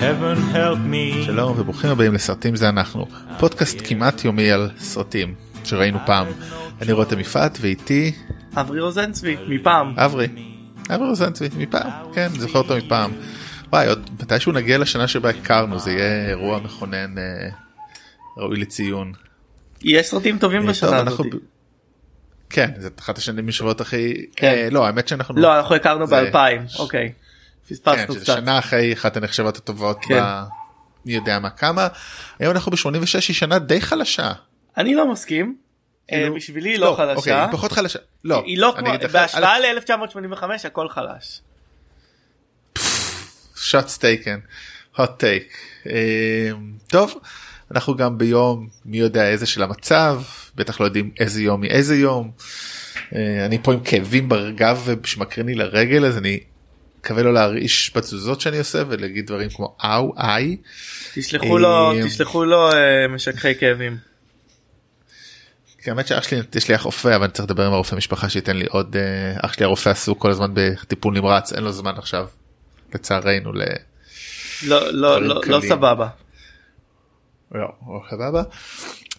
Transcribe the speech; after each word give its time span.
heaven 0.00 0.54
help 0.54 0.78
me. 0.92 1.24
שלום 1.26 1.60
וברוכים 1.60 1.90
הבאים 1.90 2.14
לסרטים 2.14 2.56
זה 2.56 2.68
אנחנו, 2.68 3.06
פודקאסט 3.38 3.78
כמעט 3.84 4.24
יומי 4.24 4.50
על 4.50 4.70
סרטים 4.78 5.34
שראינו 5.64 5.98
פעם. 6.06 6.26
אני 6.82 6.92
רותם 6.92 7.18
יפעת 7.20 7.58
ואיתי 7.60 8.12
אברי 8.56 8.80
רוזנצבי 8.80 9.36
מפעם. 9.48 9.94
אברי. 9.98 10.26
אברי 10.94 11.08
רוזנצבי 11.08 11.48
מפעם, 11.58 11.90
כן, 12.14 12.28
זוכר 12.28 12.58
אותו 12.58 12.76
מפעם. 12.76 13.10
וואי, 13.72 13.88
עוד 13.88 14.10
מתישהו 14.20 14.52
נגיע 14.52 14.78
לשנה 14.78 15.08
שבה 15.08 15.30
הכרנו, 15.30 15.78
זה 15.78 15.92
יהיה 15.92 16.28
אירוע 16.28 16.58
מכונן 16.60 17.18
אה, 17.18 17.48
ראוי 18.36 18.56
לציון. 18.60 19.12
יש 19.82 20.06
סרטים 20.06 20.38
טובים 20.38 20.60
טוב, 20.60 20.70
בשנה 20.70 20.96
הזאת. 20.96 21.26
כן, 22.50 22.70
זה 22.78 22.88
אחת 22.98 23.18
השנים 23.18 23.46
משבועות 23.46 23.80
הכי... 23.80 24.14
כן. 24.36 24.46
אה, 24.48 24.68
לא, 24.70 24.86
האמת 24.86 25.08
שאנחנו... 25.08 25.34
לא 25.36 25.56
אנחנו 25.58 25.74
הכרנו 25.74 26.06
זה- 26.06 26.30
ב2000 26.32 26.78
אוקיי. 26.78 27.12
כן, 27.76 27.92
פספסנו 27.92 28.14
שזה 28.14 28.24
קצת. 28.24 28.36
שנה 28.36 28.58
אחרי 28.58 28.92
אחת 28.92 29.16
הנחשבות 29.16 29.56
הטובות 29.56 29.98
כן. 30.02 30.20
ב... 30.22 30.42
מי 31.06 31.12
יודע 31.12 31.38
מה 31.38 31.50
כמה. 31.50 31.88
היום 32.38 32.50
אנחנו 32.54 32.72
ב-86 32.72 33.14
היא 33.28 33.36
שנה 33.36 33.58
די 33.58 33.80
חלשה. 33.80 34.32
אני 34.76 34.94
לא 34.94 35.12
מסכים. 35.12 35.56
אה, 36.12 36.16
כאילו- 36.18 36.34
בשבילי 36.34 36.70
היא 36.70 36.78
לא 36.78 36.88
אוקיי, 36.88 37.14
חלשה. 37.14 37.44
היא 37.44 37.52
פחות 37.52 37.72
חלשה. 37.72 37.98
לא, 38.24 38.42
היא 38.46 38.58
לא 38.58 38.74
כמו 38.78 38.92
בהשוואה 39.12 39.58
ל-1985 39.58 40.44
הכל 40.64 40.88
חלש. 40.88 41.40
shots 43.56 43.98
taken, 43.98 44.40
hot 44.96 45.10
take. 45.20 45.54
אה, 45.86 46.50
טוב, 46.86 47.14
אנחנו 47.74 47.96
גם 47.96 48.18
ביום 48.18 48.68
מי 48.84 48.98
יודע 48.98 49.28
איזה 49.28 49.46
של 49.46 49.62
המצב, 49.62 50.22
בטח 50.54 50.80
לא 50.80 50.84
יודעים 50.84 51.10
איזה 51.20 51.42
יום 51.42 51.60
מאיזה 51.60 51.96
יום. 51.96 52.30
אה, 53.14 53.46
אני 53.46 53.58
פה 53.62 53.72
עם 53.72 53.80
כאבים 53.80 54.28
בגב 54.28 54.88
שמקרין 55.04 55.46
לי 55.46 55.54
לרגל 55.54 56.04
אז 56.04 56.16
אני 56.18 56.40
מקווה 57.00 57.22
לא 57.22 57.34
להרעיש 57.34 57.92
בתזוזות 57.96 58.40
שאני 58.40 58.58
עושה 58.58 58.82
ולהגיד 58.88 59.26
דברים 59.26 59.48
כמו 59.50 59.76
אאו 59.84 60.14
איי. 60.18 60.56
תשלחו 61.14 61.58
לו 61.58 61.92
אה, 61.92 62.06
תשלחו 62.06 62.44
לו 62.44 62.72
אה, 62.72 63.08
משככי 63.08 63.54
כאבים. 63.54 63.96
האמת 65.86 66.06
שאח 66.06 66.28
שלי 66.28 66.40
יש 66.54 66.68
לי 66.68 66.74
אח 66.74 66.82
רופא 66.82 67.16
אבל 67.16 67.24
אני 67.24 67.32
צריך 67.32 67.44
לדבר 67.44 67.66
עם 67.66 67.72
הרופא 67.72 67.94
משפחה 67.94 68.28
שייתן 68.28 68.56
לי 68.56 68.66
עוד 68.68 68.96
אה, 68.96 69.46
אח 69.46 69.52
שלי 69.52 69.64
הרופא 69.64 69.88
עסוק 69.88 70.18
כל 70.22 70.30
הזמן 70.30 70.50
בטיפול 70.54 71.14
נמרץ 71.14 71.52
אין 71.52 71.62
לו 71.62 71.72
זמן 71.72 71.94
עכשיו 71.96 72.26
לצערנו 72.94 73.52
ל... 73.52 73.62
לא 74.62 74.92
לא 74.92 75.22
לא 75.22 75.40
לא. 75.46 75.60
סבבה. 75.68 76.08
לא, 77.52 77.68
לא, 77.86 78.00
סבבה. 78.10 78.42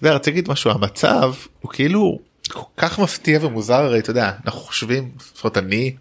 ורציתי 0.02 0.31
להגיד 0.31 0.50
משהו 0.50 0.72
המצב 0.72 1.34
הוא 1.59 1.72
כאילו 1.72 2.19
כל 2.50 2.66
כך 2.78 3.00
מפתיע 3.00 3.39
ומוזר 3.41 3.73
הרי 3.73 4.00
אתה 4.00 4.09
יודע 4.09 4.31
אנחנו 4.45 4.59
חושבים 4.59 5.11
לפחות 5.34 5.58
אני 5.58 5.95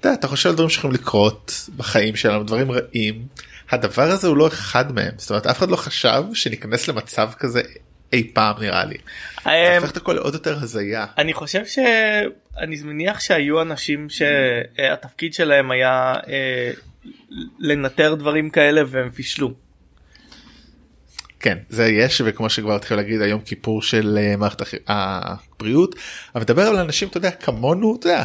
אתה, 0.00 0.14
אתה 0.14 0.28
חושב 0.28 0.48
על 0.48 0.54
דברים 0.54 0.70
שיכולים 0.70 0.94
לקרות 0.94 1.68
בחיים 1.76 2.16
שלנו 2.16 2.44
דברים 2.44 2.70
רעים 2.72 3.26
הדבר 3.70 4.02
הזה 4.02 4.28
הוא 4.28 4.36
לא 4.36 4.46
אחד 4.46 4.92
מהם 4.92 5.12
זאת 5.16 5.30
אומרת 5.30 5.46
אף 5.46 5.58
אחד 5.58 5.68
לא 5.68 5.76
חשב 5.76 6.22
שניכנס 6.34 6.88
למצב 6.88 7.30
כזה 7.38 7.62
אי 8.12 8.30
פעם 8.34 8.56
נראה 8.60 8.84
לי. 8.84 8.96
זה 9.44 9.50
אה, 9.50 9.76
הופך 9.78 9.90
את 9.90 9.96
הכל 9.96 10.12
לעוד 10.12 10.34
יותר 10.34 10.56
הזיה. 10.56 11.06
אני 11.18 11.32
חושב 11.34 11.66
שאני 11.66 12.76
מניח 12.84 13.20
שהיו 13.20 13.62
אנשים 13.62 14.06
שהתפקיד 14.10 15.34
שלהם 15.34 15.70
היה 15.70 16.14
אה, 16.28 16.70
לנטר 17.58 18.14
דברים 18.14 18.50
כאלה 18.50 18.82
והם 18.86 19.10
פישלו. 19.10 19.52
כן 21.40 21.58
זה 21.68 21.86
יש 21.86 22.22
וכמו 22.24 22.50
שכבר 22.50 22.76
התחילו 22.76 23.00
להגיד 23.00 23.20
היום 23.20 23.40
כיפור 23.40 23.82
של 23.82 24.18
אה, 24.20 24.36
מערכת 24.36 24.62
הבריאות 24.88 25.94
אבל 26.34 26.42
מדבר 26.42 26.62
על 26.62 26.76
אנשים 26.76 27.08
אתה 27.08 27.18
יודע 27.18 27.30
כמונו 27.30 27.96
אתה 28.00 28.08
יודע. 28.08 28.24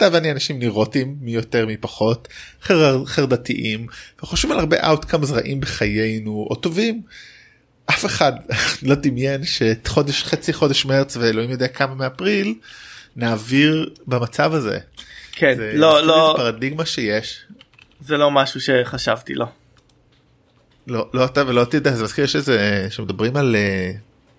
אתה 0.00 0.08
ואני 0.12 0.30
אנשים 0.32 0.58
נירוטים 0.58 1.16
מי 1.20 1.30
יותר 1.30 1.66
מי 1.66 1.76
פחות 1.76 2.28
חר, 2.62 3.04
חרדתיים 3.06 3.86
וחושבים 4.22 4.52
על 4.52 4.58
הרבה 4.58 4.92
outcomes 4.92 5.32
רעים 5.32 5.60
בחיינו 5.60 6.46
או 6.50 6.54
טובים. 6.54 7.02
אף 7.86 8.06
אחד 8.06 8.32
לא 8.88 8.94
דמיין 8.94 9.44
שאת 9.44 9.86
חודש 9.86 10.22
חצי 10.22 10.52
חודש 10.52 10.84
מרץ 10.84 11.16
ואלוהים 11.16 11.50
יודע 11.50 11.68
כמה 11.68 11.94
מאפריל 11.94 12.54
נעביר 13.16 13.90
במצב 14.06 14.54
הזה. 14.54 14.78
כן 15.32 15.54
זה 15.56 15.72
לא 15.74 16.06
לא 16.06 16.34
פרדיגמה 16.36 16.86
שיש. 16.86 17.40
זה 18.00 18.16
לא 18.16 18.30
משהו 18.30 18.60
שחשבתי 18.60 19.34
לא. 19.34 19.46
לא, 20.86 21.08
לא 21.14 21.24
אתה 21.24 21.46
ולא 21.46 21.66
יודע, 21.74 21.92
זה 21.92 22.04
מזכיר 22.04 22.24
יש 22.24 22.36
איזה, 22.36 22.86
שמדברים 22.90 23.36
על 23.36 23.56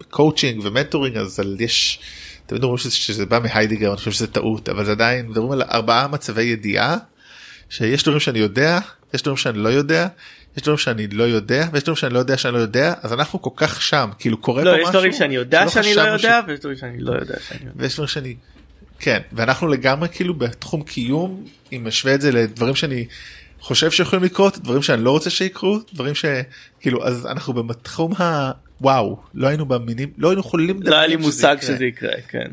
coaching 0.09 0.65
ו 0.65 0.70
mentoring 0.70 1.17
אז 1.17 1.39
על 1.39 1.57
יש, 1.59 1.99
תמיד 2.51 2.63
אומרים 2.63 2.77
שזה, 2.77 2.91
שזה 2.91 3.25
בא 3.25 3.39
מהיידגר, 3.39 3.89
אני 3.89 3.97
חושב 3.97 4.11
שזה 4.11 4.27
טעות, 4.27 4.69
אבל 4.69 4.85
זה 4.85 4.91
עדיין, 4.91 5.27
מדברים 5.27 5.51
על 5.51 5.61
ארבעה 5.61 6.07
מצבי 6.07 6.43
ידיעה, 6.43 6.97
שיש 7.69 8.03
דברים 8.03 8.19
שאני 8.19 8.39
יודע, 8.39 8.79
יש 9.13 9.21
דברים 9.21 9.37
שאני 9.37 9.57
לא 9.57 9.69
יודע, 9.69 10.07
יש 10.57 10.63
דברים 10.63 10.77
שאני 10.77 11.07
לא 11.07 11.23
יודע, 11.23 11.67
ויש 11.71 11.83
דברים 11.83 11.95
שאני 11.95 12.13
לא 12.13 12.19
יודע 12.19 12.37
שאני 12.37 12.53
לא 12.53 12.59
יודע, 12.59 12.93
אז 13.01 13.13
אנחנו 13.13 13.41
כל 13.41 13.49
כך 13.55 13.81
שם, 13.81 14.09
כאילו 14.19 14.37
קורה 14.37 14.63
לא 14.63 14.71
פה 14.71 14.77
יש 14.77 14.81
משהו, 14.81 14.91
דברים 14.93 15.13
שאני 15.13 15.35
יודע 15.35 15.69
שאני 15.69 15.95
לא 15.95 16.01
יודע 16.01 16.41
ויש 16.47 16.59
דברים 16.59 16.77
שאני 16.77 16.99
לא 16.99 17.11
יודע 17.11 17.35
שאני 17.47 17.59
יודע. 17.59 17.71
ויש 17.75 17.93
דברים 17.93 18.07
שאני 18.07 18.35
כן 18.99 19.19
ואנחנו 19.31 19.67
לגמרי 19.67 20.09
כאילו 20.09 20.33
בתחום 20.33 20.83
קיום 20.83 21.45
אם 21.73 21.81
משווה 21.87 22.15
את 22.15 22.21
זה 22.21 22.31
לדברים 22.31 22.75
שאני 22.75 23.05
חושב 23.59 23.91
שיכולים 23.91 24.25
לקרות 24.25 24.57
דברים 24.57 24.81
שאני 24.81 25.03
לא 25.03 25.11
רוצה 25.11 25.29
שיקרו 25.29 25.79
דברים 25.93 26.13
שכאילו 26.15 27.07
אז 27.07 27.25
אנחנו 27.25 27.53
בתחום 27.53 28.13
הוואו 28.81 29.19
לא 29.33 29.47
היינו 29.47 29.65
מאמינים 29.65 30.13
לא 30.17 30.29
היינו 30.29 30.39
יכולים 30.39 30.83
לא 30.83 30.95
היה 30.95 31.07
לי 31.07 31.15
מושג 31.15 31.55
יקרה. 31.57 31.75
שזה 31.75 31.85
יקרה 31.85 32.21
כן. 32.27 32.51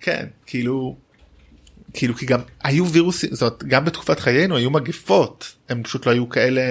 כן 0.00 0.26
כאילו 0.46 0.96
כאילו 1.94 2.14
כי 2.14 2.26
גם 2.26 2.40
היו 2.64 2.86
וירוסים 2.86 3.34
זאת 3.34 3.42
אומרת, 3.42 3.64
גם 3.64 3.84
בתקופת 3.84 4.20
חיינו 4.20 4.56
היו 4.56 4.70
מגפות 4.70 5.54
הם 5.68 5.82
פשוט 5.82 6.06
לא 6.06 6.12
היו 6.12 6.28
כאלה 6.28 6.62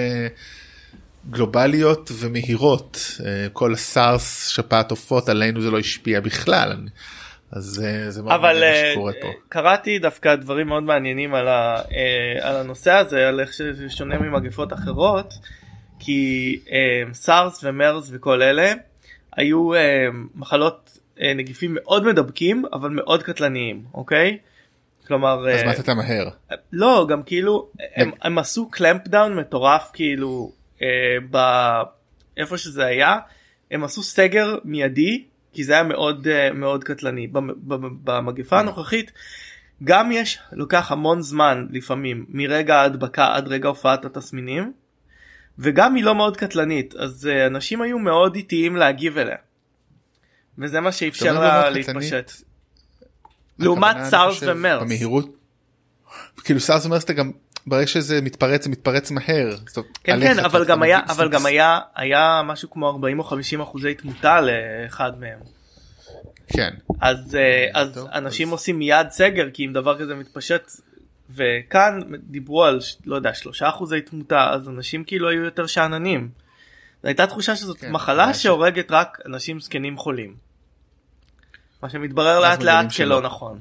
גלובליות 1.30 2.10
ומהירות 2.14 3.20
אה, 3.26 3.46
כל 3.52 3.72
הסארס 3.72 4.48
שפעת 4.48 4.90
עופות 4.90 5.28
עלינו 5.28 5.62
זה 5.62 5.70
לא 5.70 5.78
השפיע 5.78 6.20
בכלל 6.20 6.76
אז 7.52 7.84
אה, 7.86 8.10
זה 8.10 8.22
מאוד 8.22 8.34
אבל 8.34 8.52
מעניין 8.52 8.72
מה 8.72 8.88
אה, 8.88 8.92
שקורה 8.92 9.12
פה. 9.20 9.28
קראתי 9.48 9.98
דווקא 9.98 10.34
דברים 10.34 10.66
מאוד 10.66 10.82
מעניינים 10.82 11.34
על, 11.34 11.48
ה, 11.48 11.82
על 12.40 12.56
הנושא 12.56 12.92
הזה 12.92 13.28
על 13.28 13.40
איך 13.40 13.52
שזה 13.52 13.90
שונה 13.90 14.18
ממגפות 14.18 14.72
אחרות 14.72 15.34
כי 16.04 16.58
אה, 16.72 17.02
סארס 17.12 17.64
ומרס 17.64 18.10
וכל 18.12 18.42
אלה 18.42 18.72
היו 19.36 19.74
אה, 19.74 20.06
מחלות 20.34 20.98
אה, 21.20 21.34
נגיפים 21.34 21.74
מאוד 21.74 22.04
מדבקים 22.06 22.64
אבל 22.72 22.90
מאוד 22.90 23.22
קטלניים 23.22 23.84
אוקיי. 23.94 24.38
כלומר 25.06 25.48
אז 25.50 25.60
אה, 25.60 25.66
מה 25.66 25.72
אתה 25.72 25.94
מהר? 25.94 26.28
לא 26.72 27.06
גם 27.08 27.22
כאילו 27.22 27.68
הם, 27.96 28.10
הם 28.22 28.38
עשו 28.38 28.68
clamp 28.70 29.08
down 29.08 29.36
מטורף 29.36 29.90
כאילו 29.92 30.52
אה, 30.82 30.86
ב... 31.30 31.38
איפה 32.36 32.58
שזה 32.58 32.84
היה 32.86 33.16
הם 33.70 33.84
עשו 33.84 34.02
סגר 34.02 34.56
מיידי 34.64 35.24
כי 35.52 35.64
זה 35.64 35.72
היה 35.72 35.82
מאוד 35.82 36.28
אה, 36.28 36.52
מאוד 36.52 36.84
קטלני. 36.84 37.26
במ- 37.26 37.54
במ- 37.68 37.98
במגפה 38.04 38.60
הנוכחית 38.60 39.12
גם 39.84 40.12
יש 40.12 40.38
לוקח 40.52 40.92
המון 40.92 41.22
זמן 41.22 41.66
לפעמים 41.70 42.26
מרגע 42.28 42.76
ההדבקה 42.76 43.34
עד 43.34 43.48
רגע 43.48 43.68
הופעת 43.68 44.04
התסמינים 44.04 44.72
וגם 45.58 45.94
היא 45.94 46.04
לא 46.04 46.14
מאוד 46.14 46.36
קטלנית 46.36 46.94
אז 46.94 47.28
אה, 47.32 47.46
אנשים 47.46 47.82
היו 47.82 47.98
מאוד 47.98 48.34
איטיים 48.34 48.76
להגיב 48.76 49.18
אליה. 49.18 49.36
וזה 50.58 50.80
מה 50.80 50.92
שאפשר 50.92 51.32
לא 51.32 51.40
לה 51.40 51.62
קטלנית? 51.62 51.88
להתפשט. 51.88 52.32
לעומת 53.58 53.96
סארס 54.04 54.42
ומרס. 54.42 54.82
במהירות. 54.82 55.36
כאילו 56.44 56.60
סארס 56.60 56.86
ומרס 56.86 57.04
אתה 57.04 57.12
גם 57.12 57.30
ברגע 57.66 57.86
שזה 57.86 58.20
מתפרץ 58.20 58.64
זה 58.64 58.70
מתפרץ 58.70 59.10
מהר. 59.10 59.56
כן 60.04 60.20
כן 60.20 60.38
אבל 60.38 60.64
גם 60.64 60.82
היה 60.82 61.00
אבל 61.08 61.28
גם 61.28 61.46
היה 61.46 61.78
היה 61.94 62.42
משהו 62.44 62.70
כמו 62.70 62.88
40 62.88 63.18
או 63.18 63.24
50 63.24 63.60
אחוזי 63.60 63.94
תמותה 63.94 64.40
לאחד 64.40 65.20
מהם 65.20 65.38
כן 66.48 66.70
אז 67.00 67.36
אה, 67.36 67.66
אז 67.74 68.06
אנשים 68.12 68.50
עושים 68.50 68.78
מיד 68.78 69.10
סגר 69.10 69.50
כי 69.50 69.66
אם 69.66 69.72
דבר 69.72 69.98
כזה 69.98 70.14
מתפשט 70.14 70.70
וכאן 71.30 72.00
דיברו 72.18 72.64
על 72.64 72.80
לא 73.04 73.16
יודע 73.16 73.34
שלושה 73.34 73.68
אחוזי 73.68 74.00
תמותה 74.00 74.50
אז 74.50 74.68
אנשים 74.68 75.04
כאילו 75.04 75.28
היו 75.28 75.44
יותר 75.44 75.66
שאננים. 75.66 76.28
זו 77.02 77.08
הייתה 77.08 77.26
תחושה 77.26 77.56
שזאת 77.56 77.80
כן, 77.80 77.92
מחלה 77.92 78.34
ש- 78.34 78.42
שהורגת 78.42 78.90
רק 78.90 79.18
אנשים 79.26 79.60
זקנים 79.60 79.96
חולים. 79.98 80.34
מה 81.82 81.90
שמתברר 81.90 82.40
לאט 82.40 82.62
לאט 82.62 82.90
שלא. 82.90 83.22
נכון. 83.22 83.60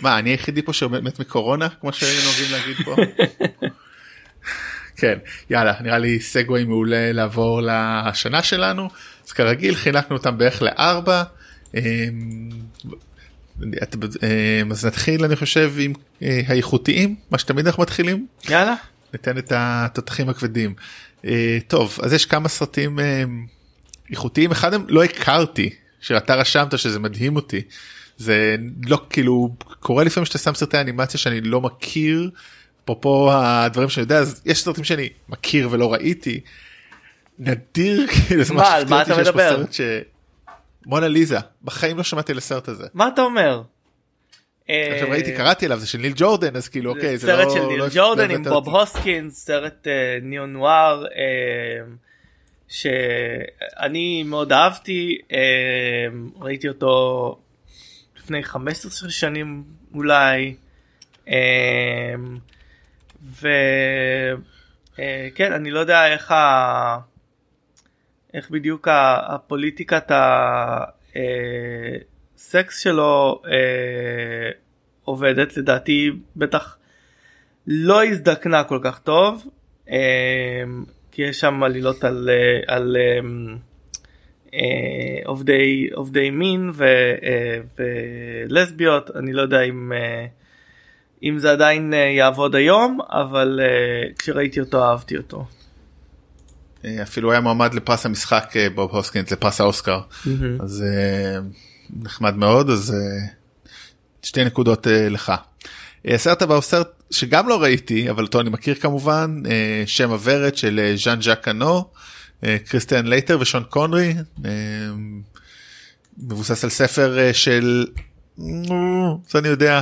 מה 0.00 0.18
אני 0.18 0.30
היחידי 0.30 0.62
פה 0.62 0.72
שמת 0.72 1.20
מקורונה 1.20 1.68
כמו 1.68 1.92
שהיינו 1.92 2.20
נוהגים 2.24 2.52
להגיד 2.52 2.76
פה. 2.84 2.96
כן 5.00 5.18
יאללה 5.50 5.74
נראה 5.80 5.98
לי 5.98 6.20
סגווי 6.20 6.64
מעולה 6.64 7.12
לעבור 7.12 7.60
לשנה 7.62 8.42
שלנו 8.42 8.88
אז 9.26 9.32
כרגיל 9.32 9.74
חילקנו 9.74 10.16
אותם 10.16 10.38
בערך 10.38 10.62
לארבע. 10.62 11.22
אמ, 13.62 14.72
אז 14.72 14.86
נתחיל 14.86 15.24
אני 15.24 15.36
חושב 15.36 15.72
עם 15.78 15.92
אה, 16.22 16.40
האיכותיים 16.46 17.14
מה 17.30 17.38
שתמיד 17.38 17.66
אנחנו 17.66 17.82
מתחילים 17.82 18.26
יאללה. 18.48 18.74
ניתן 19.12 19.38
את 19.38 19.52
התותחים 19.56 20.28
הכבדים. 20.28 20.74
אה, 21.24 21.58
טוב 21.68 21.98
אז 22.02 22.12
יש 22.12 22.26
כמה 22.26 22.48
סרטים 22.48 23.00
אה, 23.00 23.24
איכותיים 24.10 24.50
אחד 24.50 24.74
הם 24.74 24.84
לא 24.88 25.04
הכרתי 25.04 25.70
שאתה 26.00 26.34
רשמת 26.34 26.78
שזה 26.78 26.98
מדהים 26.98 27.36
אותי 27.36 27.62
זה 28.16 28.56
לא 28.86 29.02
כאילו 29.10 29.54
קורה 29.80 30.04
לפעמים 30.04 30.26
שאתה 30.26 30.38
שם 30.38 30.54
סרטי 30.54 30.80
אנימציה 30.80 31.20
שאני 31.20 31.40
לא 31.40 31.60
מכיר 31.60 32.30
אפרופו 32.84 33.32
הדברים 33.32 33.88
שאני 33.88 34.02
יודע 34.02 34.18
אז 34.18 34.42
יש 34.44 34.62
סרטים 34.62 34.84
שאני 34.84 35.08
מכיר 35.28 35.68
ולא 35.70 35.92
ראיתי. 35.92 36.40
נדיר 37.38 38.06
כאילו 38.06 38.44
זה 38.44 38.54
מה, 38.54 39.02
אתה 39.02 39.16
מדבר? 39.16 39.62
ש... 39.70 39.80
מונה 40.86 41.08
ליזה 41.08 41.36
בחיים 41.62 41.96
לא 41.96 42.02
שמעתי 42.02 42.32
על 42.32 42.38
הסרט 42.38 42.68
הזה. 42.68 42.86
מה 42.94 43.08
אתה 43.08 43.22
אומר? 43.22 43.62
עכשיו 44.68 45.06
אה, 45.06 45.10
ראיתי 45.10 45.36
קראתי 45.36 45.66
עליו 45.66 45.78
זה 45.78 45.86
של 45.86 45.98
ניל 45.98 46.12
ג'ורדן 46.16 46.56
אז 46.56 46.68
כאילו 46.68 46.90
אוקיי 46.90 47.18
זה 47.18 47.26
לא... 47.26 47.32
סרט 47.36 47.50
של 47.50 47.66
ניל 47.66 47.78
לא- 47.78 47.86
ג'ורדן 47.94 48.28
לא 48.28 48.34
עם 48.34 48.40
הבאת 48.40 48.52
בוב. 48.64 48.68
הוסקינס 48.68 49.44
סרט 49.44 49.86
אה, 49.86 50.18
ניאו 50.22 50.46
נואר 50.46 51.04
אה, 51.06 51.84
שאני 52.68 54.22
מאוד 54.22 54.52
אהבתי 54.52 55.18
אה, 55.32 55.38
ראיתי 56.40 56.68
אותו 56.68 57.38
לפני 58.16 58.42
15 58.42 59.10
שנים 59.10 59.64
אולי 59.94 60.54
וכן 63.40 64.32
אני 65.52 65.70
לא 65.70 65.80
יודע 65.80 66.12
איך. 66.12 66.32
איך 68.34 68.50
בדיוק 68.50 68.88
הפוליטיקת 68.90 70.12
הסקס 72.36 72.78
שלו 72.80 73.42
אה, 73.46 74.50
עובדת 75.04 75.56
לדעתי 75.56 76.10
בטח 76.36 76.78
לא 77.66 78.04
הזדקנה 78.04 78.64
כל 78.64 78.78
כך 78.82 78.98
טוב 78.98 79.46
אה, 79.90 80.64
כי 81.10 81.22
יש 81.22 81.40
שם 81.40 81.62
עלילות 81.62 82.04
על, 82.04 82.30
אה, 82.32 82.74
על 82.74 82.96
אה, 82.96 83.18
אה, 84.54 85.20
עובדי 85.24 85.88
עובדי 85.92 86.30
מין 86.30 86.70
ו, 86.74 86.84
אה, 87.22 87.58
ולסביות 88.48 89.10
אני 89.16 89.32
לא 89.32 89.42
יודע 89.42 89.60
אם 89.60 89.92
אה, 89.92 90.26
אם 91.22 91.38
זה 91.38 91.52
עדיין 91.52 91.94
אה, 91.94 91.98
יעבוד 91.98 92.54
היום 92.54 92.98
אבל 93.10 93.60
אה, 93.62 94.12
כשראיתי 94.18 94.60
אותו 94.60 94.84
אהבתי 94.84 95.16
אותו. 95.16 95.44
אפילו 97.02 97.32
היה 97.32 97.40
מועמד 97.40 97.74
לפרס 97.74 98.06
המשחק 98.06 98.52
אה, 98.56 98.70
בוב 98.70 98.90
הוסקינס 98.90 99.32
לפרס 99.32 99.60
האוסקר. 99.60 100.00
אז 100.60 100.84
אה, 100.86 101.38
נחמד 102.02 102.36
מאוד 102.36 102.70
אז 102.70 102.94
אה, 102.94 103.26
שתי 104.22 104.44
נקודות 104.44 104.86
לך. 105.10 105.32
הסרט 106.04 106.42
הבא 106.42 106.54
הוא 106.54 106.62
סרט 106.62 107.02
שגם 107.10 107.48
לא 107.48 107.62
ראיתי 107.62 108.10
אבל 108.10 108.24
אותו 108.24 108.40
אני 108.40 108.50
מכיר 108.50 108.74
כמובן 108.74 109.42
שם 109.86 110.10
הוורד 110.10 110.56
של 110.56 110.94
ז'אן 110.96 111.22
ז'אק 111.22 111.48
אה, 112.44 112.56
כריסטיאן 112.66 113.06
סלייטר 113.06 113.38
ושון 113.40 113.64
קונרי 113.68 114.14
מבוסס 116.18 116.64
על 116.64 116.70
ספר 116.70 117.32
של 117.32 117.86
נו, 118.38 119.20
זה 119.28 119.38
אני 119.38 119.48
יודע 119.48 119.80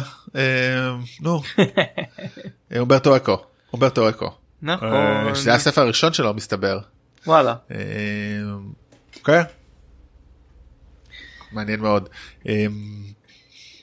נו. 1.20 1.42
אומברטו 2.78 3.16
אקו 3.16 3.36
אומברטו 3.72 4.08
אקו 4.08 4.30
נכון 4.62 4.88
אה, 4.88 5.34
שזה 5.34 5.54
הספר 5.54 5.80
הראשון 5.80 6.12
שלו 6.12 6.34
מסתבר. 6.34 6.78
וואלה 7.26 7.54
אוקיי. 9.16 9.42
מעניין 11.52 11.80
מאוד. 11.80 12.08
אה, 12.48 12.66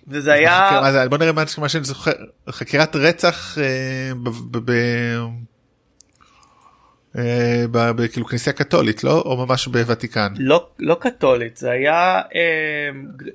וזה 0.07 0.33
היה? 0.33 0.81
בוא 1.09 1.17
נראה 1.17 1.31
מה 1.57 1.69
שאני 1.69 1.83
זוכר 1.83 2.11
חקירת 2.49 2.95
רצח 2.95 3.57
ב- 7.71 8.07
כאילו 8.11 8.25
כנסייה 8.25 8.53
קתולית 8.53 9.03
לא 9.03 9.21
או 9.25 9.45
ממש 9.45 9.67
בוותיקן 9.67 10.33
לא 10.37 10.69
לא 10.79 10.97
קתולית 11.01 11.57
זה 11.57 11.71
היה 11.71 12.21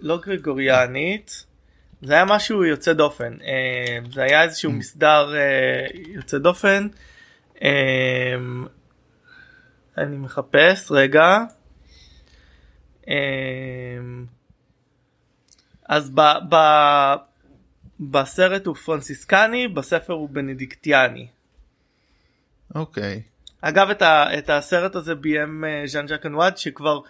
לא 0.00 0.20
גרגוריאנית 0.26 1.44
זה 2.02 2.14
היה 2.14 2.24
משהו 2.24 2.64
יוצא 2.64 2.92
דופן 2.92 3.32
זה 4.14 4.22
היה 4.22 4.42
איזשהו 4.42 4.72
מסדר 4.72 5.34
אה, 5.34 5.86
יוצא 6.14 6.38
דופן 6.38 6.88
אני 9.98 10.16
מחפש 10.16 10.90
רגע 10.90 11.38
אה, 13.08 13.14
אז 15.88 16.10
ב, 16.10 16.20
ב, 16.48 16.56
בסרט 18.00 18.66
הוא 18.66 18.74
פרנסיסקני 18.74 19.68
בספר 19.68 20.12
הוא 20.12 20.28
בנדיקטיאני. 20.30 21.26
אוקיי 22.74 23.22
אגב 23.60 23.90
את, 23.90 24.02
ה, 24.02 24.38
את 24.38 24.50
הסרט 24.50 24.94
הזה 24.96 25.14
ביים 25.14 25.64
אה, 25.64 25.82
ז'אן 25.86 26.08
ז'אק 26.08 26.26
אנואד 26.26 26.56
שכבר 26.56 27.00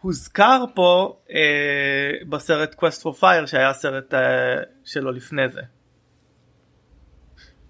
הוזכר 0.00 0.64
פה 0.74 1.18
אה, 1.30 2.10
בסרט 2.28 2.74
Quest 2.74 3.02
for 3.02 3.20
Fire 3.20 3.46
שהיה 3.46 3.70
הסרט 3.70 4.14
אה, 4.14 4.20
שלו 4.84 5.12
לפני 5.12 5.48
זה. 5.48 5.60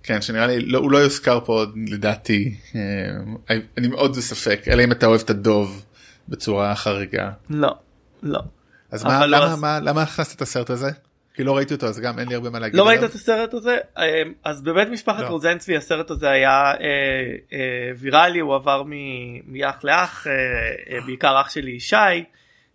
כן 0.05 0.23
שנראה 0.23 0.47
לי 0.47 0.61
לא, 0.61 0.79
הוא 0.79 0.91
לא 0.93 0.99
יוזכר 0.99 1.41
פה 1.45 1.53
עוד 1.53 1.75
לדעתי 1.89 2.55
אה, 2.77 2.81
אני 3.79 3.89
מאוד 3.89 4.17
בספק 4.17 4.61
אלא 4.69 4.85
אם 4.85 4.93
אתה 4.93 5.07
אוהב 5.07 5.21
את 5.21 5.31
הדוב 5.31 5.85
בצורה 6.29 6.75
חריגה 6.75 7.31
לא, 7.51 7.75
לא. 8.23 8.41
אז 8.91 9.05
מה, 9.05 9.27
לא 9.27 9.37
למה, 9.39 9.53
אז- 9.53 9.61
מה, 9.61 9.81
למה 9.81 10.03
הכנסת 10.03 10.37
את 10.37 10.43
הסרט 10.43 10.71
הזה? 10.71 10.91
כי 11.35 11.45
לא 11.45 11.57
ראיתי 11.57 11.75
אותו 11.75 11.87
אז 11.87 12.01
גם 12.01 12.19
אין 12.19 12.29
לי 12.29 12.35
הרבה 12.35 12.51
מה 12.51 12.59
להגיד 12.59 12.79
לא 12.79 12.87
ראית. 12.89 13.05
את 13.05 13.15
הסרט 13.15 13.55
הזה? 13.55 13.77
אה, 13.99 14.23
אז 14.45 14.63
בבית 14.63 14.89
משפחת 14.89 15.21
לא. 15.21 15.27
רוזנצבי 15.29 15.77
הסרט 15.77 16.11
הזה 16.11 16.31
היה 16.31 16.51
אה, 16.51 16.75
אה, 17.53 17.59
ויראלי 17.99 18.41
הוא 18.41 18.55
עבר 18.55 18.83
מ- 18.87 18.93
מאח 19.59 19.85
לאח 19.85 20.27
אה, 20.27 20.33
אה, 20.95 21.01
בעיקר 21.07 21.41
אח 21.41 21.51
שלי 21.51 21.71
ישי 21.71 21.97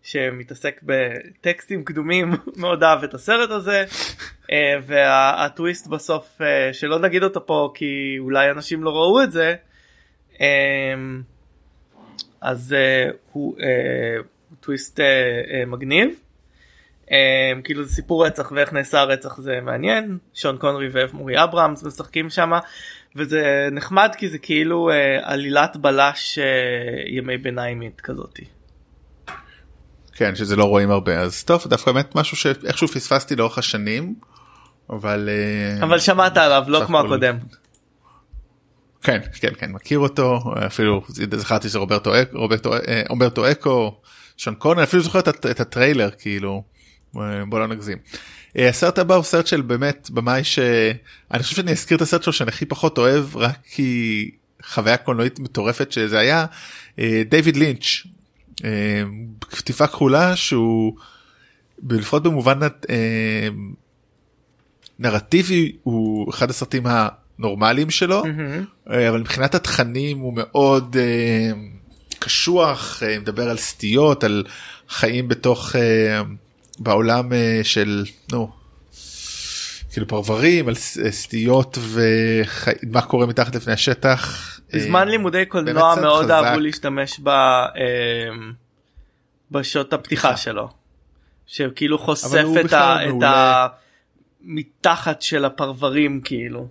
שמתעסק 0.04 0.80
בטקסטים 0.84 1.84
קדומים 1.84 2.32
מאוד 2.62 2.84
אהב 2.84 3.04
את 3.04 3.14
הסרט 3.14 3.50
הזה 3.50 3.86
אה, 4.52 4.76
והטוויסט 4.86 5.88
בסוף 5.88 6.42
אה, 6.42 6.74
שלא 6.74 7.00
נגיד 7.00 7.24
אותו 7.24 7.46
פה 7.46 7.72
כי 7.76 8.16
אולי 8.20 8.52
אנשים 8.52 8.84
לא 8.84 8.90
ראו 8.90 9.24
את 9.24 9.32
זה 9.32 9.56
אה, 10.42 10.48
אז 12.42 12.76
הוא 13.32 13.56
טוויסט 14.60 15.00
מגניב. 15.68 16.10
כאילו 17.64 17.84
זה 17.84 17.94
סיפור 17.94 18.26
רצח 18.26 18.52
ואיך 18.56 18.74
נעשה 18.74 19.00
הרצח 19.00 19.40
זה 19.40 19.60
מעניין 19.62 20.18
שון 20.34 20.58
קונרי 20.58 20.90
ואב 20.92 21.10
מורי 21.14 21.44
אברהמס 21.44 21.84
משחקים 21.84 22.30
שם 22.30 22.52
וזה 23.16 23.70
נחמד 23.72 24.10
כי 24.18 24.30
זה 24.30 24.38
כאילו 24.38 24.90
עלילת 25.22 25.78
בלש 25.78 26.40
ימי 27.08 27.38
ביניימית 27.38 28.02
כזאתי. 28.02 28.46
כן 30.20 30.36
שזה 30.36 30.56
לא 30.56 30.64
רואים 30.64 30.92
הרבה 30.92 31.20
אז 31.20 31.44
טוב 31.44 31.64
דווקא 31.68 31.92
באמת 31.92 32.16
משהו 32.16 32.38
שאיכשהו 32.38 32.88
פספסתי 32.88 33.36
לאורך 33.36 33.58
השנים 33.58 34.16
אבל 34.90 35.30
אה, 35.30 35.84
אבל 35.84 36.00
שמעת 36.00 36.38
עליו 36.38 36.64
לא 36.68 36.84
כמו 36.88 37.00
הקודם. 37.00 37.38
כן 39.04 39.20
כן 39.42 39.50
כן 39.60 39.72
מכיר 39.72 40.00
אותו 40.00 40.40
אפילו 40.68 41.02
זכרתי 41.36 41.70
שזה 41.70 41.80
רוברטו 41.80 42.22
אק- 42.22 42.34
רוברטו 42.34 42.74
אה, 42.76 43.02
אומברטו 43.10 43.52
אקו 43.52 44.02
שון 44.38 44.56
קונר 44.56 44.84
אפילו 44.84 45.04
זוכר 45.04 45.20
את 45.20 45.28
הט- 45.28 45.46
את 45.46 45.60
הטריילר 45.60 46.10
כאילו 46.20 46.64
אה, 47.18 47.22
בוא 47.50 47.60
לא 47.60 47.68
נגזים. 47.68 47.98
הסרט 48.56 49.00
הבא 49.00 49.16
הוא 49.16 49.24
סרט 49.24 49.48
של 49.48 49.62
באמת 49.62 50.10
במאי 50.14 50.44
שאני 50.44 51.44
חושב 51.44 51.56
שאני 51.56 51.72
אזכיר 51.72 51.98
את 51.98 52.02
הסרט 52.02 52.24
שלו 52.24 52.34
שאני 52.34 52.50
הכי 52.50 52.66
פחות 52.66 52.98
אוהב 52.98 53.38
רק 53.38 53.58
כי 53.72 54.32
חוויה 54.66 54.98
קולנועית 54.98 55.40
מטורפת 55.40 55.92
שזה 55.92 56.20
היה 56.20 56.46
דיוויד 57.30 57.58
לינץ' 57.58 57.86
קטיפה 59.40 59.88
כחולה 59.88 60.36
שהוא 60.36 60.94
לפחות 61.90 62.24
במובן 62.24 62.60
אה, 62.90 63.48
נרטיבי 65.00 65.76
הוא 65.84 66.30
אחד 66.30 66.50
הסרטים 66.50 66.84
הנורמליים 66.86 67.90
שלו. 67.90 68.24
אה, 68.92 69.10
אבל 69.10 69.20
מבחינת 69.20 69.56
התכנים 69.56 70.20
הוא 70.20 70.34
מאוד 70.36 70.98
אה, 71.00 71.52
קשוח 72.20 73.04
אה, 73.04 73.20
מדבר 73.20 73.50
על 73.50 73.58
סטיות 73.58 74.24
על 74.24 74.44
חיים 74.90 75.28
בתוך 75.28 75.76
אה, 75.76 76.22
בעולם 76.80 77.34
אה, 77.34 77.60
של 77.64 78.06
נו. 78.32 78.50
כאילו 79.92 80.08
פרברים 80.08 80.68
על 80.68 80.76
אה, 81.06 81.12
סטיות 81.12 81.78
ומה 81.82 83.02
קורה 83.02 83.26
מתחת 83.26 83.56
לפני 83.56 83.74
השטח. 83.74 84.59
בזמן 84.74 85.00
אה, 85.00 85.06
לימודי 85.06 85.46
קולנוע 85.46 85.96
מאוד. 85.96 86.32
אהבו 86.32 86.60
להשתמש 86.60 87.20
ב... 87.24 87.30
אה, 87.30 87.74
בשעות 89.52 89.94
הפתיחה 89.94 90.38
שלו. 90.38 90.70
שכאילו 91.48 91.98
חושף 91.98 92.46
את 92.66 92.74
ה... 92.74 93.04
את 93.04 93.10
מעולה. 93.10 93.66
ה... 93.66 93.68
מתחת 94.42 95.22
של 95.22 95.46
הפרברים 95.46 96.22
כאילו. 96.24 96.68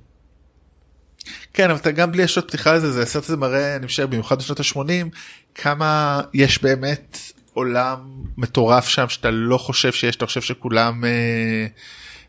כן 1.55 1.71
אבל 1.71 1.81
אתה 1.81 1.91
גם 1.91 2.13
בלי 2.13 2.23
השעות 2.23 2.49
פתיחה 2.49 2.75
לזה 2.75 2.93
זה 2.93 3.03
הסרט 3.03 3.25
הזה 3.25 3.37
מראה 3.37 3.77
אני 3.77 3.87
חושב 3.87 4.11
במיוחד 4.11 4.39
בשנות 4.39 4.61
ה-80 4.61 5.19
כמה 5.55 6.21
יש 6.35 6.63
באמת 6.63 7.19
עולם 7.53 7.99
מטורף 8.37 8.89
שם 8.89 9.09
שאתה 9.09 9.31
לא 9.31 9.59
חושב 9.59 9.93
שיש 9.93 10.17
אתה 10.17 10.27
חושב 10.27 10.41
שכולם 10.41 11.05
אה, 11.05 11.67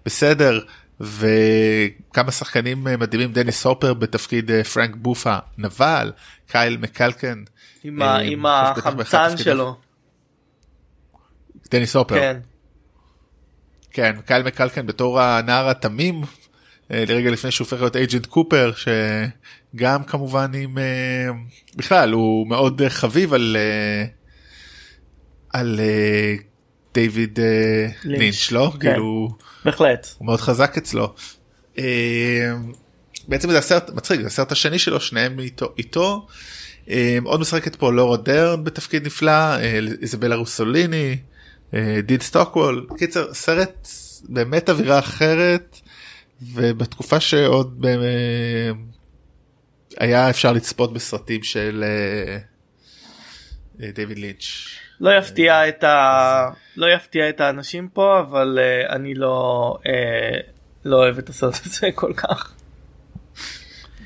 בסדר 0.06 0.60
וכמה 1.00 2.32
שחקנים 2.32 2.88
אה, 2.88 2.98
מדהימים 2.98 3.34
דניס 3.34 3.65
הופר 3.65 3.94
בתפקיד 3.94 4.51
אה, 4.51 4.63
פרנק 4.63 4.96
בופה 4.96 5.38
נבל 5.58 6.12
קייל 6.48 6.77
מקלקן 6.77 7.44
עם, 7.84 8.01
אה. 8.01 8.18
עם 8.18 8.44
באחד 8.44 8.77
החמצן. 8.77 9.38
שלו. 9.38 9.77
דניס 11.72 11.96
הופר 11.96 12.15
כן. 12.15 12.39
כן 13.91 14.15
קייל 14.25 14.44
מקלקן 14.44 14.86
בתור 14.86 15.22
הנער 15.22 15.70
התמים 15.70 16.22
לרגע 16.89 17.32
לפני 17.32 17.51
שהוא 17.51 17.65
הופך 17.65 17.79
להיות 17.79 17.96
אייג'נט 17.96 18.25
קופר 18.25 18.72
שגם 18.75 20.03
כמובן 20.03 20.51
עם 20.56 20.77
בכלל 21.75 22.12
הוא 22.12 22.48
מאוד 22.48 22.82
חביב 22.89 23.34
על 23.34 23.58
על 25.53 25.79
דיוויד 26.94 27.39
לינץ' 28.03 28.51
לא 28.51 28.72
כן. 28.74 28.79
כאילו 28.79 29.29
בהחלט. 29.66 30.08
הוא 30.18 30.25
מאוד 30.25 30.42
חזק 30.42 30.78
אצלו. 30.78 31.13
אה, 31.78 32.54
בעצם 33.28 33.51
זה 33.51 33.58
הסרט 33.58 33.89
מצחיק 33.89 34.22
זה 34.22 34.28
הסרט 34.28 34.51
השני 34.51 34.80
שלו 34.80 35.01
שניהם 35.01 35.39
איתו 35.39 35.74
איתו. 35.78 36.28
אה, 36.89 37.18
עוד 37.24 37.39
משחקת 37.39 37.75
פה 37.75 37.92
לורה 37.92 38.18
דרן 38.18 38.63
בתפקיד 38.63 39.06
נפלא 39.06 39.32
אה, 39.32 39.80
איזבלה 40.01 40.36
רוסליני 40.36 41.18
דין 42.04 42.22
סטוקוול 42.22 42.88
קיצר 42.98 43.34
סרט 43.34 43.88
באמת 44.30 44.70
אווירה 44.70 45.00
אחרת 45.00 45.80
ובתקופה 46.42 47.20
שעוד 47.20 47.86
היה 49.98 50.30
אפשר 50.30 50.54
לצפות 50.54 50.94
בסרטים 50.94 51.44
של 51.44 51.84
דיוויד 53.80 54.20
לינץ'. 54.20 54.80
לא 55.01 55.10
יפתיע 55.18 55.70
את 55.70 55.84
ה... 55.84 56.50
לא 56.77 56.88
יפתיע 56.88 57.29
את 57.29 57.41
האנשים 57.41 57.88
פה 57.88 58.20
אבל 58.20 58.60
אה, 58.60 58.94
אני 58.94 59.15
לא 59.15 59.77
אה, 59.84 60.60
לא 60.86 60.96
אוהב 60.96 61.18
את 61.18 61.29
הסרט 61.29 61.60
הזה 61.65 61.88
כל 61.96 62.13
כך. 62.13 62.53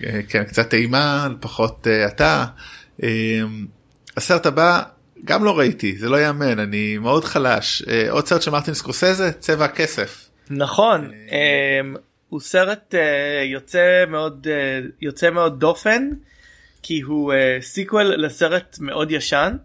אה, 0.03 0.19
כן 0.29 0.43
קצת 0.43 0.69
טעימה 0.69 1.27
פחות 1.39 1.87
אה, 1.87 2.07
אתה. 2.07 2.45
אה, 3.03 3.41
הסרט 4.17 4.45
הבא 4.45 4.81
גם 5.25 5.43
לא 5.43 5.59
ראיתי 5.59 5.97
זה 5.97 6.09
לא 6.09 6.21
יאמן 6.21 6.59
אני 6.59 6.97
מאוד 6.97 7.25
חלש 7.25 7.83
אה, 7.87 8.11
עוד 8.11 8.27
סרט 8.27 8.41
של 8.41 8.51
מרטין 8.51 8.73
סקורסזה 8.73 9.31
צבע 9.31 9.65
הכסף. 9.65 10.29
נכון 10.49 11.11
אמ, 11.29 11.97
הוא 12.29 12.41
סרט 12.41 12.95
אה, 12.95 13.43
יוצא 13.45 14.03
מאוד 14.07 14.47
אה, 14.47 14.91
יוצא 15.01 15.29
מאוד 15.29 15.59
דופן 15.59 16.09
כי 16.81 17.01
הוא 17.01 17.33
אה, 17.33 17.63
sequel 17.63 18.05
לסרט 18.25 18.77
מאוד 18.79 19.11
ישן 19.11 19.55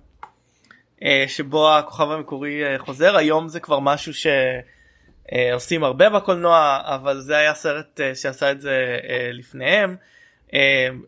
שבו 1.26 1.76
הכוכב 1.76 2.10
המקורי 2.10 2.76
אה, 2.76 2.78
חוזר. 2.78 3.16
היום 3.16 3.48
זה 3.48 3.60
כבר 3.60 3.78
משהו 3.80 4.12
שעושים 4.14 5.84
הרבה 5.84 6.10
בקולנוע 6.10 6.80
אבל 6.84 7.20
זה 7.20 7.36
היה 7.36 7.54
סרט 7.54 8.00
שעשה 8.14 8.50
את 8.50 8.60
זה 8.60 8.98
לפניהם. 9.32 9.96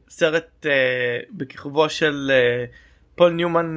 סרט 0.08 0.66
בכיכובו 1.30 1.88
של 1.88 2.32
פול 3.14 3.32
ניומן 3.32 3.76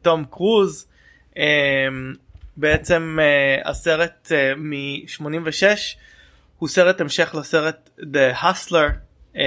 וטום 0.00 0.24
קרוז. 0.30 0.88
בעצם 2.56 3.18
הסרט 3.64 4.32
uh, 4.32 4.58
מ-86 4.58 5.62
הוא 6.58 6.68
סרט 6.68 7.00
המשך 7.00 7.34
לסרט 7.38 7.90
The 8.00 8.42
Hustler 8.42 8.90
uh, 9.34 9.38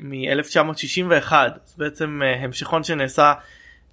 מ-1961 0.00 1.32
זה 1.66 1.74
בעצם 1.76 2.20
המשכון 2.42 2.84
שנעשה 2.84 3.32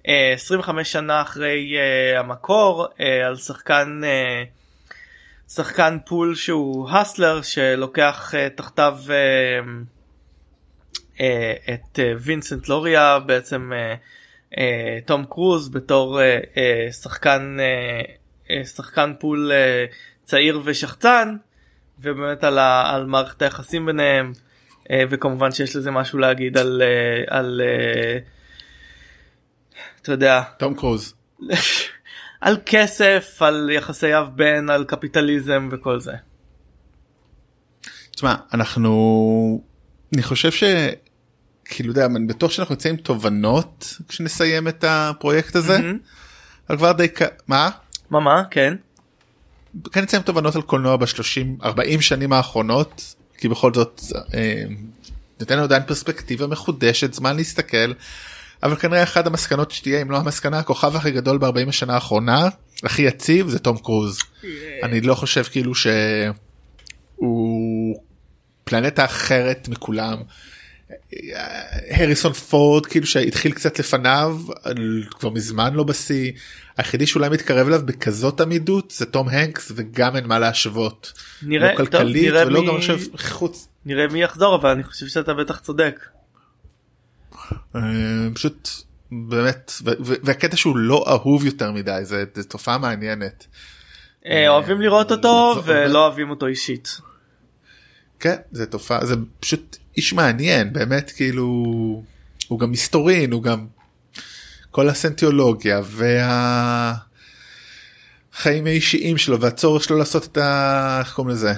25 0.04 0.92
שנה 0.92 1.22
אחרי 1.22 1.76
uh, 1.76 2.18
המקור 2.18 2.86
uh, 2.86 3.02
על 3.26 3.36
שחקן 3.36 4.00
uh, 4.02 4.48
שחקן 5.54 5.98
pool 6.06 6.34
שהוא 6.34 6.90
hustler 6.90 7.42
שלוקח 7.42 8.34
אה, 8.34 8.56
תחתיו 8.56 8.98
אה, 9.06 9.10
אה, 11.16 11.20
את 11.74 11.98
אה, 11.98 12.02
וינסנט 12.20 12.68
לוריה 12.68 13.18
בעצם 13.18 13.72
אה, 13.72 14.54
אה, 14.54 14.58
תום 15.06 15.24
קרוז 15.24 15.68
בתור 15.68 16.20
אה, 16.20 16.44
אה, 16.54 16.92
שחקן 16.92 17.56
אה, 17.58 18.08
אה, 18.48 18.66
שחקן 18.66 19.12
pool 19.20 19.52
אה, 19.52 19.94
צעיר 20.24 20.60
ושחצן 20.64 21.36
ובאמת 22.00 22.44
על, 22.44 22.58
ה, 22.58 22.94
על 22.94 23.06
מערכת 23.06 23.42
היחסים 23.42 23.86
ביניהם 23.86 24.32
אה, 24.84 24.92
וכמובן 25.10 25.50
שיש 25.50 25.76
לזה 25.76 25.90
משהו 25.90 26.18
להגיד 26.18 26.58
על 26.58 26.82
אה, 26.82 27.34
על 27.34 27.60
אה, 27.64 28.41
אתה 30.02 30.12
יודע 30.12 30.42
תום 30.58 30.74
קרוז. 30.74 31.14
על 32.40 32.56
כסף 32.66 33.36
על 33.40 33.70
יחסי 33.72 34.18
אב 34.18 34.28
בן 34.34 34.70
על 34.70 34.84
קפיטליזם 34.84 35.68
וכל 35.72 36.00
זה. 36.00 36.12
תשמע 38.10 38.34
אנחנו 38.54 39.62
אני 40.14 40.22
חושב 40.22 40.50
ש... 40.50 40.64
כאילו 41.64 41.88
יודע 41.90 42.06
אני 42.06 42.26
בטוח 42.26 42.50
שאנחנו 42.50 42.74
נצא 42.74 42.88
עם 42.88 42.96
תובנות 42.96 43.96
כשנסיים 44.08 44.68
את 44.68 44.84
הפרויקט 44.88 45.56
הזה. 45.56 45.78
מהמם. 45.78 45.98
אבל 46.70 46.76
כבר 46.78 46.92
די 46.92 47.08
ק- 47.08 47.42
מה? 47.48 47.70
מה 48.10 48.20
מה 48.20 48.42
כן 48.50 48.74
כן 49.92 50.00
נצא 50.02 50.16
עם 50.16 50.22
תובנות 50.22 50.56
על 50.56 50.62
קולנוע 50.62 50.96
בשלושים 50.96 51.58
40 51.62 52.00
שנים 52.00 52.32
האחרונות 52.32 53.14
כי 53.38 53.48
בכל 53.48 53.74
זאת 53.74 54.00
אה, 54.34 54.64
נותן 55.40 55.54
לנו 55.54 55.64
עדיין 55.64 55.82
פרספקטיבה 55.86 56.46
מחודשת 56.46 57.14
זמן 57.14 57.36
להסתכל. 57.36 57.92
אבל 58.62 58.76
כנראה 58.76 59.02
אחת 59.02 59.26
המסקנות 59.26 59.70
שתהיה 59.70 60.02
אם 60.02 60.10
לא 60.10 60.16
המסקנה 60.16 60.58
הכוכב 60.58 60.96
הכי 60.96 61.10
גדול 61.10 61.38
ב-40 61.38 61.68
השנה 61.68 61.94
האחרונה 61.94 62.48
הכי 62.84 63.02
יציב 63.02 63.48
זה 63.48 63.58
תום 63.58 63.78
קרוז. 63.78 64.18
אני 64.82 65.00
לא 65.00 65.14
חושב 65.14 65.42
כאילו 65.42 65.72
שהוא 65.74 65.94
פלנטה 68.64 69.04
אחרת 69.04 69.68
מכולם. 69.68 70.18
הריסון 71.90 72.32
פורד 72.32 72.86
כאילו 72.86 73.06
שהתחיל 73.06 73.52
קצת 73.52 73.78
לפניו 73.78 74.38
כבר 75.10 75.30
מזמן 75.30 75.74
לא 75.74 75.84
בשיא 75.84 76.32
היחידי 76.76 77.06
שאולי 77.06 77.28
מתקרב 77.28 77.66
אליו 77.66 77.80
בכזאת 77.84 78.40
עמידות 78.40 78.90
זה 78.96 79.06
תום 79.06 79.28
הנקס 79.28 79.72
וגם 79.74 80.16
אין 80.16 80.26
מה 80.26 80.38
להשוות. 80.38 81.12
נראה 81.42 81.72
לא 81.72 81.76
טוב, 81.76 81.86
כלכלית 81.86 82.24
נראה 82.24 82.46
ולא 82.46 82.60
מי- 82.62 82.68
גם 82.68 82.76
עכשיו 82.76 82.98
חוץ 83.18 83.68
נראה 83.86 84.06
מי 84.08 84.22
יחזור 84.22 84.54
אבל 84.54 84.70
אני 84.70 84.82
חושב 84.84 85.06
שאתה 85.06 85.34
בטח 85.34 85.58
צודק. 85.58 86.00
אה, 87.76 87.80
פשוט 88.34 88.68
באמת 89.12 89.72
והקטע 90.00 90.56
שהוא 90.56 90.76
לא 90.76 91.04
אהוב 91.08 91.44
יותר 91.44 91.72
מדי 91.72 92.00
זה, 92.02 92.24
זה 92.34 92.44
תופעה 92.44 92.78
מעניינת. 92.78 93.46
אה, 94.26 94.48
אוהבים 94.48 94.80
לראות 94.80 95.12
אותו 95.12 95.54
זה- 95.66 95.72
ולא 95.86 96.06
אוהבים 96.06 96.30
אותו 96.30 96.46
אישית. 96.46 96.98
כן 98.20 98.36
זה 98.52 98.66
תופעה 98.66 99.06
זה 99.06 99.14
פשוט 99.40 99.76
איש 99.96 100.12
מעניין 100.12 100.72
באמת 100.72 101.10
כאילו 101.16 101.44
הוא 102.48 102.58
גם 102.60 102.70
מסתורין 102.70 103.32
הוא 103.32 103.42
גם 103.42 103.66
כל 104.70 104.88
הסנטיולוגיה 104.88 105.80
והחיים 108.32 108.66
האישיים 108.66 109.18
שלו 109.18 109.40
והצורך 109.40 109.84
שלו 109.84 109.98
לעשות 109.98 110.24
את 110.24 110.36
ה... 110.36 110.96
איך 111.00 111.12
קוראים 111.12 111.34
לזה? 111.34 111.52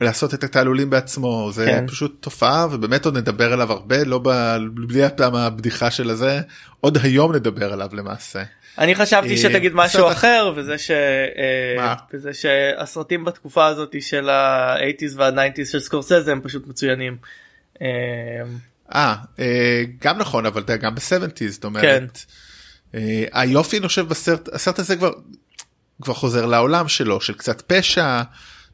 לעשות 0.00 0.34
את 0.34 0.44
התעלולים 0.44 0.90
בעצמו 0.90 1.50
זה 1.52 1.66
כן. 1.66 1.86
פשוט 1.86 2.16
תופעה 2.20 2.66
ובאמת 2.70 3.04
עוד 3.04 3.16
נדבר 3.16 3.52
עליו 3.52 3.72
הרבה 3.72 4.04
לא 4.04 4.20
ב... 4.24 4.56
בלי 4.72 5.04
הפעם 5.04 5.34
הבדיחה 5.34 5.90
של 5.90 6.10
הזה 6.10 6.40
עוד 6.80 6.98
היום 7.02 7.34
נדבר 7.34 7.72
עליו 7.72 7.88
למעשה. 7.92 8.42
אני 8.78 8.94
חשבתי 8.94 9.30
אה, 9.30 9.36
שתגיד 9.36 9.72
משהו 9.74 10.10
אחר 10.10 10.52
וזה 10.56 10.78
ש... 10.78 10.90
אה, 10.90 11.74
מה? 11.76 11.94
וזה 12.14 12.34
שהסרטים 12.34 13.24
בתקופה 13.24 13.66
הזאת 13.66 14.02
של 14.02 14.28
ה-80's 14.28 15.14
וה-90's 15.16 15.70
של 15.72 15.80
סקורסזה 15.80 16.32
הם 16.32 16.40
פשוט 16.40 16.66
מצוינים. 16.66 17.16
אה, 17.82 19.14
אה, 19.38 19.82
גם 20.00 20.18
נכון 20.18 20.46
אבל 20.46 20.62
אתה 20.62 20.76
גם 20.76 20.94
ב-70's 20.94 21.48
זאת 21.48 21.64
אומרת. 21.64 21.82
כן. 21.82 22.04
היופי 23.32 23.78
אני 23.78 23.88
חושב 23.88 24.08
בסרט 24.08 24.48
הסרט 24.52 24.78
הזה 24.78 24.96
כבר 24.96 25.10
כבר 26.02 26.14
חוזר 26.14 26.46
לעולם 26.46 26.88
שלו 26.88 27.20
של 27.20 27.32
קצת 27.32 27.62
פשע 27.66 28.22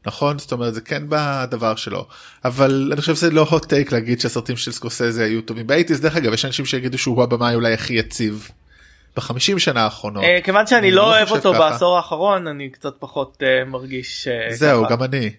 נכון 0.05 0.39
זאת 0.39 0.51
אומרת 0.51 0.73
זה 0.73 0.81
כן 0.81 1.03
בדבר 1.09 1.75
שלו 1.75 2.07
אבל 2.45 2.89
אני 2.91 3.01
חושב 3.01 3.15
שזה 3.15 3.31
לא 3.31 3.43
hot 3.51 3.63
take 3.63 3.91
להגיד 3.91 4.19
שהסרטים 4.19 4.57
של 4.57 4.71
סקורסזה 4.71 5.25
היו 5.25 5.41
טובים 5.41 5.67
באייטיז 5.67 6.01
דרך 6.01 6.15
אגב 6.15 6.33
יש 6.33 6.45
אנשים 6.45 6.65
שיגידו 6.65 6.97
שהוא 6.97 7.23
הבמאי 7.23 7.55
אולי 7.55 7.73
הכי 7.73 7.93
יציב 7.93 8.49
בחמישים 9.15 9.59
שנה 9.59 9.83
האחרונות 9.83 10.23
אה, 10.23 10.39
כיוון 10.43 10.67
שאני 10.67 10.79
אני 10.79 10.91
לא 10.91 11.01
לא 11.01 11.07
אוהב 11.07 11.31
אותו. 11.31 11.53
בעשור 11.53 11.97
האחרון 11.97 12.47
אני 12.47 12.69
קצת 12.69 12.93
פחות 12.99 13.43
אה, 13.43 13.65
מרגיש 13.65 14.27
אה, 14.27 14.55
זהו. 14.55 14.85
גם 14.89 15.03
אני. 15.03 15.29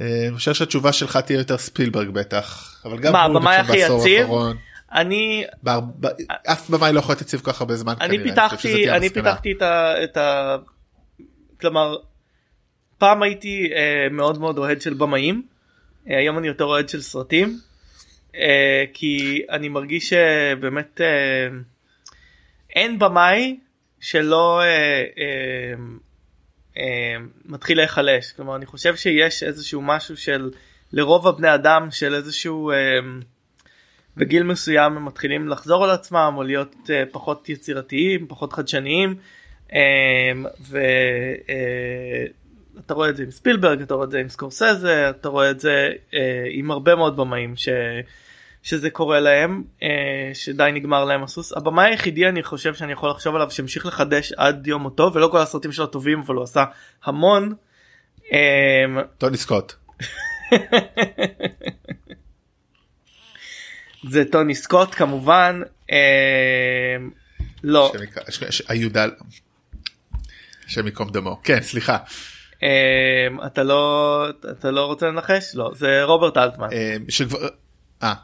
אני 0.00 0.30
חושב 0.34 0.54
שהתשובה 0.54 0.92
שלך 0.92 1.16
תהיה 1.16 1.38
יותר 1.38 1.58
ספילברג 1.58 2.08
בטח 2.08 2.76
אבל 2.84 2.98
גם 2.98 3.16
הוא, 3.16 3.38
אני 3.38 3.68
בעשור? 3.68 4.04
האחרון, 4.06 4.56
אני 4.92 5.44
ב- 5.62 5.78
ב- 6.00 6.06
אף 6.46 6.70
במאי 6.70 6.92
לא 6.92 6.98
יכול 6.98 7.12
להיות 7.12 7.22
יציב 7.22 7.40
כל 7.40 7.52
כך 7.52 7.60
הרבה 7.60 7.76
זמן 7.76 7.94
אני 8.00 8.18
כנראה. 8.18 8.48
פיתחתי 8.48 8.90
אני 8.90 8.96
המסקנה. 9.06 9.22
פיתחתי 9.24 9.52
את 9.52 9.62
ה... 9.62 10.04
את 10.04 10.16
ה... 10.16 10.56
כלומר 11.60 11.96
פעם 12.98 13.22
הייתי 13.22 13.70
אה, 13.74 14.06
מאוד 14.10 14.40
מאוד 14.40 14.58
אוהד 14.58 14.80
של 14.80 14.94
במאים. 14.94 15.42
אה, 16.10 16.18
היום 16.18 16.38
אני 16.38 16.46
יותר 16.46 16.64
אוהד 16.64 16.88
של 16.88 17.02
סרטים. 17.02 17.58
אה, 18.36 18.84
כי 18.92 19.42
אני 19.50 19.68
מרגיש 19.68 20.08
שבאמת 20.08 21.00
אה, 21.00 21.48
אין 22.74 22.98
במאי 22.98 23.56
שלא 24.00 24.60
אה, 24.60 24.66
אה, 25.18 25.74
אה, 26.78 27.16
מתחיל 27.44 27.76
להיחלש. 27.76 28.32
כלומר 28.32 28.56
אני 28.56 28.66
חושב 28.66 28.96
שיש 28.96 29.42
איזשהו 29.42 29.82
משהו 29.82 30.16
של 30.16 30.50
לרוב 30.92 31.28
הבני 31.28 31.54
אדם 31.54 31.88
של 31.90 32.14
איזשהו 32.14 32.70
אה, 32.70 32.76
בגיל 34.16 34.42
מסוים 34.42 34.96
הם 34.96 35.04
מתחילים 35.04 35.48
לחזור 35.48 35.84
על 35.84 35.90
עצמם 35.90 36.34
או 36.36 36.42
להיות 36.42 36.74
uh, 36.84 36.90
פחות 37.12 37.48
יצירתיים 37.48 38.26
פחות 38.28 38.52
חדשניים. 38.52 39.14
um, 39.68 39.72
אתה 42.86 42.94
רואה 42.94 43.08
את 43.08 43.16
זה 43.16 43.22
עם 43.22 43.30
ספילברג 43.30 43.82
אתה 43.82 43.94
רואה 43.94 44.06
את 44.06 44.10
זה 44.10 44.18
עם 44.18 44.28
סקורסזה 44.28 45.10
אתה 45.10 45.28
רואה 45.28 45.50
את 45.50 45.60
זה 45.60 45.88
אה, 46.14 46.44
עם 46.50 46.70
הרבה 46.70 46.94
מאוד 46.94 47.16
במאים 47.16 47.56
ש... 47.56 47.68
שזה 48.66 48.90
קורה 48.90 49.20
להם 49.20 49.64
אה, 49.82 50.30
שדי 50.34 50.70
נגמר 50.74 51.04
להם 51.04 51.22
הסוס 51.22 51.52
הבמאי 51.52 51.90
היחידי 51.90 52.28
אני 52.28 52.42
חושב 52.42 52.74
שאני 52.74 52.92
יכול 52.92 53.10
לחשוב 53.10 53.34
עליו 53.34 53.50
שהמשיך 53.50 53.86
לחדש 53.86 54.32
עד 54.32 54.66
יום 54.66 54.82
מותו 54.82 55.10
ולא 55.14 55.28
כל 55.32 55.38
הסרטים 55.38 55.72
שלו 55.72 55.86
טובים 55.86 56.20
אבל 56.20 56.34
הוא 56.34 56.44
עשה 56.44 56.64
המון. 57.04 57.54
אה, 58.32 58.84
טוני 59.18 59.36
סקוט. 59.36 59.72
זה 64.10 64.24
טוני 64.32 64.54
סקוט 64.54 64.94
כמובן 64.94 65.60
אה, 65.92 66.96
לא 67.64 67.92
היודל. 68.68 69.10
השם 70.66 70.86
ייקום 70.86 71.10
דמו 71.10 71.40
כן 71.42 71.62
סליחה. 71.62 71.98
אה, 72.62 73.28
אתה 73.46 73.62
לא 73.62 74.26
אתה 74.50 74.70
לא 74.70 74.84
רוצה 74.84 75.06
לנחש 75.06 75.54
לא 75.54 75.70
זה 75.74 76.02
רוברט 76.02 76.36
אלטמן. 76.36 76.68
אה, 76.72 76.96
שכבר. 77.08 77.48
אה. 78.02 78.14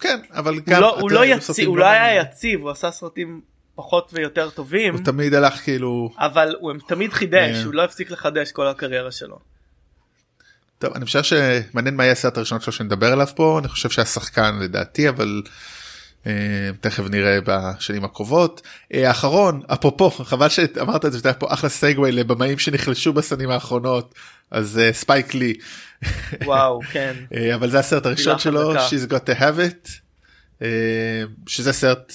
כן 0.00 0.20
אבל 0.30 0.54
הוא 0.54 0.62
גם 0.66 0.80
לא, 0.80 1.00
הוא 1.00 1.10
לא, 1.10 1.24
יציב, 1.24 1.68
הוא 1.68 1.78
לא 1.78 1.86
היה 1.86 2.20
יציב 2.20 2.60
הוא 2.60 2.70
עשה 2.70 2.90
סרטים 2.90 3.40
פחות 3.74 4.10
ויותר 4.14 4.50
טובים 4.50 4.94
הוא 4.94 5.04
תמיד 5.04 5.34
הלך 5.34 5.54
כאילו 5.54 6.10
אבל 6.18 6.56
הוא 6.60 6.72
תמיד 6.88 7.12
חידש 7.12 7.64
הוא 7.64 7.74
לא 7.74 7.84
הפסיק 7.84 8.10
לחדש 8.10 8.52
כל 8.52 8.66
הקריירה 8.66 9.12
שלו. 9.12 9.38
טוב 10.78 10.92
אני 10.94 11.04
חושב 11.04 11.22
שמעניין 11.22 11.96
מה 11.96 12.02
יהיה 12.04 12.12
הסרט 12.12 12.36
הראשון 12.36 12.60
שלו 12.60 12.72
שנדבר 12.72 13.12
עליו 13.12 13.26
פה 13.36 13.58
אני 13.58 13.68
חושב 13.68 13.90
שהשחקן 13.90 14.58
לדעתי 14.62 15.08
אבל 15.08 15.42
אה, 15.46 15.50
תכף 16.80 17.04
נראה 17.10 17.38
בשנים 17.44 18.04
הקרובות. 18.04 18.62
אה, 18.94 19.08
האחרון 19.08 19.62
אפרופו 19.66 20.10
חבל 20.10 20.48
שאמרת 20.48 21.04
את 21.04 21.12
זה 21.12 21.18
שאתה 21.18 21.32
פה 21.32 21.46
אחלה 21.50 21.70
סגווי 21.70 22.12
לבמאים 22.12 22.58
שנחלשו 22.58 23.12
בשנים 23.12 23.50
האחרונות 23.50 24.14
אז 24.50 24.80
ספייק 24.92 25.34
לי. 25.34 25.54
וואו 26.44 26.80
כן 26.92 27.14
אבל 27.56 27.70
זה 27.70 27.78
הסרט 27.78 28.06
הראשון 28.06 28.38
שלו 28.38 28.74
she's 28.76 29.10
got 29.10 29.30
to 29.30 29.40
have 29.40 29.58
it 29.58 29.90
שזה 31.46 31.72
סרט 31.72 32.12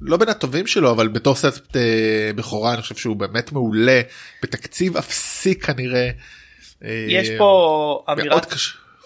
לא 0.00 0.16
בין 0.16 0.28
הטובים 0.28 0.66
שלו 0.66 0.90
אבל 0.90 1.08
בתור 1.08 1.34
סרט 1.34 1.76
בכורה 2.36 2.74
אני 2.74 2.82
חושב 2.82 2.94
שהוא 2.94 3.16
באמת 3.16 3.52
מעולה 3.52 4.00
בתקציב 4.42 4.96
אפסי 4.96 5.54
כנראה. 5.54 6.10
יש 7.08 7.28
פה 7.38 8.04
אמירת, 8.12 8.46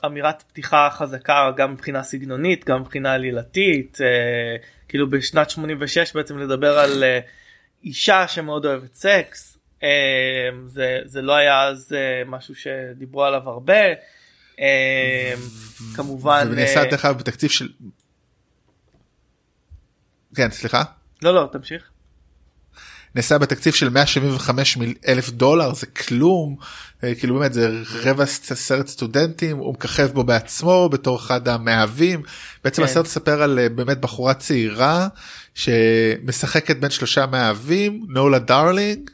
אמירת 0.06 0.42
פתיחה 0.42 0.88
חזקה 0.92 1.50
גם 1.56 1.72
מבחינה 1.72 2.02
סגנונית 2.02 2.64
גם 2.64 2.80
מבחינה 2.80 3.12
עלילתית 3.12 3.98
אה, 4.00 4.56
כאילו 4.88 5.10
בשנת 5.10 5.50
86 5.50 6.12
בעצם 6.12 6.38
לדבר 6.38 6.78
על 6.78 7.04
אה, 7.04 7.20
אישה 7.84 8.28
שמאוד 8.28 8.66
אוהבת 8.66 8.94
סקס 8.94 9.58
אה, 9.82 9.88
זה 10.66 10.98
זה 11.04 11.22
לא 11.22 11.34
היה 11.34 11.62
אז 11.62 11.92
אה, 11.92 12.22
משהו 12.26 12.54
שדיברו 12.54 13.24
עליו 13.24 13.48
הרבה 13.48 13.82
אה, 14.60 15.34
כמובן 15.96 16.46
זה 16.50 16.56
נעשה 16.56 16.84
דרך 16.90 17.04
אגב 17.04 17.18
בתקציב 17.18 17.50
של 17.50 17.68
כן 20.36 20.50
סליחה 20.50 20.82
לא 21.22 21.34
לא 21.34 21.48
תמשיך. 21.52 21.90
נעשה 23.16 23.38
בתקציב 23.38 23.74
של 23.74 23.88
175 23.88 24.78
אלף 25.08 25.30
דולר 25.30 25.74
זה 25.74 25.86
כלום 25.86 26.56
אה, 27.04 27.14
כאילו 27.14 27.34
באמת 27.34 27.52
זה 27.52 27.82
רבע 28.04 28.26
סרט 28.26 28.86
סטודנטים 28.86 29.56
הוא 29.56 29.74
מככב 29.74 30.06
בו 30.12 30.24
בעצמו 30.24 30.88
בתור 30.88 31.16
אחד 31.18 31.48
המאהבים 31.48 32.22
בעצם 32.64 32.82
כן. 32.82 32.88
הסרט 32.88 33.04
מספר 33.04 33.42
על 33.42 33.58
אה, 33.58 33.68
באמת 33.68 34.00
בחורה 34.00 34.34
צעירה 34.34 35.08
שמשחקת 35.54 36.76
בין 36.76 36.90
שלושה 36.90 37.26
מאהבים 37.26 38.06
נולה 38.08 38.38
דארלינג 38.38 39.10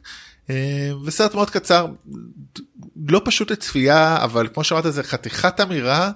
אה, 0.50 0.90
וסרט 1.04 1.34
מאוד 1.34 1.50
קצר 1.50 1.86
לא 3.08 3.22
פשוט 3.24 3.50
לצפייה 3.50 4.24
אבל 4.24 4.48
כמו 4.54 4.64
שאמרת 4.64 4.92
זה 4.92 5.02
חתיכת 5.02 5.60
אמירה 5.60 6.10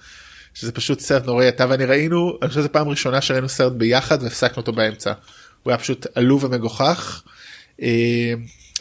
שזה 0.54 0.72
פשוט 0.72 1.00
סרט 1.00 1.26
נוראי. 1.26 1.50
אתה 1.50 1.66
ואני 1.70 1.86
ראינו 1.86 2.38
אני 2.42 2.50
חושב 2.50 2.62
שזו 2.62 2.72
פעם 2.72 2.90
ראשונה 2.90 3.22
שראינו 3.22 3.50
סרט 3.50 3.74
ביחד 3.74 4.24
והפסקנו 4.24 4.58
אותו 4.58 4.74
באמצע. 4.74 5.14
הוא 5.64 5.72
היה 5.72 5.78
פשוט 5.78 6.08
עלוב 6.16 6.44
ומגוחך. 6.44 7.24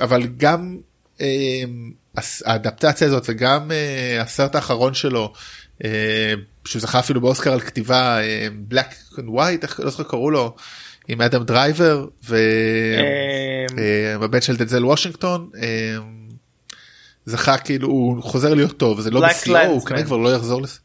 אבל 0.01 0.23
גם 0.37 0.79
האדפטציה 2.45 3.07
הזאת 3.07 3.25
וגם 3.29 3.71
הסרט 4.21 4.55
האחרון 4.55 4.95
שלו 4.95 5.33
שהוא 6.65 6.83
זכה 6.83 6.99
אפילו 6.99 7.21
באוסקר 7.21 7.53
על 7.53 7.61
כתיבה 7.61 8.19
black 8.71 9.19
and 9.19 9.29
white 9.29 9.67
לא 9.79 9.91
זוכר 9.91 10.03
קראו 10.03 10.31
לו. 10.31 10.57
עם 11.09 11.21
אדם 11.21 11.45
דרייבר 11.45 12.07
והבן 14.19 14.41
של 14.41 14.57
דנזל 14.57 14.85
וושינגטון 14.85 15.51
זכה 17.27 17.59
כאילו 17.59 17.89
הוא 17.89 18.23
חוזר 18.23 18.55
להיות 18.55 18.77
טוב 18.77 19.01
זה 19.01 19.11
לא 19.11 19.29
בשיאו 19.29 19.61
הוא 19.61 19.87
כנראה 19.87 20.05
כבר 20.05 20.17
לא 20.17 20.35
יחזור 20.35 20.63
לזה. 20.63 20.79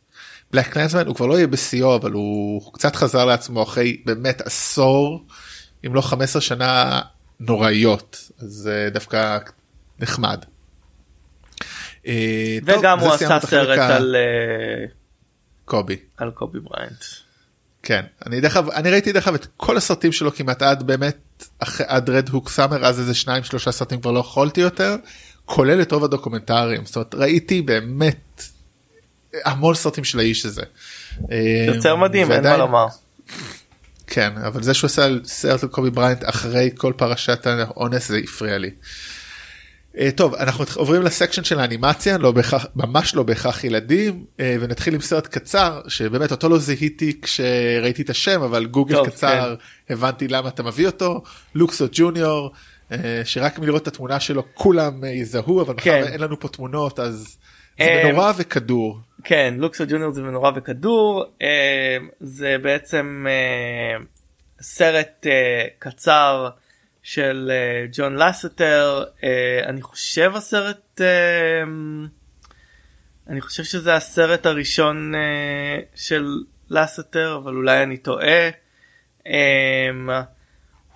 Black 0.51 0.67
Klansman 0.67 1.07
הוא 1.07 1.15
כבר 1.15 1.25
לא 1.25 1.33
יהיה 1.33 1.47
בשיאו 1.47 1.95
אבל 1.95 2.11
הוא 2.11 2.73
קצת 2.73 2.95
חזר 2.95 3.25
לעצמו 3.25 3.63
אחרי 3.63 4.01
באמת 4.05 4.41
עשור 4.41 5.25
אם 5.85 5.95
לא 5.95 6.01
15 6.01 6.41
שנה 6.41 7.01
נוראיות 7.39 8.31
אז 8.39 8.69
דווקא 8.93 9.37
נחמד. 9.99 10.43
וגם 12.65 12.99
הוא 12.99 13.13
עשה 13.13 13.39
סרט 13.39 13.77
על 13.77 14.15
קובי 15.65 15.97
על 16.17 16.31
קובי 16.31 16.59
בריינט. 16.59 17.03
כן 17.83 18.01
אני 18.25 18.41
דרך 18.41 18.57
אגב 18.57 18.69
אני 18.69 18.91
ראיתי 18.91 19.11
דרך 19.11 19.27
אגב 19.27 19.35
את 19.35 19.47
כל 19.57 19.77
הסרטים 19.77 20.11
שלו 20.11 20.35
כמעט 20.35 20.61
עד 20.61 20.83
באמת 20.83 21.45
עד 21.87 22.09
רד 22.09 22.29
הוק 22.29 22.49
סאמר 22.49 22.85
אז 22.85 22.99
איזה 22.99 23.13
שניים 23.13 23.43
שלושה 23.43 23.71
סרטים 23.71 24.01
כבר 24.01 24.11
לא 24.11 24.19
יכולתי 24.19 24.61
יותר 24.61 24.95
כולל 25.45 25.81
את 25.81 25.91
רוב 25.91 26.03
הדוקומנטרים 26.03 26.85
זאת 26.85 26.95
אומרת 26.95 27.15
ראיתי 27.15 27.61
באמת 27.61 28.43
המון 29.45 29.75
סרטים 29.75 30.03
של 30.03 30.19
האיש 30.19 30.45
הזה. 30.45 30.61
יוצר 31.67 31.95
מדהים 31.95 32.31
אין 32.31 32.43
מה 32.43 32.57
לומר. 32.57 32.85
כן 34.07 34.37
אבל 34.37 34.63
זה 34.63 34.73
שהוא 34.73 34.87
עושה 34.87 35.07
סרט 35.23 35.63
על 35.63 35.69
קובי 35.69 35.89
בריינט 35.89 36.23
אחרי 36.25 36.69
כל 36.77 36.93
פרשת 36.97 37.47
האונס 37.47 38.07
זה 38.07 38.17
הפריע 38.23 38.57
לי. 38.57 38.71
אה, 39.99 40.11
טוב 40.11 40.35
אנחנו 40.35 40.65
עוברים 40.75 41.01
לסקשן 41.01 41.43
של 41.43 41.59
האנימציה 41.59 42.17
לא 42.17 42.31
בהכרח 42.31 42.65
ממש 42.75 43.15
לא 43.15 43.23
בהכרח 43.23 43.63
ילדים 43.63 44.25
אה, 44.39 44.55
ונתחיל 44.59 44.93
עם 44.93 45.01
סרט 45.01 45.27
קצר 45.27 45.81
שבאמת 45.87 46.31
אותו 46.31 46.49
לא 46.49 46.57
זיהיתי 46.57 47.21
כשראיתי 47.21 48.01
את 48.01 48.09
השם 48.09 48.41
אבל 48.41 48.65
גוגל 48.65 48.95
טוב, 48.95 49.07
קצר 49.09 49.55
כן. 49.87 49.93
הבנתי 49.93 50.27
למה 50.27 50.49
אתה 50.49 50.63
מביא 50.63 50.85
אותו 50.85 51.23
לוקסו 51.55 51.85
ג'וניור 51.91 52.51
אה, 52.91 53.21
שרק 53.23 53.59
מלראות 53.59 53.81
את 53.81 53.87
התמונה 53.87 54.19
שלו 54.19 54.43
כולם 54.53 55.03
יזהו 55.03 55.61
אבל 55.61 55.73
כן. 55.77 56.03
אין 56.03 56.21
לנו 56.21 56.39
פה 56.39 56.47
תמונות 56.47 56.99
אז 56.99 57.37
זה 57.77 58.01
מנורה 58.03 58.31
וכדור. 58.37 58.99
כן 59.23 59.53
לוקסו 59.57 59.83
ג'וניור 59.87 60.11
זה 60.13 60.21
מנורה 60.21 60.51
וכדור 60.55 61.25
זה 62.19 62.55
בעצם 62.61 63.25
סרט 64.61 65.25
קצר. 65.79 66.49
של 67.07 67.51
אה, 67.53 67.85
ג'ון 67.93 68.17
uh, 68.17 68.19
לסטר 68.19 69.03
uh, 69.17 69.23
אני 69.65 69.81
חושב 69.81 70.31
הסרט 70.35 71.01
uh, 71.01 71.67
אני 73.29 73.41
חושב 73.41 73.63
שזה 73.63 73.95
הסרט 73.95 74.45
הראשון 74.45 75.13
uh, 75.15 75.83
של 75.95 76.43
לסטר 76.69 77.39
אבל 77.43 77.55
אולי 77.55 77.83
אני 77.83 77.97
טועה. 77.97 78.49
um, 79.19 79.29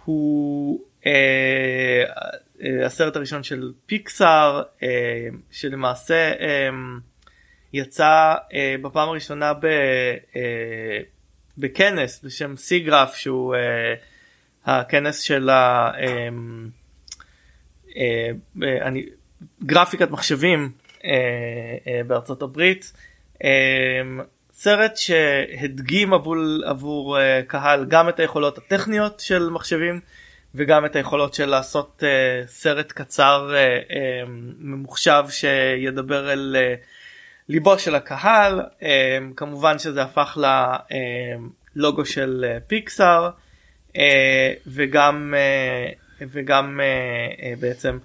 הוא 0.05 0.81
uh, 1.01 1.05
uh, 1.05 2.63
הסרט 2.85 3.15
הראשון 3.15 3.43
של 3.43 3.71
פיקסאר 3.85 4.63
uh, 4.79 4.83
שלמעשה 5.51 6.31
um, 6.33 7.01
יצא 7.73 8.33
uh, 8.35 8.53
בפעם 8.81 9.09
הראשונה 9.09 9.53
ב, 9.53 9.65
uh, 10.31 10.35
בכנס 11.57 12.23
בשם 12.23 12.57
סיגרף 12.57 13.15
שהוא 13.15 13.55
uh, 13.55 14.10
הכנס 14.65 15.19
של 15.19 15.49
ה... 15.49 15.91
אמ, 15.99 16.69
אה, 17.97 18.31
אה, 18.63 18.87
אני, 18.87 19.05
גרפיקת 19.63 20.11
מחשבים 20.11 20.71
אה, 21.05 22.01
בארצות 22.07 22.41
הברית. 22.41 22.93
אמ, 23.43 24.19
סרט 24.53 24.97
שהדגים 24.97 26.13
עבור, 26.13 26.35
עבור 26.65 27.17
קהל 27.47 27.85
גם 27.85 28.09
את 28.09 28.19
היכולות 28.19 28.57
הטכניות 28.57 29.19
של 29.19 29.49
מחשבים 29.49 29.99
וגם 30.55 30.85
את 30.85 30.95
היכולות 30.95 31.33
של 31.33 31.45
לעשות 31.45 32.03
סרט 32.45 32.91
קצר 32.91 33.53
אמ, 33.89 34.53
ממוחשב 34.59 35.23
שידבר 35.29 36.33
אל 36.33 36.55
ליבו 37.49 37.79
של 37.79 37.95
הקהל 37.95 38.61
כמובן 39.35 39.79
שזה 39.79 40.01
הפך 40.01 40.37
ללוגו 41.75 42.05
של 42.05 42.45
פיקסאר. 42.67 43.29
אה, 43.97 44.53
וגם 44.67 45.33
אה, 45.37 45.91
וגם 46.31 46.79
אה, 46.83 47.53
בעצם 47.59 47.97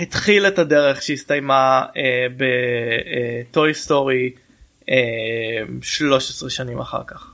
התחיל 0.00 0.46
את 0.46 0.58
הדרך 0.58 1.02
שהסתיימה 1.02 1.82
בטוי 2.36 3.74
סטורי 3.74 4.30
13 5.82 6.50
שנים 6.50 6.78
אחר 6.78 7.02
כך. 7.06 7.26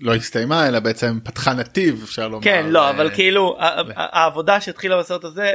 לא 0.00 0.14
הסתיימה 0.14 0.68
אלא 0.68 0.80
בעצם 0.80 1.18
פתחה 1.24 1.52
נתיב 1.52 2.00
אפשר 2.04 2.28
לומר. 2.28 2.44
כן 2.44 2.66
לא 2.68 2.90
אבל 2.90 3.10
כאילו 3.14 3.56
העבודה 3.96 4.60
שהתחילה 4.60 4.98
בסרט 4.98 5.24
הזה 5.24 5.52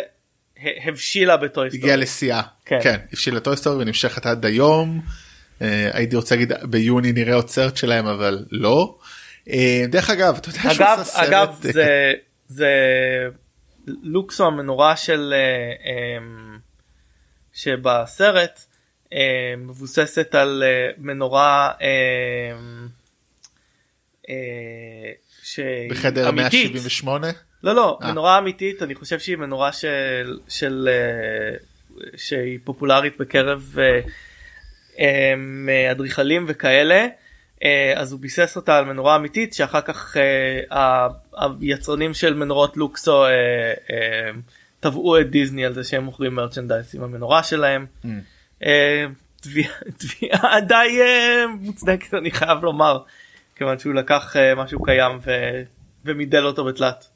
הבשילה 0.85 1.37
ב 1.37 1.45
Toy 1.45 1.69
Story. 1.69 1.83
הגיעה 1.83 1.95
לשיאה. 1.95 2.41
כן. 2.65 2.79
כן 2.83 2.99
הבשילה 3.11 3.39
Toy 3.39 3.57
Story 3.57 3.83
ונמשכת 3.83 4.25
עד 4.25 4.45
היום. 4.45 5.01
הייתי 5.93 6.15
רוצה 6.15 6.35
להגיד 6.35 6.53
ביוני 6.63 7.11
נראה 7.11 7.35
עוד 7.35 7.49
סרט 7.49 7.77
שלהם 7.77 8.07
אבל 8.07 8.45
לא. 8.51 8.98
אה, 9.49 9.83
דרך 9.87 10.09
אגב 10.09 10.37
אתה 10.37 10.49
יודע 10.49 10.71
אגב 10.71 11.07
אגב 11.13 11.55
זה 11.61 12.13
זה 12.47 12.69
לוקסו 13.87 14.47
המנורה 14.47 14.95
של 14.95 15.33
אה, 15.35 16.17
אמ, 16.17 16.57
שבסרט 17.53 18.65
אה, 19.13 19.53
מבוססת 19.57 20.35
על 20.35 20.63
מנורה 20.97 21.71
בחדר 25.89 26.31
178 26.31 27.27
לא 27.63 27.75
לא 27.75 27.99
מנורה 28.01 28.37
אמיתית 28.37 28.83
אני 28.83 28.95
חושב 28.95 29.19
שהיא 29.19 29.37
מנורה 29.37 29.71
של 29.71 30.39
של 30.47 30.89
שהיא 32.17 32.59
פופולרית 32.63 33.17
בקרב 33.17 33.75
אדריכלים 35.91 36.45
וכאלה. 36.47 37.07
אה, 37.63 37.93
אז 37.95 38.11
הוא 38.11 38.19
ביסס 38.19 38.55
אותה 38.55 38.77
על 38.77 38.85
מנורה 38.85 39.15
אמיתית 39.15 39.53
שאחר 39.53 39.81
כך 39.81 40.17
אה, 40.71 41.07
היצרנים 41.61 42.13
של 42.13 42.33
מנורות 42.33 42.77
לוקסו 42.77 43.25
אה, 43.25 43.31
תבעו 44.79 45.19
את 45.19 45.29
דיסני 45.29 45.65
על 45.65 45.73
זה 45.73 45.83
שהם 45.83 46.03
מוכרים 46.03 46.35
מרצ'נדייס 46.35 46.95
עם 46.95 47.03
המנורה 47.03 47.43
שלהם. 47.43 47.85
Mm. 48.03 48.07
תביעה 49.41 50.61
די 50.61 50.99
מוצדקת 51.59 52.13
אני 52.13 52.31
חייב 52.31 52.63
לומר 52.63 52.99
כיוון 53.55 53.79
שהוא 53.79 53.93
לקח 53.93 54.35
משהו 54.57 54.83
קיים 54.83 55.19
ומידל 56.05 56.45
אותו 56.45 56.65
בתלת. 56.65 57.07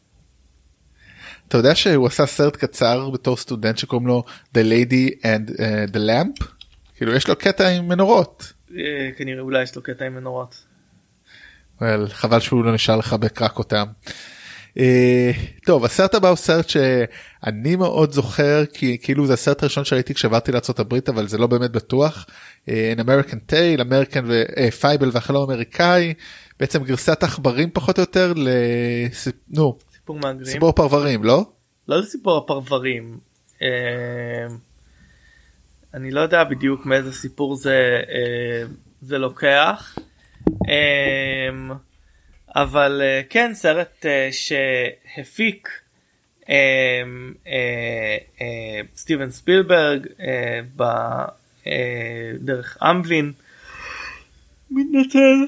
אתה 1.48 1.58
יודע 1.58 1.76
שהוא 1.76 2.08
עשה 2.08 2.26
סרט 2.26 2.56
קצר 2.56 3.10
בתור 3.10 3.38
סטודנט 3.38 3.78
שקוראים 3.78 4.08
לו 4.08 4.24
The 4.56 4.62
Lady 4.62 5.22
and 5.22 5.50
uh, 5.50 5.94
the 5.94 5.98
Lamp 5.98 6.46
כאילו 6.96 7.16
יש 7.16 7.28
לו 7.28 7.36
קטע 7.36 7.70
עם 7.70 7.88
מנורות. 7.88 8.54
אה, 8.78 9.10
כנראה 9.18 9.42
אולי 9.42 9.64
יש 9.64 9.76
לו 9.76 9.84
קטע 9.84 10.06
עם 10.06 10.16
מנורות. 10.16 10.64
well, 11.80 12.10
חבל 12.10 12.40
שהוא 12.40 12.66
לא 12.66 12.74
נשאר 12.74 12.96
לך 12.96 13.14
בקרק 13.14 13.60
אותם. 13.60 13.86
Uh, 14.70 14.76
טוב 15.66 15.86
הסרט 15.86 16.16
הבא 16.16 16.30
הוא 16.30 16.36
סרט 16.36 16.70
שאני 16.70 17.76
מאוד 17.76 18.12
זוכר 18.12 18.66
כי 18.74 18.98
כאילו 19.02 19.28
זה 19.28 19.34
הסרט 19.34 19.64
הראשון 19.64 19.86
שראיתי 19.86 20.14
כשעברתי 20.14 20.52
לארה"ב 20.52 20.96
אבל 21.10 21.28
זה 21.28 21.38
לא 21.38 21.48
באמת 21.48 21.72
בטוח. 21.72 22.26
אה, 22.66 22.70
An 22.98 23.00
American 23.00 23.52
Tail, 23.52 23.82
אמריקן 23.82 24.26
ופייבל 24.28 25.10
אה, 25.10 25.12
והחלום 25.14 25.50
האמריקאי 25.50 26.14
בעצם 26.60 26.84
גרסת 26.84 27.24
עכברים 27.24 27.70
פחות 27.74 27.98
או 27.98 28.02
יותר 28.02 28.34
נו 29.50 29.78
סיפור 29.94 30.20
מהגרים 30.20 30.46
סיפור 30.46 30.72
פרברים 30.72 31.24
לא? 31.24 31.46
לא 31.88 32.00
לסיפור 32.00 32.38
הפרברים. 32.38 33.18
אה... 33.60 33.64
אני 35.94 36.12
לא 36.12 36.22
יודע 36.22 36.44
בדיוק 36.44 36.86
מאיזה 36.86 37.14
סיפור 37.14 37.56
זה, 37.56 38.02
אה, 38.10 38.64
זה 39.02 39.18
לוקח. 39.18 39.98
אה, 40.70 41.76
אבל 42.56 43.02
אה, 43.04 43.22
כן 43.30 43.54
סרט 43.54 44.06
אה, 44.06 44.30
שהפיק 44.32 45.70
אה, 46.50 47.04
סטיבן 48.96 49.30
ספילברג 49.30 50.08
אה, 50.20 50.60
אמבלין. 52.92 53.32
מתנצל. 54.72 55.46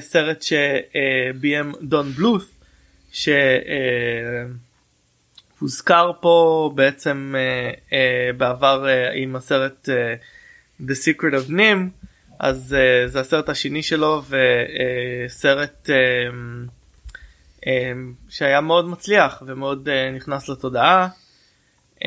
סרט 0.00 0.42
שביים 0.42 1.72
דון 1.82 2.10
בלוף. 2.10 2.50
ש... 3.12 3.28
הוזכר 5.64 6.10
פה 6.20 6.70
בעצם 6.74 7.34
uh, 7.34 7.90
uh, 7.90 7.92
בעבר 8.36 8.84
uh, 8.84 9.16
עם 9.16 9.36
הסרט 9.36 9.88
uh, 9.88 10.82
The 10.82 10.94
Secret 10.94 11.32
of 11.32 11.50
Nim 11.50 12.04
אז 12.38 12.76
uh, 12.76 13.08
זה 13.10 13.20
הסרט 13.20 13.48
השני 13.48 13.82
שלו 13.82 14.22
וסרט 15.26 15.90
uh, 15.90 15.90
uh, 15.90 17.60
uh, 17.60 17.66
שהיה 18.28 18.60
מאוד 18.60 18.88
מצליח 18.88 19.42
ומאוד 19.46 19.88
uh, 19.88 20.16
נכנס 20.16 20.48
לתודעה. 20.48 21.08
Uh, 21.98 22.02
uh, 22.02 22.04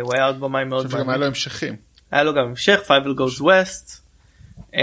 הוא 0.00 0.14
היה 0.14 0.26
עוד 0.26 0.40
במאי 0.40 0.64
מאוד 0.64 0.86
מעניין. 0.86 1.08
היה 1.08 1.18
לו 1.18 1.26
המשכים. 1.26 1.76
היה 2.10 2.22
לו 2.22 2.34
גם 2.34 2.44
המשך 2.44 2.80
Five 2.88 3.18
Goes 3.18 3.42
West 3.42 4.00
um, 4.72 4.76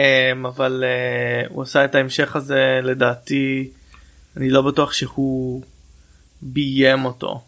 אבל 0.47 0.83
uh, 0.83 1.53
הוא 1.53 1.63
עשה 1.63 1.85
את 1.85 1.95
ההמשך 1.95 2.35
הזה 2.35 2.79
לדעתי 2.83 3.69
אני 4.37 4.49
לא 4.49 4.61
בטוח 4.61 4.93
שהוא 4.93 5.63
ביים 6.43 7.05
אותו. 7.05 7.43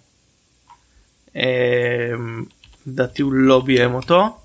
אמ, 1.35 2.45
לדעתי 2.87 3.21
הוא 3.21 3.33
לא 3.33 3.61
ביים 3.65 3.93
אותו. 3.93 4.39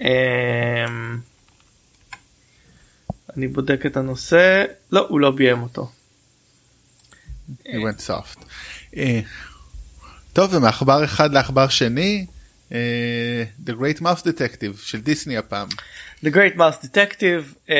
אמ, 0.00 1.18
אני 3.36 3.48
בודק 3.48 3.86
את 3.86 3.96
הנושא 3.96 4.64
לא 4.92 5.06
הוא 5.08 5.20
לא 5.20 5.30
ביים 5.30 5.62
אותו. 5.62 5.90
He 7.62 7.66
went 7.66 8.00
soft. 8.06 8.44
אה, 8.96 9.20
טוב 10.32 10.54
ומעכבר 10.54 11.04
אחד 11.04 11.32
לעכבר 11.32 11.68
שני 11.68 12.26
אה, 12.72 13.44
The 13.66 13.70
Great 13.70 14.00
Mouse 14.00 14.22
Detective 14.22 14.76
של 14.82 15.00
דיסני 15.00 15.36
הפעם. 15.36 15.68
The 16.24 16.28
Great 16.28 16.56
Mouse 16.56 16.84
Detective 16.84 17.68
uh, 17.68 17.72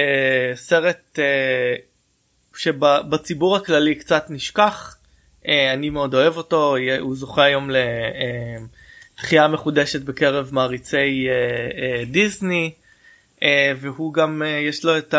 סרט 0.54 1.18
uh, 1.18 2.58
שבציבור 2.58 3.56
הכללי 3.56 3.94
קצת 3.94 4.26
נשכח 4.28 4.96
אה, 4.96 5.01
אני 5.48 5.90
מאוד 5.90 6.14
אוהב 6.14 6.36
אותו 6.36 6.76
הוא 7.00 7.16
זוכה 7.16 7.44
היום 7.44 7.70
לתחייה 9.18 9.48
מחודשת 9.48 10.02
בקרב 10.02 10.48
מעריצי 10.52 10.96
אה, 11.28 11.32
אה, 11.82 12.04
דיסני 12.04 12.72
והוא 13.76 14.14
גם 14.14 14.42
יש 14.68 14.84
לו 14.84 14.98
את 14.98 15.14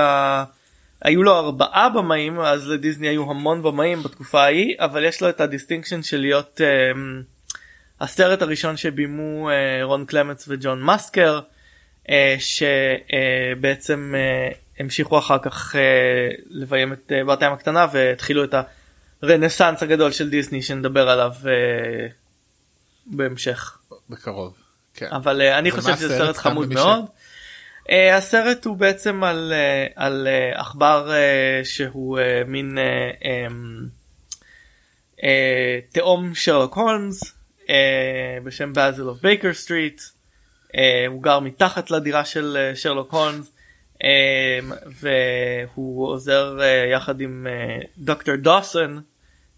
היו 1.01 1.23
לו 1.23 1.38
ארבעה 1.38 1.89
במאים 1.89 2.39
אז 2.39 2.69
לדיסני 2.69 3.07
היו 3.07 3.29
המון 3.29 3.63
במאים 3.63 4.03
בתקופה 4.03 4.41
ההיא 4.43 4.75
אבל 4.79 5.05
יש 5.05 5.21
לו 5.21 5.29
את 5.29 5.41
ה 5.41 5.47
distinction 5.47 6.03
של 6.03 6.19
להיות 6.19 6.62
הסרט 8.01 8.41
הראשון 8.41 8.77
שבימו 8.77 9.49
רון 9.81 10.05
קלמנטס 10.06 10.45
וג'ון 10.47 10.83
מסקר 10.83 11.39
שבעצם 12.39 14.13
המשיכו 14.79 15.19
אחר 15.19 15.38
כך 15.39 15.75
לביים 16.49 16.93
את 16.93 17.12
בת 17.27 17.41
הים 17.41 17.53
הקטנה 17.53 17.88
והתחילו 17.93 18.43
את 18.43 18.53
הרנסאנס 19.23 19.83
הגדול 19.83 20.12
של 20.12 20.29
דיסני 20.29 20.62
שנדבר 20.62 21.09
עליו 21.09 21.31
אה, 21.41 21.45
בהמשך. 23.05 23.77
בקרוב. 24.09 24.53
כן. 24.93 25.07
אבל 25.12 25.41
אה, 25.41 25.58
אני 25.57 25.71
חושב 25.71 25.95
שזה 25.95 26.17
סרט 26.17 26.38
חמוד 26.38 26.73
מאוד. 26.73 27.05
אה, 27.84 27.91
הסרט 28.13 28.65
הוא 28.65 28.77
בעצם 28.77 29.23
על, 29.23 29.53
אה, 29.53 29.93
על 29.95 30.27
אה, 30.27 30.60
עכבר 30.59 31.12
אה, 31.12 31.65
שהוא 31.65 32.19
אה, 32.19 32.47
מין 32.47 32.77
אה, 32.77 33.21
אמ, 33.21 33.89
אה, 35.17 35.23
תאום 35.91 36.36
שרלוק 36.36 36.75
הולמס 36.75 37.23
אה, 37.62 37.69
בשם 38.43 38.73
Basil 38.73 39.03
of 39.03 39.21
Baker 39.21 39.53
Street. 39.53 40.01
הוא 41.07 41.23
גר 41.23 41.39
מתחת 41.39 41.91
לדירה 41.91 42.25
של 42.25 42.57
אה, 42.73 42.75
שרלוק 42.77 43.13
הולמס 43.13 43.51
והוא 45.01 46.07
עוזר 46.07 46.59
יחד 46.91 47.21
עם 47.21 47.47
דוקטור 47.97 48.36
דוסון 48.36 49.01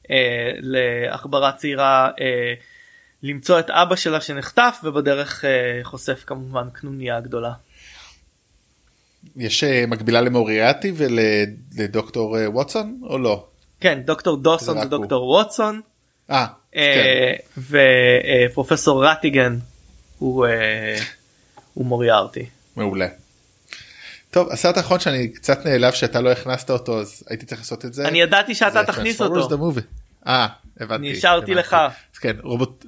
uh, 0.05 0.07
לעכברה 0.61 1.51
צעירה 1.51 2.09
uh, 2.09 2.21
למצוא 3.23 3.59
את 3.59 3.69
אבא 3.69 3.95
שלה 3.95 4.21
שנחטף 4.21 4.77
ובדרך 4.83 5.43
uh, 5.43 5.47
חושף 5.83 6.23
כמובן 6.25 6.69
קנוניה 6.73 7.19
גדולה. 7.19 7.51
יש 9.37 9.63
אה, 9.63 9.85
מקבילה 9.87 10.21
למוריאטי 10.21 10.93
ולדוקטור 10.95 12.39
אה, 12.39 12.49
ווטסון 12.49 12.99
או 13.03 13.17
לא? 13.17 13.45
כן 13.79 14.01
דוקטור 14.05 14.37
דוסון 14.37 14.81
זה 14.81 14.87
דוקטור 14.87 15.29
ווטסון. 15.29 15.81
אה, 16.29 16.45
כן. 16.71 17.33
ופרופסור 18.47 19.05
רטיגן 19.05 19.57
הוא, 20.19 20.45
הוא 21.73 21.85
מוריארטי. 21.85 22.45
מעולה. 22.75 23.07
טוב 24.35 24.51
הסרט 24.51 24.77
האחרון 24.77 24.99
שאני 24.99 25.27
קצת 25.27 25.65
נעלב 25.65 25.93
שאתה 25.93 26.21
לא 26.21 26.31
הכנסת 26.31 26.69
אותו 26.69 26.99
אז 26.99 27.23
הייתי 27.29 27.45
צריך 27.45 27.61
לעשות 27.61 27.85
את 27.85 27.93
זה. 27.93 28.07
אני 28.07 28.21
ידעתי 28.21 28.55
שאתה 28.55 28.83
תכניס 28.83 29.21
אותו. 29.21 29.71
אה 30.27 30.47
הבנתי. 30.79 31.11
השארתי 31.11 31.53
לך. 31.53 31.77
כן 32.19 32.35
רובוט. 32.43 32.85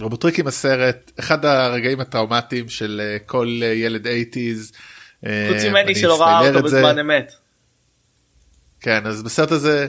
רובוטריקים 0.00 0.46
הסרט 0.46 1.12
אחד 1.18 1.44
הרגעים 1.44 2.00
הטראומטיים 2.00 2.68
של 2.68 3.16
כל 3.26 3.60
ילד 3.74 4.06
80's 4.06 4.74
חוץ 5.20 5.64
ממני 5.64 5.94
שלא 5.94 6.22
ראה 6.22 6.48
אותו 6.48 6.62
בזמן 6.62 6.98
אמת. 6.98 7.32
כן 8.80 9.06
אז 9.06 9.22
בסרט 9.22 9.50
הזה 9.50 9.86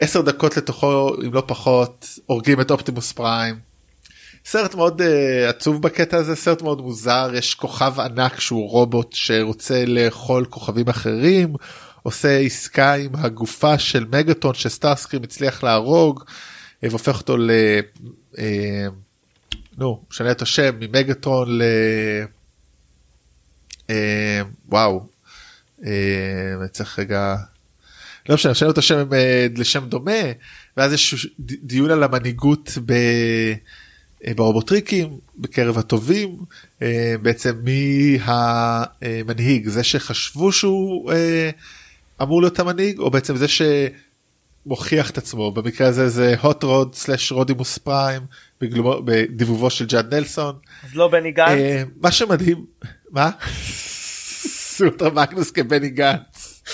10 0.00 0.22
דקות 0.22 0.56
לתוכו 0.56 1.14
אם 1.26 1.34
לא 1.34 1.42
פחות 1.46 2.08
הורגים 2.26 2.60
את 2.60 2.70
אופטימוס 2.70 3.12
פריים. 3.12 3.73
סרט 4.44 4.74
מאוד 4.74 5.00
אה, 5.00 5.04
עצוב 5.48 5.82
בקטע 5.82 6.16
הזה 6.16 6.36
סרט 6.36 6.62
מאוד 6.62 6.80
מוזר 6.80 7.30
יש 7.34 7.54
כוכב 7.54 8.00
ענק 8.00 8.40
שהוא 8.40 8.70
רובוט 8.70 9.12
שרוצה 9.12 9.84
לאכול 9.86 10.44
כוכבים 10.44 10.88
אחרים 10.88 11.54
עושה 12.02 12.38
עסקה 12.38 12.94
עם 12.94 13.10
הגופה 13.14 13.78
של 13.78 14.04
מגאטון 14.12 14.54
שסטארסקרים 14.54 15.22
הצליח 15.22 15.62
להרוג 15.62 16.24
והופך 16.82 17.18
אותו 17.18 17.36
ל... 17.36 17.50
Uh, 18.34 18.38
נו 19.78 20.02
משנה 20.10 20.30
את 20.30 20.42
השם 20.42 20.74
ממגאטרון 20.80 21.58
ל... 21.58 21.62
אה, 23.90 24.42
וואו. 24.68 25.06
אה, 25.86 26.68
צריך 26.72 26.98
רגע. 26.98 27.36
לא 28.28 28.34
משנה, 28.34 28.54
שאלנו 28.54 28.72
את 28.72 28.78
השם 28.78 29.12
אה, 29.12 29.46
לשם 29.56 29.88
דומה 29.88 30.22
ואז 30.76 30.92
יש 30.92 31.28
דיון 31.38 31.90
על 31.90 32.02
המנהיגות. 32.02 32.78
ברובוטריקים 34.36 35.18
בקרב 35.38 35.78
הטובים 35.78 36.36
בעצם 37.22 37.52
מי 37.62 38.18
המנהיג 38.20 39.68
זה 39.68 39.84
שחשבו 39.84 40.52
שהוא 40.52 41.12
אמור 42.22 42.42
להיות 42.42 42.58
המנהיג 42.58 42.98
או 42.98 43.10
בעצם 43.10 43.36
זה 43.36 43.46
שמוכיח 44.66 45.10
את 45.10 45.18
עצמו 45.18 45.52
במקרה 45.52 45.88
הזה 45.88 46.08
זה 46.08 46.34
hot 46.42 46.62
rod 46.62 46.92
סלאש 46.92 47.32
רודימוס 47.32 47.78
פריים 47.78 48.22
בדיבובו 48.60 49.70
של 49.70 49.86
ג'אד 49.86 50.14
נלסון. 50.14 50.54
אז 50.84 50.94
לא 50.94 51.08
בני 51.08 51.32
גנץ? 51.32 51.88
מה 52.00 52.12
שמדהים 52.12 52.64
מה? 53.10 53.30
סוטרה 54.76 55.10
מגנוס 55.10 55.50
כבני 55.50 55.88
גנץ. 55.88 56.64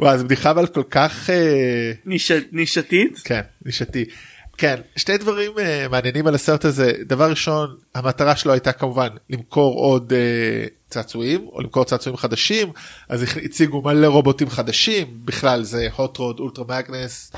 וואי, 0.00 0.18
זו 0.18 0.24
בדיחה 0.24 0.50
אבל 0.50 0.66
כל 0.66 0.82
כך 0.90 1.30
אה, 1.30 1.92
נישתית? 2.52 3.20
כן, 3.24 3.40
נישתי. 3.64 4.04
כן, 4.58 4.80
שני 4.96 5.18
דברים 5.18 5.52
uh, 5.52 5.88
מעניינים 5.90 6.26
על 6.26 6.34
הסרט 6.34 6.64
הזה. 6.64 6.92
דבר 7.06 7.30
ראשון, 7.30 7.76
המטרה 7.94 8.36
שלו 8.36 8.52
הייתה 8.52 8.72
כמובן 8.72 9.08
למכור 9.30 9.78
עוד 9.78 10.12
uh, 10.12 10.90
צעצועים 10.90 11.48
או 11.52 11.60
למכור 11.60 11.84
צעצועים 11.84 12.16
חדשים, 12.16 12.72
אז 13.08 13.24
הציגו 13.44 13.82
מלא 13.82 14.06
רובוטים 14.06 14.50
חדשים, 14.50 15.06
בכלל 15.24 15.62
זה 15.62 15.88
hot 15.96 16.16
rod, 16.16 16.38
אולטרה 16.38 16.64
מגנס 16.68 17.32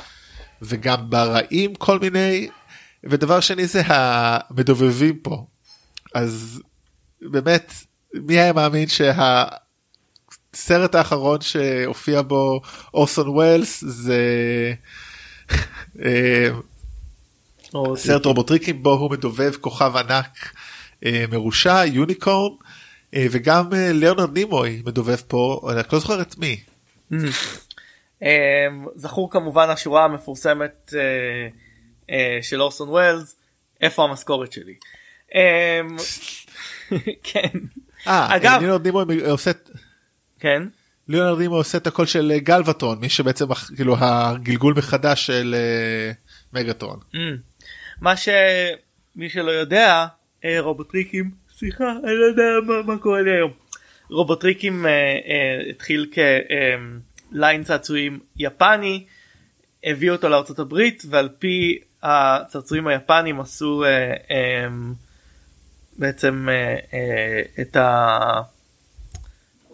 וגם 0.62 1.10
ברעים 1.10 1.74
כל 1.74 1.98
מיני. 1.98 2.48
ודבר 3.04 3.40
שני 3.40 3.66
זה 3.66 3.82
המדובבים 3.86 5.18
פה. 5.18 5.46
אז 6.14 6.62
באמת 7.22 7.72
מי 8.14 8.38
היה 8.38 8.52
מאמין 8.52 8.88
שהסרט 8.88 10.94
האחרון 10.94 11.40
שהופיע 11.40 12.22
בו 12.22 12.60
אורסון 12.94 13.28
ווילס 13.28 13.84
זה 13.86 14.22
אה, 16.04 16.50
סרט 17.96 18.26
רובוטריקים 18.26 18.82
בו 18.82 18.92
הוא 18.92 19.10
מדובב 19.10 19.54
כוכב 19.60 19.96
ענק 19.96 20.52
אה, 21.04 21.24
מרושע 21.30 21.84
יוניקורן 21.86 22.54
אה, 23.14 23.26
וגם 23.30 23.68
ליאונרד 23.72 24.38
נימוי 24.38 24.82
מדובב 24.86 25.16
פה 25.28 25.68
אני 25.70 25.80
לא 25.92 25.98
זוכר 25.98 26.22
את 26.22 26.34
מי. 26.38 26.60
זכור 28.96 29.30
כמובן 29.30 29.70
השורה 29.70 30.04
המפורסמת 30.04 30.94
של 32.42 32.62
אורסון 32.62 32.88
ווילס 32.88 33.36
איפה 33.80 34.04
המשכורת 34.04 34.52
שלי. 34.52 34.74
כן. 37.22 37.48
אה, 38.06 38.36
אגב, 38.36 38.60
ליאונרד 38.60 38.86
נימוי 38.86 39.30
עושה... 39.30 39.50
כן. 40.40 40.62
ליאונרד 41.08 41.38
נימוי 41.38 41.58
עושה 41.58 41.78
את 41.78 41.86
הקול 41.86 42.06
של 42.06 42.32
אה, 42.34 42.38
גלווטרון, 42.38 42.98
מי 42.98 43.08
שבעצם 43.08 43.54
כאילו 43.76 43.96
הגלגול 43.98 44.74
מחדש 44.76 45.26
של 45.26 45.54
אה, 45.58 46.12
מגאטרון. 46.52 46.98
מה 48.00 48.14
שמי 48.16 49.28
שלא 49.28 49.50
יודע, 49.50 50.06
אה, 50.44 50.60
רובוטריקים, 50.60 51.30
סליחה, 51.58 51.90
אני 52.04 52.14
לא 52.14 52.24
יודע 52.24 52.42
מה, 52.66 52.82
מה 52.82 52.98
קורה 52.98 53.22
לי 53.22 53.30
היום. 53.30 53.52
רובוטריקים 54.10 54.86
אה, 54.86 54.90
אה, 54.90 55.70
התחיל 55.70 56.10
כליין 57.32 57.64
צעצועים 57.64 58.18
יפני, 58.36 59.04
הביא 59.84 60.10
אותו 60.10 60.28
לארצות 60.28 60.58
הברית 60.58 61.02
ועל 61.10 61.28
פי 61.38 61.78
הצעצועים 62.02 62.86
היפנים 62.86 63.40
עשו 63.40 63.84
אה, 63.84 64.14
אה, 64.30 64.68
בעצם 65.98 66.48
אה, 66.48 66.76
אה, 66.92 67.42
את, 67.60 67.76
ה, 67.76 68.18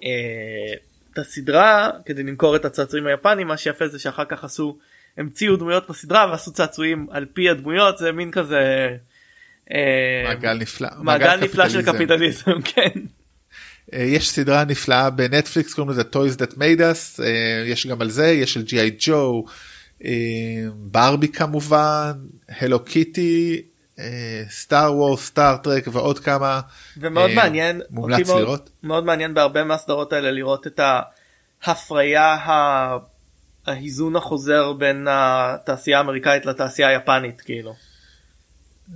אה, 0.04 0.74
את 1.12 1.18
הסדרה 1.18 1.90
כדי 2.04 2.22
למכור 2.22 2.56
את 2.56 2.64
הצעצועים 2.64 3.06
היפנים 3.06 3.46
מה 3.46 3.56
שיפה 3.56 3.88
זה 3.88 3.98
שאחר 3.98 4.24
כך 4.24 4.44
עשו 4.44 4.78
המציאו 5.18 5.56
דמויות 5.56 5.90
בסדרה 5.90 6.26
ועשו 6.30 6.52
צעצועים 6.52 7.06
על 7.10 7.26
פי 7.32 7.50
הדמויות 7.50 7.98
זה 7.98 8.12
מין 8.12 8.30
כזה 8.30 8.88
מעגל 10.24 10.54
נפלא 10.54 10.88
מעגל 10.98 11.36
נפלא 11.36 11.68
של 11.68 11.82
קפיטליזם. 11.82 12.62
כן. 12.74 13.00
יש 13.92 14.30
סדרה 14.30 14.64
נפלאה 14.64 15.10
בנטפליקס 15.10 15.74
קוראים 15.74 15.90
לזה 15.90 16.02
toys 16.02 16.38
that 16.38 16.52
made 16.54 16.80
us 16.80 17.22
יש 17.66 17.86
גם 17.86 18.00
על 18.00 18.10
זה 18.10 18.26
יש 18.26 18.52
של 18.52 18.62
ג'י.איי 18.62 18.96
ג'ו 18.98 19.44
ברבי 20.74 21.28
כמובן 21.28 22.12
הלו 22.48 22.84
קיטי 22.84 23.62
סטאר 24.50 24.96
וור 24.96 25.16
סטאר 25.16 25.56
טרק 25.56 25.84
ועוד 25.92 26.18
כמה 26.18 26.60
ומאוד 26.96 27.30
אה, 27.30 27.34
מעניין 27.34 27.80
מומלץ 27.90 28.28
מאוד, 28.28 28.40
לראות. 28.40 28.70
מאוד 28.82 29.04
מעניין 29.04 29.34
בהרבה 29.34 29.64
מהסדרות 29.64 30.12
האלה 30.12 30.30
לראות 30.30 30.66
את 30.66 30.80
ההפריה 31.62 32.36
האיזון 33.66 34.16
החוזר 34.16 34.72
בין 34.72 35.06
התעשייה 35.10 35.98
האמריקאית 35.98 36.46
לתעשייה 36.46 36.88
היפנית 36.88 37.40
כאילו. 37.40 37.74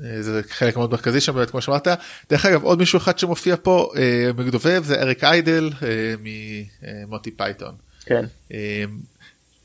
אה, 0.05 0.23
זה 0.23 0.41
חלק 0.49 0.77
מאוד 0.77 0.91
מרכזי 0.91 1.21
שם 1.21 1.35
באמת 1.35 1.51
כמו 1.51 1.63
שאמרת. 1.63 1.89
דרך 2.31 2.47
אגב 2.47 2.63
עוד 2.63 2.79
מישהו 2.79 2.97
אחד 2.97 3.19
שמופיע 3.19 3.57
פה 3.63 3.93
אה, 3.97 4.31
מדובב 4.37 4.83
זה 4.85 5.03
אריק 5.03 5.25
איידל 5.25 5.71
אה, 5.83 6.15
ממונטי 7.07 7.31
פייתון. 7.31 7.75
כן. 8.05 8.25
אה, 8.53 8.85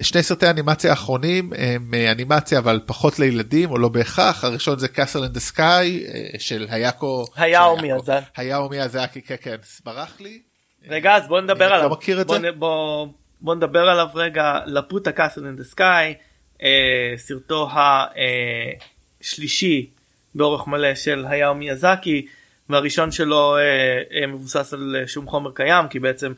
שני 0.02 0.24
סרטי 0.24 0.50
אנימציה 0.50 0.90
האחרונים 0.90 1.54
הם 1.58 1.94
אנימציה 2.12 2.60
אבל 2.60 2.80
פחות 2.86 3.20
לילדים 3.20 3.72
או 3.72 3.78
לא 3.78 3.90
בהכרח. 3.90 4.44
הראשון 4.44 4.80
זה 4.80 4.88
Castle 4.88 5.24
in 5.24 5.29
the 5.29 5.38
Sky 5.38 6.04
של 6.38 6.68
היאקו 6.70 7.26
היאו 7.36 7.78
מיאזקי. 7.78 8.12
היאו 8.38 8.70
מיאזקי 8.70 9.22
כן 9.22 9.36
כן 9.42 9.56
ברח 9.86 10.20
לי. 10.20 10.42
רגע 10.88 11.16
אז 11.16 11.28
בוא 11.28 11.42
נדבר 11.42 11.66
עליו. 11.66 11.90
לא 11.90 11.96
מכיר 11.96 12.22
את 12.22 12.28
בוא, 12.28 12.40
זה 12.40 12.52
בוא 12.52 13.08
בוא 13.44 13.56
נדבר 13.56 13.90
עליו 13.90 14.08
רגע 14.16 14.60
לפוטה 14.66 15.12
Castle 15.12 15.46
in 15.46 15.56
the 15.56 15.64
Sky 15.64 16.14
סרטו 17.18 17.70
השלישי 19.22 19.90
באורך 20.36 20.68
מלא 20.68 20.96
של 20.96 21.26
היאו 21.30 21.56
מיאזקי 21.56 22.28
והראשון 22.70 23.12
שלא 23.12 23.58
אה, 23.58 23.62
אה, 24.22 24.28
מבוסס 24.28 24.74
על 24.74 24.96
שום 25.08 25.28
חומר 25.28 25.52
קיים 25.52 25.88
כי 25.88 26.00
בעצם 26.00 26.34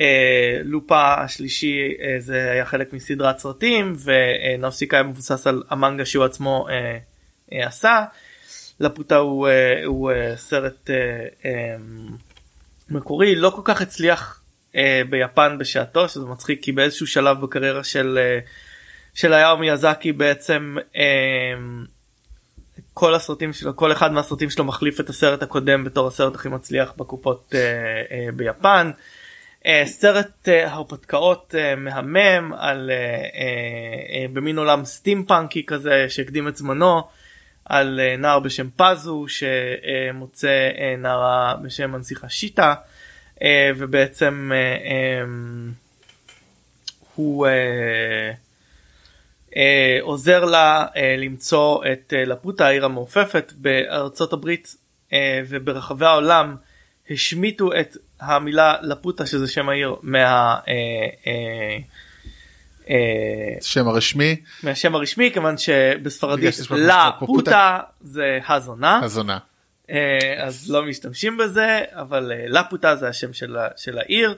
אה, 0.00 0.60
לופה 0.64 1.14
השלישי 1.14 1.94
אה, 2.00 2.16
זה 2.18 2.50
היה 2.50 2.64
חלק 2.64 2.92
מסדרת 2.92 3.38
סרטים 3.38 3.96
ונאוסיקה 4.04 4.96
היה 4.96 5.02
מבוסס 5.02 5.46
על 5.46 5.62
המנגה 5.70 6.04
שהוא 6.04 6.24
עצמו 6.24 6.66
אה, 6.70 6.98
אה, 7.52 7.66
עשה. 7.66 8.04
לפוטה 8.80 9.16
הוא, 9.16 9.48
אה, 9.48 9.84
הוא 9.84 10.10
אה, 10.10 10.36
סרט 10.36 10.90
אה, 10.90 10.96
אה, 11.44 11.76
מקורי 12.90 13.36
לא 13.36 13.50
כל 13.50 13.62
כך 13.64 13.82
הצליח 13.82 14.43
אה, 14.76 15.02
ביפן 15.10 15.58
בשעתו 15.58 16.08
שזה 16.08 16.26
מצחיק 16.26 16.62
כי 16.62 16.72
באיזשהו 16.72 17.06
שלב 17.06 17.40
בקריירה 17.40 17.84
של 17.84 18.18
אה, 18.22 18.38
של 19.14 19.32
היאו 19.32 19.58
מיאזקי 19.58 20.12
בעצם 20.12 20.76
אה, 20.96 21.54
כל 22.94 23.14
הסרטים 23.14 23.52
שלו 23.52 23.76
כל 23.76 23.92
אחד 23.92 24.12
מהסרטים 24.12 24.50
שלו 24.50 24.64
מחליף 24.64 25.00
את 25.00 25.08
הסרט 25.08 25.42
הקודם 25.42 25.84
בתור 25.84 26.08
הסרט 26.08 26.34
הכי 26.34 26.48
מצליח 26.48 26.92
בקופות 26.96 27.54
אה, 27.54 27.60
אה, 28.10 28.28
ביפן. 28.36 28.90
אה, 29.66 29.82
סרט 29.86 30.48
אה, 30.48 30.72
הרפתקאות 30.72 31.54
אה, 31.58 31.76
מהמם 31.76 32.52
על 32.58 32.90
אה, 32.90 32.96
אה, 32.96 34.20
אה, 34.20 34.26
במין 34.32 34.58
עולם 34.58 34.84
סטימפאנקי 34.84 35.66
כזה 35.66 36.06
שהקדים 36.08 36.48
את 36.48 36.56
זמנו 36.56 37.02
על 37.64 38.00
אה, 38.00 38.16
נער 38.16 38.40
בשם 38.40 38.68
פזו 38.76 39.24
שמוצא 39.28 40.70
אה, 40.78 40.94
נערה 40.98 41.54
בשם 41.62 41.90
מנסיכה 41.90 42.28
שיטה 42.28 42.74
ובעצם 43.76 44.50
אה, 44.54 44.58
אה, 44.58 45.24
הוא 47.14 47.46
אה, 47.46 48.32
אה, 49.56 49.98
עוזר 50.00 50.44
לה 50.44 50.86
אה, 50.96 51.16
למצוא 51.18 51.84
את 51.92 52.12
אה, 52.16 52.24
לפוטה 52.24 52.66
העיר 52.66 52.84
המעופפת 52.84 53.52
בארצות 53.56 54.32
הברית 54.32 54.76
אה, 55.12 55.40
וברחבי 55.48 56.06
העולם 56.06 56.56
השמיטו 57.10 57.72
את 57.80 57.96
המילה 58.20 58.74
לפוטה 58.82 59.26
שזה 59.26 59.48
שם 59.48 59.68
העיר 59.68 59.96
מה... 60.02 60.56
אה, 60.68 60.72
אה, 61.26 61.78
אה, 62.90 63.60
שם 63.60 63.88
הרשמי. 63.88 64.36
מהשם 64.62 64.94
הרשמי 64.94 65.30
כיוון 65.32 65.58
שבספרדית 65.58 66.38
בגלל 66.38 66.52
שיש 66.52 66.70
לה 66.70 67.10
פה 67.18 67.26
פוטה. 67.26 67.78
זה 68.00 68.38
הזונה. 68.48 69.00
הזונה. 69.02 69.38
אה, 69.90 70.44
אז 70.44 70.70
לא 70.70 70.82
משתמשים 70.82 71.36
בזה 71.36 71.82
אבל 71.92 72.32
אה, 72.32 72.44
לה 72.48 72.64
פוטה 72.64 72.96
זה 72.96 73.08
השם 73.08 73.32
של, 73.32 73.56
של 73.76 73.98
העיר. 73.98 74.36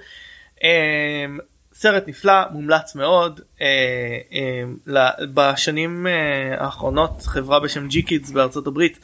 אה, 0.65 1.27
סרט 1.73 2.09
נפלא 2.09 2.33
מומלץ 2.51 2.95
מאוד. 2.95 3.41
בשנים 5.35 6.07
האחרונות 6.59 7.23
חברה 7.23 7.61
בשם 7.61 7.89
ג'י 7.89 8.03
קידס 8.03 8.31
בארצות 8.31 8.67
הברית 8.67 8.99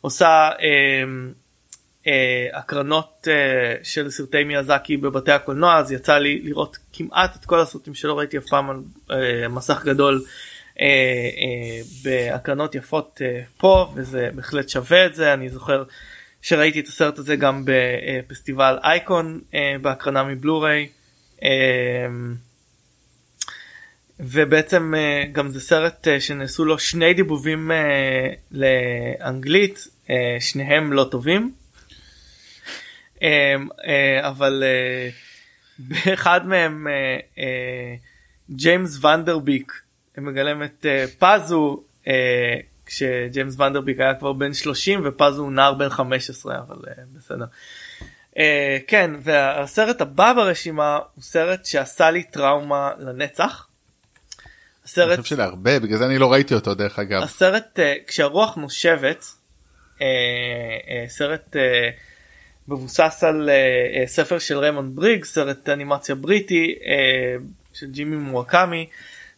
עושה 0.00 0.50
הקרנות 2.52 3.28
של 3.82 4.10
סרטי 4.10 4.44
מיאזקי 4.44 4.96
בבתי 4.96 5.32
הקולנוע. 5.32 5.76
אז 5.76 5.92
יצא 5.92 6.18
לי 6.18 6.40
לראות 6.42 6.78
כמעט 6.92 7.36
את 7.36 7.44
כל 7.44 7.60
הסרטים 7.60 7.94
שלא 7.94 8.18
ראיתי 8.18 8.38
אף 8.38 8.44
פעם 8.44 8.70
על 8.70 8.80
מסך 9.48 9.84
גדול 9.84 10.22
בהקרנות 12.04 12.74
יפות 12.74 13.20
אה, 13.24 13.40
פה 13.56 13.92
וזה 13.94 14.30
בהחלט 14.34 14.68
שווה 14.68 15.06
את 15.06 15.14
זה 15.14 15.34
אני 15.34 15.48
זוכר 15.48 15.84
שראיתי 16.42 16.80
את 16.80 16.86
הסרט 16.86 17.18
הזה 17.18 17.36
גם 17.36 17.64
בפסטיבל 17.64 18.78
אייקון 18.84 19.40
אה, 19.54 19.76
בהקרנה 19.82 20.24
מבלוריי. 20.24 20.88
אה, 21.42 21.48
ובעצם 24.20 24.94
אה, 24.96 25.24
גם 25.32 25.48
זה 25.48 25.60
סרט 25.60 26.08
אה, 26.08 26.20
שנעשו 26.20 26.64
לו 26.64 26.78
שני 26.78 27.14
דיבובים 27.14 27.70
אה, 27.70 28.32
לאנגלית 28.50 29.88
אה, 30.10 30.36
שניהם 30.40 30.92
לא 30.92 31.08
טובים. 31.10 31.52
אה, 33.22 33.54
אה, 33.86 34.28
אבל 34.28 34.62
אה, 34.66 35.08
באחד 35.78 36.46
מהם 36.46 36.88
אה, 36.88 37.18
אה, 37.38 37.94
ג'יימס 38.50 39.04
ונדרביק 39.04 39.87
מגלם 40.20 40.62
את 40.62 40.86
אה, 40.86 41.04
פזו 41.18 41.82
אה, 42.06 42.56
כשג'יימס 42.86 43.60
ונדרביק 43.60 44.00
היה 44.00 44.14
כבר 44.14 44.32
בן 44.32 44.54
30 44.54 45.02
ופזו 45.04 45.42
הוא 45.42 45.52
נער 45.52 45.74
בן 45.74 45.88
15 45.88 46.58
אבל 46.58 46.76
אה, 46.88 47.02
בסדר. 47.16 47.44
אה, 48.38 48.78
כן 48.86 49.10
והסרט 49.22 50.00
הבא 50.00 50.32
ברשימה 50.32 50.98
הוא 51.14 51.22
סרט 51.22 51.64
שעשה 51.64 52.10
לי 52.10 52.22
טראומה 52.22 52.90
לנצח. 52.98 53.66
אני 53.68 54.84
הסרט 54.84 55.20
חושב 55.20 55.34
שלהרבה 55.36 55.80
בגלל 55.80 55.98
זה 55.98 56.06
אני 56.06 56.18
לא 56.18 56.32
ראיתי 56.32 56.54
אותו 56.54 56.74
דרך 56.74 56.98
אגב. 56.98 57.22
הסרט 57.22 57.78
אה, 57.78 57.94
כשהרוח 58.06 58.56
נושבת 58.56 59.24
אה, 60.02 60.06
אה, 60.88 61.04
סרט 61.08 61.56
אה, 61.56 61.90
מבוסס 62.68 63.24
על 63.24 63.50
אה, 63.50 64.06
ספר 64.06 64.38
של 64.38 64.58
ריימונד 64.58 64.96
בריג 64.96 65.24
סרט 65.24 65.68
אנימציה 65.68 66.14
בריטי 66.14 66.74
אה, 66.86 67.36
של 67.72 67.86
ג'ימי 67.90 68.16
מורקמי 68.16 68.86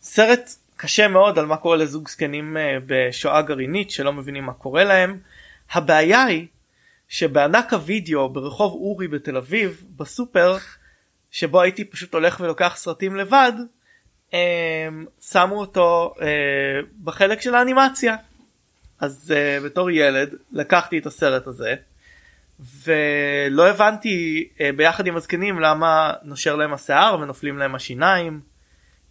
סרט 0.02 0.50
קשה 0.82 1.08
מאוד 1.08 1.38
על 1.38 1.46
מה 1.46 1.56
קורה 1.56 1.76
לזוג 1.76 2.08
זקנים 2.08 2.56
אה, 2.56 2.78
בשואה 2.86 3.42
גרעינית 3.42 3.90
שלא 3.90 4.12
מבינים 4.12 4.44
מה 4.44 4.52
קורה 4.52 4.84
להם. 4.84 5.18
הבעיה 5.72 6.24
היא 6.24 6.46
שבענק 7.08 7.72
הוידאו 7.72 8.28
ברחוב 8.28 8.72
אורי 8.72 9.08
בתל 9.08 9.36
אביב 9.36 9.84
בסופר 9.96 10.56
שבו 11.30 11.60
הייתי 11.60 11.84
פשוט 11.84 12.14
הולך 12.14 12.40
ולוקח 12.40 12.72
סרטים 12.76 13.16
לבד 13.16 13.52
הם 14.32 15.06
שמו 15.20 15.54
אותו 15.54 16.14
אה, 16.20 16.26
בחלק 17.04 17.40
של 17.40 17.54
האנימציה. 17.54 18.16
אז 19.00 19.34
אה, 19.36 19.58
בתור 19.64 19.90
ילד 19.90 20.34
לקחתי 20.52 20.98
את 20.98 21.06
הסרט 21.06 21.46
הזה 21.46 21.74
ולא 22.84 23.68
הבנתי 23.68 24.48
אה, 24.60 24.70
ביחד 24.76 25.06
עם 25.06 25.16
הזקנים 25.16 25.60
למה 25.60 26.12
נושר 26.22 26.56
להם 26.56 26.72
השיער 26.72 27.18
ונופלים 27.20 27.58
להם 27.58 27.74
השיניים. 27.74 28.49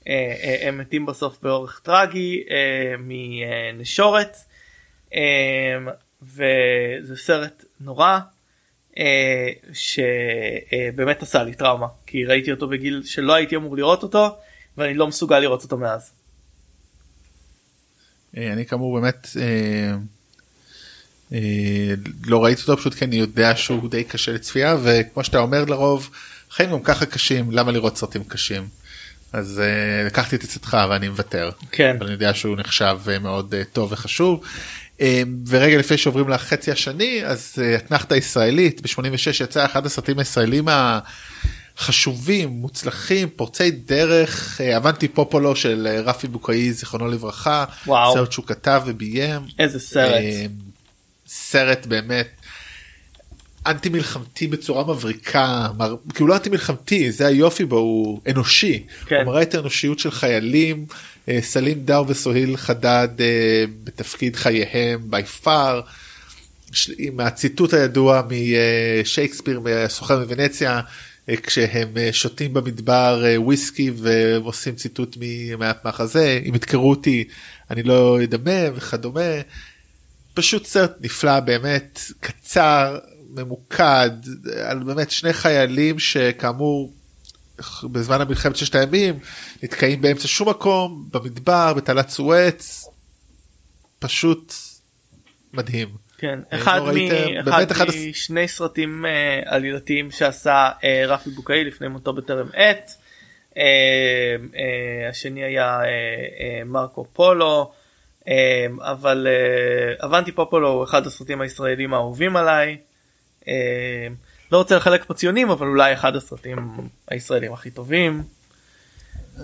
אה, 0.08 0.36
אה, 0.44 0.68
הם 0.68 0.78
מתים 0.78 1.06
בסוף 1.06 1.38
באורך 1.42 1.82
טרגי 1.84 2.44
אה, 2.50 2.96
מנשורת 3.00 4.38
וזה 6.22 7.16
סרט 7.16 7.66
נורא 7.80 8.20
שבאמת 9.74 11.24
עשה 11.24 11.44
לי 11.44 11.54
טראומה 11.54 11.88
כי 12.06 12.26
ראיתי 12.26 12.52
אותו 12.52 12.68
בגיל 12.68 13.02
שלא 13.06 13.34
הייתי 13.34 13.56
אמור 13.56 13.78
לראות 13.78 14.04
אותו 14.04 14.38
ואני 14.78 14.94
לא 14.94 15.08
מסוגל 15.08 15.40
לראות 15.40 15.64
אותו 15.64 15.78
מאז. 15.78 16.12
אני 18.38 18.66
כאמור 18.66 19.00
באמת 19.00 19.28
לא 22.26 22.44
ראיתי 22.44 22.62
אותו 22.62 22.78
פשוט 22.78 22.94
כי 22.94 23.06
אני 23.06 23.16
יודע 23.16 23.56
שהוא 23.56 23.90
די 23.90 24.04
קשה 24.04 24.32
לצפייה 24.32 24.78
וכמו 24.84 25.24
שאתה 25.24 25.40
אומר 25.40 25.66
לרוב 25.66 26.10
חיים 26.50 26.72
גם 26.72 26.84
ככה 26.84 27.06
קשים 27.06 27.52
למה 27.52 27.72
לראות 27.72 27.98
סרטים 27.98 28.24
קשים. 28.24 28.79
אז 29.34 29.60
אה, 29.60 30.06
לקחתי 30.06 30.36
את 30.36 30.44
עצתך 30.44 30.78
ואני 30.90 31.10
מוותר. 31.10 31.50
כן. 31.72 31.96
אבל 31.98 32.06
אני 32.06 32.14
יודע 32.14 32.34
שהוא 32.34 32.58
נחשב 32.58 32.98
אה, 33.10 33.20
מאוד 33.20 33.54
אה, 33.54 33.64
טוב 33.74 33.92
וחשוב. 33.92 34.44
אה, 35.02 35.22
ורגע 35.48 35.78
לפני 35.78 35.98
שעוברים 35.98 36.30
לחצי 36.30 36.72
השני 36.72 37.26
אז 37.26 37.56
אה, 37.62 37.76
אתנחתה 37.76 38.16
ישראלית 38.16 38.82
ב-86 38.82 39.44
יצא 39.44 39.66
אחד 39.66 39.86
הסרטים 39.86 40.20
הישראלים 40.20 40.68
החשובים 41.78 42.50
מוצלחים 42.50 43.30
פורצי 43.36 43.72
דרך 43.72 44.62
אה, 44.62 44.78
אבנטי 44.78 45.08
פופולו 45.08 45.56
של 45.56 45.88
אה, 45.92 46.02
רפי 46.02 46.28
בוקאי 46.28 46.74
זיכרונו 46.74 47.08
לברכה 47.08 47.66
וואו. 47.88 48.14
סרט 48.14 48.32
שהוא 48.32 48.46
כתב 48.46 48.82
וביים 48.86 49.42
איזה 49.60 49.80
סרט. 49.80 50.14
אה, 50.14 50.46
סרט 51.28 51.86
באמת 51.86 52.39
אנטי 53.68 53.90
מלחמתי 53.90 54.48
בצורה 54.48 54.84
מבריקה 54.84 55.68
מר... 55.78 55.96
כאילו 56.14 56.28
לא 56.28 56.36
אנטי 56.36 56.50
מלחמתי 56.50 57.12
זה 57.12 57.28
היופי 57.28 57.66
בו 57.66 57.78
הוא 57.78 58.22
אנושי 58.28 58.84
כן. 59.06 59.16
הוא 59.16 59.26
מראה 59.26 59.42
את 59.42 59.56
האנושיות 59.56 60.00
של 60.00 60.12
חיילים 60.12 60.86
אה, 61.30 61.40
סלים 61.42 61.80
דאו 61.86 62.08
וסוהיל 62.08 62.58
חדד 62.58 63.08
אה, 63.20 63.64
בתפקיד 63.84 64.36
חייהם 64.36 65.12
בי 65.12 65.24
פאר 65.24 65.82
עם 66.98 67.20
הציטוט 67.20 67.74
הידוע 67.74 68.22
משייקספיר 69.02 69.60
מהסוחר 69.60 70.20
מוונציה 70.20 70.82
אה, 71.30 71.38
כשהם 71.38 71.98
אה, 71.98 72.10
שותים 72.14 72.54
במדבר 72.54 73.24
אה, 73.26 73.42
וויסקי 73.42 73.92
ועושים 73.96 74.76
ציטוט 74.76 75.18
מהמחזה 75.58 76.40
אם 76.50 76.56
ידקרו 76.56 76.90
אותי 76.90 77.24
אני 77.72 77.84
לא 77.84 78.24
אדמם 78.24 78.74
וכדומה. 78.76 79.42
פשוט 80.34 80.66
סרט 80.66 80.92
נפלא 81.02 81.40
באמת 81.40 82.02
קצר 82.20 83.00
ממוקד 83.36 84.10
על 84.64 84.84
באמת 84.84 85.12
שני 85.12 85.34
חיילים 85.34 86.00
שכאמור 86.00 86.94
בזמן 87.84 88.22
המלחמת 88.22 88.56
ששת 88.56 88.76
הימים 88.76 89.20
נתקעים 89.64 90.02
באמצע 90.02 90.28
שום 90.28 90.50
מקום 90.50 91.08
במדבר 91.12 91.74
בתעלת 91.74 92.10
סואץ 92.10 92.90
פשוט 94.00 94.54
מדהים. 95.54 95.88
כן, 96.18 96.40
אה, 96.54 96.58
אחד, 96.58 96.82
לא 96.86 96.94
מ... 96.94 97.48
אחד 97.50 97.72
אחד 97.72 97.90
הס- 97.90 97.96
משני 98.10 98.48
סרטים 98.48 99.06
uh, 99.06 99.50
עלילתיים 99.50 100.12
שעשה 100.12 100.70
uh, 100.78 100.84
רפי 101.08 101.30
בוקאי 101.30 101.64
לפני 101.64 101.88
מותו 101.88 102.14
בטרם 102.14 102.48
עת. 102.54 102.90
Uh, 102.90 103.56
אה, 103.58 105.10
השני 105.10 105.44
היה 105.44 105.80
אה, 105.80 105.86
אה, 106.40 106.64
מרקו 106.66 107.06
פולו, 107.14 107.72
אבל 108.82 109.28
אבנטי 110.06 110.32
פופולו 110.32 110.70
הוא 110.70 110.84
אחד 110.84 111.08
הסרטים 111.08 111.42
הישראלים 111.42 111.94
האהובים 111.94 112.36
עליי. 112.36 112.78
אה, 113.50 114.08
לא 114.52 114.58
רוצה 114.58 114.76
לחלק 114.78 115.04
פה 115.08 115.14
ציונים 115.14 115.50
אבל 115.50 115.68
אולי 115.68 115.94
אחד 115.94 116.16
הסרטים 116.16 116.58
הישראלים 117.08 117.54
הכי 117.54 117.72
טובים. 117.72 118.24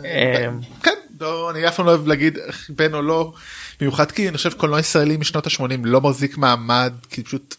אה, 0.05 0.47
כן, 0.83 0.95
לא, 1.19 1.51
אני 1.51 1.67
אף 1.67 1.75
פעם 1.75 1.85
לא 1.85 1.91
אוהב 1.91 2.07
להגיד 2.07 2.37
בין 2.69 2.93
או 2.93 3.01
לא, 3.01 3.33
במיוחד 3.79 4.11
כי 4.11 4.29
אני 4.29 4.37
חושב 4.37 4.53
קולנוע 4.53 4.79
ישראלי 4.79 5.17
משנות 5.17 5.47
ה-80 5.47 5.61
לא 5.83 6.01
מחזיק 6.01 6.37
מעמד, 6.37 6.93
כי 7.09 7.23
פשוט 7.23 7.55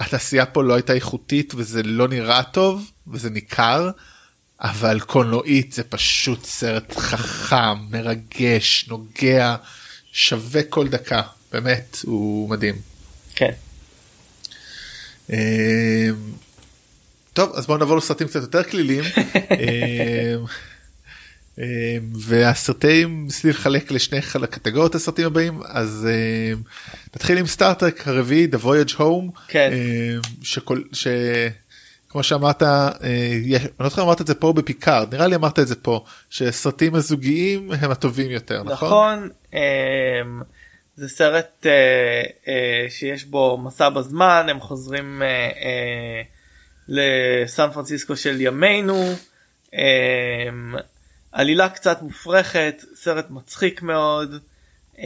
התעשייה 0.00 0.46
פה 0.46 0.64
לא 0.64 0.74
הייתה 0.74 0.92
איכותית 0.92 1.54
וזה 1.56 1.82
לא 1.82 2.08
נראה 2.08 2.42
טוב 2.42 2.90
וזה 3.06 3.30
ניכר, 3.30 3.90
אבל 4.60 5.00
קולנועית 5.00 5.72
זה 5.72 5.84
פשוט 5.84 6.44
סרט 6.44 6.96
חכם, 6.96 7.78
מרגש, 7.90 8.88
נוגע, 8.88 9.56
שווה 10.12 10.62
כל 10.62 10.88
דקה, 10.88 11.22
באמת, 11.52 11.96
הוא 12.04 12.50
מדהים. 12.50 12.74
כן. 13.34 13.52
אה, 15.32 16.08
טוב 17.32 17.52
אז 17.54 17.66
בואו 17.66 17.78
נעבור 17.78 17.96
לסרטים 17.96 18.26
קצת 18.28 18.40
יותר 18.40 18.62
קלילים. 18.62 19.04
אה, 19.50 20.34
אה, 21.58 21.98
והסרטים 22.14 23.24
ניסיתי 23.24 23.48
לחלק 23.48 23.90
לשני 23.90 24.20
קטגוריות 24.50 24.94
הסרטים 24.94 25.26
הבאים 25.26 25.60
אז 25.66 26.08
נתחיל 27.16 27.38
עם 27.38 27.46
Star 27.46 27.77
Trek 27.77 28.08
הרביעי 28.08 28.48
The 28.52 28.64
Voyage 28.64 28.94
Home 28.98 29.40
כן. 29.48 29.70
שכל 30.42 30.82
שכמו 30.92 32.22
שאמרת 32.22 32.62
אני 32.62 33.58
לא 33.80 33.88
זוכר 33.88 34.02
אמרת 34.02 34.20
את 34.20 34.26
זה 34.26 34.34
פה 34.34 34.52
בפיקארד 34.52 35.14
נראה 35.14 35.26
לי 35.26 35.34
אמרת 35.34 35.58
את 35.58 35.68
זה 35.68 35.74
פה 35.74 36.04
שסרטים 36.30 36.94
הזוגיים 36.94 37.72
הם 37.80 37.90
הטובים 37.90 38.30
יותר 38.30 38.62
נכון? 38.62 38.88
נכון, 38.88 39.28
זה 40.98 41.08
סרט 41.08 41.66
אה, 41.66 42.22
אה, 42.48 42.86
שיש 42.90 43.24
בו 43.24 43.58
מסע 43.64 43.88
בזמן, 43.88 44.46
הם 44.50 44.60
חוזרים 44.60 45.22
אה, 45.22 45.26
אה, 45.48 46.22
לסן 46.88 47.68
פרנסיסקו 47.74 48.16
של 48.16 48.40
ימינו, 48.40 49.14
אמ, 49.74 50.74
עלילה 51.32 51.68
קצת 51.68 52.02
מופרכת, 52.02 52.82
סרט 52.94 53.26
מצחיק 53.30 53.82
מאוד, 53.82 54.34
אמ, 54.98 55.04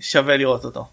שווה 0.00 0.36
לראות 0.36 0.64
אותו. 0.64 0.86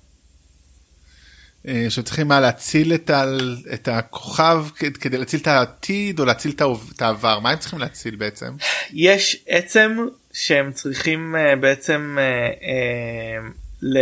אה, 1.68 1.86
שצריכים 1.90 2.28
מה 2.28 2.40
להציל 2.40 2.94
את, 2.94 3.10
ה, 3.10 3.26
את 3.74 3.88
הכוכב 3.88 4.66
כד- 4.76 4.98
כדי 4.98 5.18
להציל 5.18 5.40
את 5.40 5.48
העתיד 5.48 6.20
או 6.20 6.26
להציל 6.26 6.54
את 6.96 7.02
העבר 7.02 7.40
מה 7.40 7.50
הם 7.50 7.60
צריכים 7.60 7.80
להציל 7.80 8.16
בעצם? 8.16 8.54
יש 8.94 9.44
עצם 9.48 9.98
שהם 10.34 10.72
צריכים 10.72 11.36
אה, 11.36 11.56
בעצם 11.56 12.18
אה, 12.20 12.24
אה, 12.48 13.48
ל, 13.86 13.98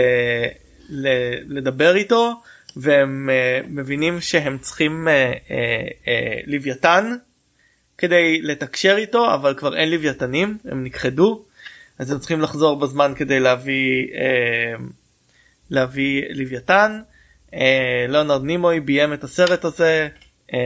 ל, 0.89 1.07
לדבר 1.57 1.95
איתו 1.95 2.41
והם 2.75 3.29
אה, 3.29 3.59
מבינים 3.67 4.21
שהם 4.21 4.57
צריכים 4.57 5.07
אה, 5.07 5.13
אה, 5.13 5.87
אה, 6.07 6.39
לוויתן 6.45 7.15
כדי 7.97 8.41
לתקשר 8.41 8.95
איתו 8.97 9.33
אבל 9.33 9.53
כבר 9.57 9.77
אין 9.77 9.91
לוויתנים 9.91 10.57
הם 10.65 10.83
נכחדו 10.83 11.45
אז 11.99 12.11
הם 12.11 12.19
צריכים 12.19 12.41
לחזור 12.41 12.79
בזמן 12.79 13.13
כדי 13.15 13.39
להביא 13.39 14.07
אה, 14.13 14.75
להביא 15.69 16.23
לוויתן. 16.29 17.01
אה, 17.53 18.05
ליאונרד 18.09 18.43
נימוי 18.43 18.79
ביים 18.79 19.13
את 19.13 19.23
הסרט 19.23 19.65
הזה 19.65 20.07
אה, 20.53 20.59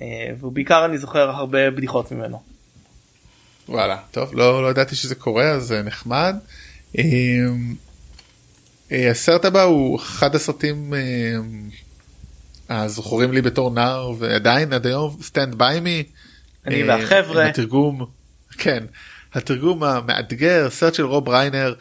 אה, 0.00 0.30
ובעיקר 0.40 0.84
אני 0.84 0.98
זוכר 0.98 1.30
הרבה 1.30 1.70
בדיחות 1.70 2.12
ממנו. 2.12 2.42
וואלה 3.68 3.98
טוב 4.10 4.34
לא, 4.34 4.62
לא 4.62 4.70
ידעתי 4.70 4.96
שזה 4.96 5.14
קורה 5.14 5.50
אז 5.50 5.72
נחמד. 5.72 6.36
אה, 6.98 7.04
הסרט 8.90 9.44
הבא 9.44 9.62
הוא 9.62 9.98
אחד 9.98 10.34
הסרטים 10.34 10.94
אה, 12.70 12.82
הזכורים 12.82 13.32
לי 13.32 13.42
בתור 13.42 13.70
נער 13.70 14.12
ועדיין 14.18 14.72
עד 14.72 14.86
היום 14.86 15.16
Stand 15.22 15.54
by 15.54 15.80
Me. 15.80 16.02
אני 16.66 16.84
והחבר'ה. 16.84 17.46
התרגום 17.46 18.06
כן 18.58 18.84
התרגום 19.34 19.84
המאתגר 19.84 20.70
סרט 20.70 20.94
של 20.94 21.04
רוב 21.04 21.28
ריינר. 21.28 21.74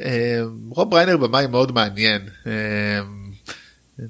אה, 0.00 0.40
רוב 0.68 0.94
ריינר 0.94 1.16
במאי 1.16 1.46
מאוד 1.46 1.72
מעניין. 1.72 2.28
אה, 2.46 3.00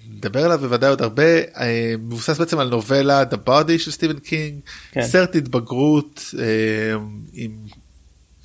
נדבר 0.09 0.45
עליו 0.45 0.59
בוודאי 0.59 0.91
עוד 0.91 1.03
הרבה 1.03 1.39
אה, 1.57 1.95
מבוסס 1.99 2.39
בעצם 2.39 2.59
על 2.59 2.69
נובלה 2.69 3.23
The 3.23 3.49
Body 3.49 3.79
של 3.79 3.91
סטיבן 3.91 4.19
קינג 4.19 4.61
כן. 4.93 5.03
סרט 5.03 5.37
התבגרות 5.37 6.35
אה, 6.39 6.45
עם 7.33 7.51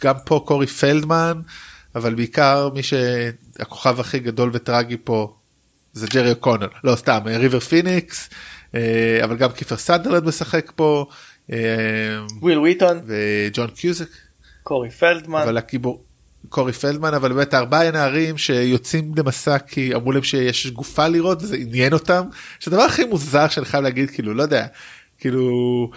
גם 0.03 0.15
פה 0.25 0.43
קורי 0.47 0.67
פלדמן 0.67 1.41
אבל 1.95 2.15
בעיקר 2.15 2.69
מי 2.73 2.83
שהכוכב 3.57 3.99
הכי 3.99 4.19
גדול 4.19 4.49
וטראגי 4.53 4.97
פה 5.03 5.35
זה 5.93 6.07
ג'רי 6.07 6.29
אוקונל 6.29 6.67
לא 6.83 6.95
סתם 6.95 7.19
אה, 7.27 7.37
ריבר 7.37 7.59
פיניקס 7.59 8.29
אה, 8.75 9.19
אבל 9.23 9.37
גם 9.37 9.51
קיפר 9.51 9.77
סנדרלנד 9.77 10.23
משחק 10.25 10.71
פה 10.75 11.05
אה, 11.51 11.57
וויל 12.41 12.59
וויטון, 12.59 13.01
וג'ון 13.07 13.67
קיוזק. 13.67 14.09
קורי 14.63 14.89
פלדמן, 14.89 15.41
אבל 15.41 15.57
הגיבור 15.57 16.03
קורי 16.49 16.73
פלדמן 16.73 17.13
אבל 17.13 17.33
באמת 17.33 17.53
ארבעה 17.53 17.91
נערים 17.91 18.37
שיוצאים 18.37 19.11
למסע 19.17 19.57
כי 19.59 19.95
אמרו 19.95 20.11
להם 20.11 20.23
שיש 20.23 20.67
גופה 20.67 21.07
לראות 21.07 21.43
וזה 21.43 21.55
עניין 21.55 21.93
אותם 21.93 22.23
שהדבר 22.59 22.81
הכי 22.81 23.05
מוזר 23.05 23.47
שאני 23.47 23.65
חייב 23.65 23.83
להגיד 23.83 24.09
כאילו 24.09 24.33
לא 24.33 24.43
יודע 24.43 24.65
כאילו 25.19 25.89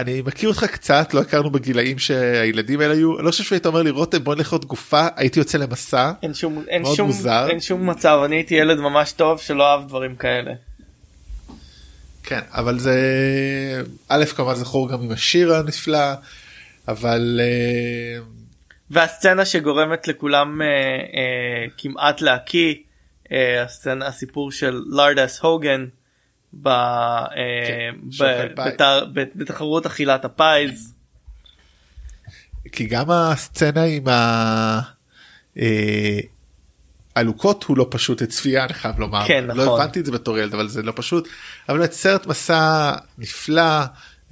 אני 0.00 0.22
מכיר 0.26 0.48
אותך 0.48 0.64
קצת 0.64 1.14
לא 1.14 1.20
הכרנו 1.20 1.50
בגילאים 1.50 1.98
שהילדים 1.98 2.80
האלה 2.80 2.94
היו 2.94 3.18
אני 3.18 3.26
לא 3.26 3.30
חושב 3.30 3.44
שהיית 3.44 3.66
אומר 3.66 3.82
לי 3.82 3.90
רותם 3.90 4.24
בוא 4.24 4.34
נלך 4.34 4.52
לראות 4.52 4.64
גופה 4.64 5.06
הייתי 5.16 5.38
יוצא 5.38 5.58
למסע 5.58 6.12
אין 6.22 6.34
שום, 6.34 6.64
אין 6.68 6.82
מאוד 6.82 6.96
שום, 6.96 7.06
מוזר. 7.06 7.46
אין 7.50 7.60
שום 7.60 7.90
מצב, 7.90 8.20
אני 8.24 8.36
הייתי 8.36 8.54
ילד 8.54 8.78
ממש 8.78 9.12
טוב 9.12 9.40
שלא 9.40 9.72
אהב 9.72 9.88
דברים 9.88 10.16
כאלה. 10.16 10.52
כן 12.22 12.40
אבל 12.50 12.78
זה 12.78 12.94
א' 14.08 14.24
כמובן 14.36 14.54
זכור 14.54 14.88
גם 14.88 15.02
עם 15.02 15.10
השיר 15.10 15.54
הנפלא 15.54 16.12
אבל 16.88 17.40
אה, 17.42 18.22
והסצנה 18.90 19.44
שגורמת 19.44 20.08
לכולם 20.08 20.62
אה, 20.62 20.66
אה, 20.66 21.66
כמעט 21.78 22.20
להקיא, 22.20 22.74
אה, 23.32 23.62
הסצנה, 23.62 24.06
הסיפור 24.06 24.52
של 24.52 24.82
לארדאס 24.86 25.40
הוגאן 25.40 25.86
ב, 26.52 26.68
אה, 26.68 27.26
כן, 27.66 27.94
ב, 28.08 28.12
שאוכל 28.12 28.54
פאי. 28.56 28.72
בתר, 28.72 29.04
ב, 29.12 29.24
בתחרות 29.34 29.86
אכילת 29.86 30.24
הפאיז. 30.24 30.94
כי 32.72 32.86
גם 32.86 33.10
הסצנה 33.10 33.84
עם 33.84 34.08
ה... 34.08 34.80
אה, 35.58 36.20
הוא 37.66 37.76
לא 37.76 37.86
פשוט 37.90 38.22
לצפייה 38.22 38.64
אני 38.64 38.74
חייב 38.74 38.98
לומר 38.98 39.24
כן, 39.26 39.44
לא 39.44 39.54
נכון. 39.54 39.80
הבנתי 39.80 40.00
את 40.00 40.06
זה 40.06 40.12
בתור 40.12 40.38
ילד 40.38 40.54
אבל 40.54 40.68
זה 40.68 40.82
לא 40.82 40.92
פשוט 40.96 41.28
אבל 41.68 41.78
באמת 41.78 41.92
סרט 41.92 42.26
מסע 42.26 42.92
נפלא. 43.18 43.82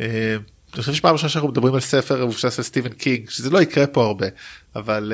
אה, 0.01 0.37
אני 0.75 0.83
חושב 0.83 0.95
שפעם 0.95 1.13
ראשונה 1.13 1.29
שאנחנו 1.29 1.49
מדברים 1.49 1.75
על 1.75 1.81
ספר 1.81 2.27
מבוסס 2.27 2.59
על 2.59 2.65
סטיבן 2.65 2.89
קינג 2.89 3.31
שזה 3.31 3.51
לא 3.51 3.63
יקרה 3.63 3.87
פה 3.87 4.05
הרבה 4.05 4.27
אבל 4.77 5.13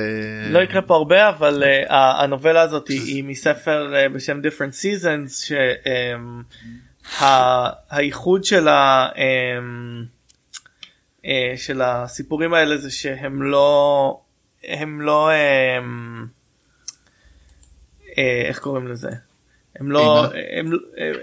לא 0.50 0.58
יקרה 0.58 0.82
פה 0.82 0.94
הרבה 0.94 1.28
אבל 1.28 1.62
הנובלה 1.88 2.62
הזאת 2.62 2.88
היא, 2.88 3.24
מספר 3.24 3.94
בשם 4.12 4.40
different 4.40 4.74
seasons 4.74 5.52
שהייחוד 7.10 8.44
של, 8.44 8.68
ה, 8.68 9.08
um, 9.12 9.16
uh, 11.22 11.26
של 11.56 11.82
הסיפורים 11.82 12.54
האלה 12.54 12.76
זה 12.76 12.90
שהם 12.90 13.42
לא 13.42 14.20
הם 14.64 15.00
לא 15.00 15.30
um, 15.30 16.26
uh, 18.00 18.18
איך 18.44 18.58
קוראים 18.58 18.88
לזה 18.88 19.10
הם 19.76 19.92
לא? 19.92 20.26
הם, 20.56 20.70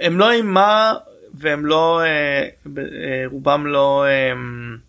הם 0.02 0.18
לא 0.18 0.32
אימה 0.32 0.94
והם 1.34 1.66
לא 1.66 2.02
uh, 2.66 2.68
רובם 3.26 3.68
לא 3.68 4.06
um, 4.06 4.80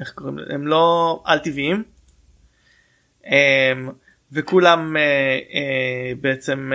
איך 0.00 0.12
קוראים 0.12 0.38
לזה 0.38 0.54
הם 0.54 0.66
לא 0.66 1.22
על 1.24 1.38
טבעיים. 1.38 1.84
וכולם 4.32 4.96
בעצם 6.20 6.72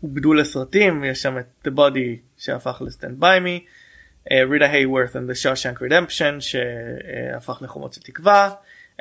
עובדו 0.00 0.34
לסרטים 0.34 1.04
יש 1.04 1.22
שם 1.22 1.38
את 1.38 1.68
The 1.68 1.70
Body 1.78 2.16
שהפך 2.38 2.82
לסטנד 2.86 3.20
ביי 3.20 3.40
מי, 3.40 3.64
רידה 4.50 4.70
הייוורת 4.70 5.16
and 5.16 5.30
the 5.30 5.42
Shawshank 5.42 5.78
Redemption 5.82 6.40
שהפך 6.40 7.58
לחומות 7.62 7.92
של 7.92 8.00
תקווה, 8.00 8.50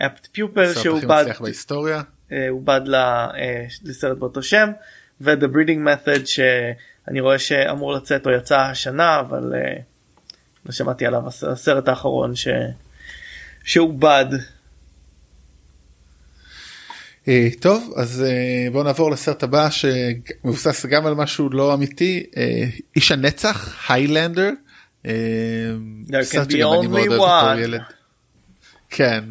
אפט 0.06 0.28
הכי 0.72 0.80
שעובד 0.84 1.26
בהיסטוריה. 1.42 2.02
אה, 2.32 2.50
עובד 2.50 2.82
ל- 2.86 2.96
אה, 2.96 3.66
לסרט 3.84 4.18
באותו 4.18 4.44
שם 4.44 4.72
ו-The 5.22 5.46
Breeding 5.56 5.88
Method 5.88 6.26
שאני 6.26 7.20
רואה 7.20 7.40
שאמור 7.40 7.94
לצאת 7.94 8.26
או 8.26 8.32
יצא 8.32 8.58
השנה 8.60 9.20
אבל 9.20 9.54
אה, 9.56 9.74
לא 10.66 10.72
שמעתי 10.72 11.06
עליו 11.06 11.28
הס- 11.28 11.44
הסרט 11.44 11.88
האחרון 11.88 12.36
ש... 12.36 12.48
שעובד. 13.64 14.26
אה, 17.28 17.48
טוב 17.60 17.94
אז 17.96 18.24
אה, 18.28 18.72
בואו 18.72 18.84
נעבור 18.84 19.12
לסרט 19.12 19.44
הבא 19.44 19.70
שמבוסס 19.70 20.86
גם 20.86 21.06
על 21.06 21.14
משהו 21.14 21.50
לא 21.50 21.74
אמיתי 21.74 22.24
אה, 22.38 22.66
איש 22.96 23.12
הנצח 23.12 23.76
היילנדר. 23.90 24.50
כן, 28.90 29.24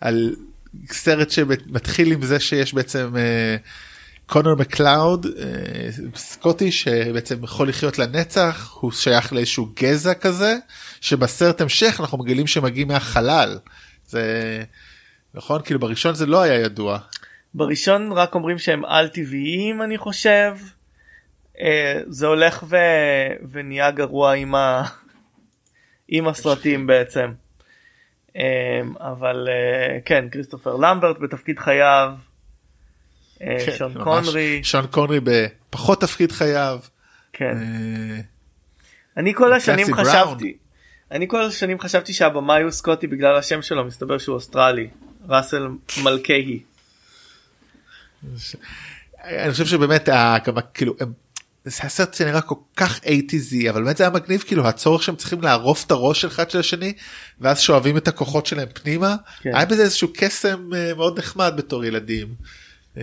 על 0.00 0.34
סרט 0.90 1.30
שמתחיל 1.30 2.12
עם 2.12 2.22
זה 2.22 2.40
שיש 2.40 2.74
בעצם 2.74 3.14
קונר 4.26 4.54
מקלאוד 4.54 5.26
סקוטי 6.16 6.72
שבעצם 6.72 7.44
יכול 7.44 7.68
לחיות 7.68 7.98
לנצח 7.98 8.76
הוא 8.80 8.92
שייך 8.92 9.32
לאיזשהו 9.32 9.68
גזע 9.82 10.14
כזה 10.14 10.56
שבסרט 11.00 11.60
המשך 11.60 11.96
אנחנו 12.00 12.18
מגלים 12.18 12.46
שמגיעים 12.46 12.88
מהחלל. 12.88 13.58
זה 14.08 14.22
נכון? 15.34 15.60
כאילו 15.64 15.80
בראשון 15.80 16.14
זה 16.14 16.26
לא 16.26 16.42
היה 16.42 16.54
ידוע 16.54 16.98
בראשון 17.54 18.12
רק 18.12 18.34
אומרים 18.34 18.58
שהם 18.58 18.84
על 18.84 19.08
טבעיים 19.08 19.82
אני 19.82 19.98
חושב. 19.98 20.56
אה, 21.60 22.00
זה 22.06 22.26
הולך 22.26 22.64
ו... 22.68 22.76
ונהיה 23.50 23.90
גרוע 23.90 24.32
עם, 24.32 24.54
ה... 24.54 24.82
עם 26.08 26.28
הסרטים 26.28 26.86
בעצם. 26.86 27.32
אה, 28.36 28.80
אבל 29.00 29.48
אה, 29.48 29.98
כן 30.04 30.24
כריסטופר 30.30 30.76
למברט 30.76 31.18
בתפקיד 31.18 31.58
חייו. 31.58 32.12
כן, 33.38 33.72
שון 33.78 33.92
ממש. 33.94 34.04
קונרי. 34.04 34.60
שון 34.64 34.86
קונרי 34.86 35.20
בפחות 35.20 36.00
תפקיד 36.00 36.32
חייו. 36.32 36.78
כן. 37.32 37.56
אני 39.16 39.34
כל 39.34 39.52
השנים 39.52 39.94
חשבתי. 39.94 40.56
אני 41.10 41.28
כל 41.28 41.42
השנים 41.42 41.80
חשבתי 41.80 42.12
שהבמאי 42.12 42.62
הוא 42.62 42.70
סקוטי 42.70 43.06
בגלל 43.06 43.36
השם 43.36 43.62
שלו 43.62 43.84
מסתבר 43.84 44.18
שהוא 44.18 44.34
אוסטרלי. 44.34 44.88
ראסל 45.28 45.68
מלכהי. 46.04 46.62
אני 49.24 49.52
חושב 49.52 49.66
שבאמת 49.66 50.08
כאילו 50.74 50.94
זה 51.64 51.82
הסרט 51.84 52.14
שנראה 52.14 52.40
כל 52.40 52.54
כך 52.76 53.00
80 53.04 53.70
אבל 53.70 53.84
באמת 53.84 53.96
זה 53.96 54.04
היה 54.04 54.10
מגניב 54.10 54.44
כאילו 54.46 54.68
הצורך 54.68 55.02
שהם 55.02 55.16
צריכים 55.16 55.40
לערוף 55.42 55.84
את 55.86 55.90
הראש 55.90 56.20
של 56.20 56.28
אחד 56.28 56.50
של 56.50 56.58
השני 56.58 56.92
ואז 57.40 57.60
שואבים 57.60 57.96
את 57.96 58.08
הכוחות 58.08 58.46
שלהם 58.46 58.68
פנימה 58.74 59.16
כן. 59.42 59.54
היה 59.54 59.66
בזה 59.66 59.82
איזשהו 59.82 60.08
קסם 60.16 60.70
אה, 60.74 60.94
מאוד 60.94 61.18
נחמד 61.18 61.52
בתור 61.56 61.84
ילדים. 61.84 62.28
אה, 62.96 63.02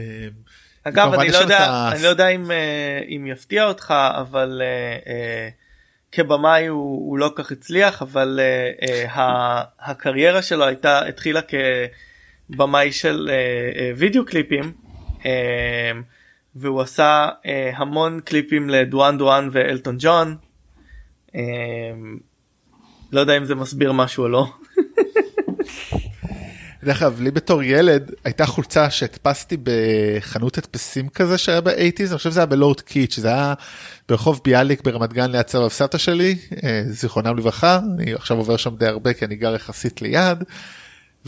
אגב 0.84 1.14
אני 1.14 1.32
לא 1.32 1.38
יודע 1.38 1.58
את 1.58 1.70
ה- 1.70 1.92
אני 1.94 2.04
לא 2.04 2.08
יודע 2.08 2.28
אם 2.28 2.52
אה, 2.52 3.02
אם 3.10 3.28
יפתיע 3.28 3.66
אותך 3.66 3.94
אבל 4.22 4.62
כבמאי 6.12 6.68
הוא, 6.68 7.10
הוא 7.10 7.18
לא 7.18 7.32
כך 7.36 7.52
הצליח 7.52 8.02
אבל 8.02 8.40
הקריירה 9.80 10.42
שלו 10.42 10.66
הייתה 10.66 11.06
התחילה 11.08 11.42
כבמאי 12.52 12.92
של 12.92 13.30
וידאו 13.98 14.26
קליפים 14.26 14.89
והוא 16.56 16.82
עשה 16.82 17.30
אה, 17.46 17.72
המון 17.76 18.20
קליפים 18.26 18.70
לדואן 18.70 19.18
דואן 19.18 19.50
ואלטון 19.52 19.96
ג'ון. 20.00 20.36
אה, 21.36 21.42
לא 23.12 23.20
יודע 23.20 23.38
אם 23.38 23.46
זה 23.46 23.56
מסביר 23.56 23.92
משהו 23.92 24.24
או 24.24 24.30
לא. 24.30 24.48
דרך 26.84 27.02
אגב 27.02 27.22
לי 27.22 27.32
בתור 27.32 27.64
ילד 27.64 28.12
הייתה 28.24 28.46
חולצה 28.46 28.90
שהדפסתי 28.90 29.58
בחנות 29.64 30.58
הדפסים 30.58 31.10
כזה 31.10 31.38
שהיה 31.38 31.62
באייטיז 31.62 32.12
אני 32.12 32.18
חושב 32.18 32.32
שזה 32.32 32.40
היה 32.40 32.46
בלואוד 32.46 32.82
קיט 32.82 33.12
שזה 33.12 33.28
היה 33.28 33.54
ברחוב 34.10 34.42
ביאליק 34.46 34.82
ברמת 34.82 35.14
גן 35.14 35.32
ליד 35.32 35.48
סבא 35.48 35.62
וסבתא 35.62 35.98
שלי 35.98 36.36
אה, 36.64 36.84
זיכרונם 36.88 37.38
לברכה 37.38 37.80
אני 37.98 38.14
עכשיו 38.14 38.38
עובר 38.38 38.58
שם 38.58 38.76
די 38.76 38.88
הרבה 38.88 39.14
כי 39.14 39.26
אני 39.26 39.36
גר 39.36 39.56
יחסית 39.56 40.02
ליד. 40.02 40.44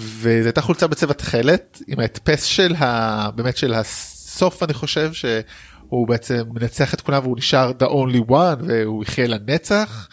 וזו 0.02 0.48
הייתה 0.48 0.62
חולצה 0.62 0.88
בצבע 0.88 1.14
תכלת 1.14 1.82
עם 1.88 2.00
ההדפס 2.00 2.44
של 2.44 2.76
ה... 2.76 3.30
באמת 3.36 3.58
של 3.58 3.74
הסוף 3.74 4.64
אני 4.64 4.74
חושב 4.74 5.14
שהוא 5.14 6.08
בעצם 6.08 6.44
מנצח 6.54 6.94
את 6.94 7.02
כולם 7.02 7.24
והוא 7.24 7.38
נשאר 7.38 7.72
the 7.80 7.86
only 7.86 8.30
one 8.30 8.64
והוא 8.68 9.04
יחיה 9.04 9.28
לנצח. 9.28 10.08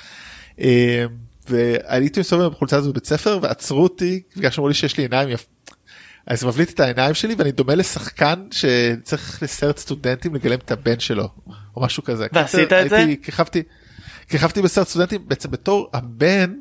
אה, 0.60 1.04
והייתי 1.48 2.20
מסתובב 2.20 2.44
עם 2.44 2.52
החולצה 2.52 2.76
הזאת 2.76 2.90
בבית 2.92 3.06
ספר 3.06 3.38
ועצרו 3.42 3.82
אותי 3.82 4.22
בגלל 4.36 4.50
שאמרו 4.50 4.68
לי 4.68 4.74
שיש 4.74 4.96
לי 4.96 5.04
עיניים 5.04 5.28
יפ... 5.28 5.46
אז 6.26 6.44
מבליט 6.44 6.70
את 6.70 6.80
העיניים 6.80 7.14
שלי 7.14 7.34
ואני 7.38 7.52
דומה 7.52 7.74
לשחקן 7.74 8.46
שצריך 8.50 9.42
לסרט 9.42 9.78
סטודנטים 9.78 10.34
לגלם 10.34 10.58
את 10.58 10.70
הבן 10.70 11.00
שלו 11.00 11.28
או 11.76 11.82
משהו 11.82 12.04
כזה. 12.04 12.26
ועשית 12.32 12.72
את 12.72 12.90
זה? 12.90 13.04
כיכבתי 13.22 13.62
כיכבתי 14.28 14.62
בסרט 14.62 14.88
סטודנטים 14.88 15.28
בעצם 15.28 15.50
בתור 15.50 15.90
הבן 15.92 16.54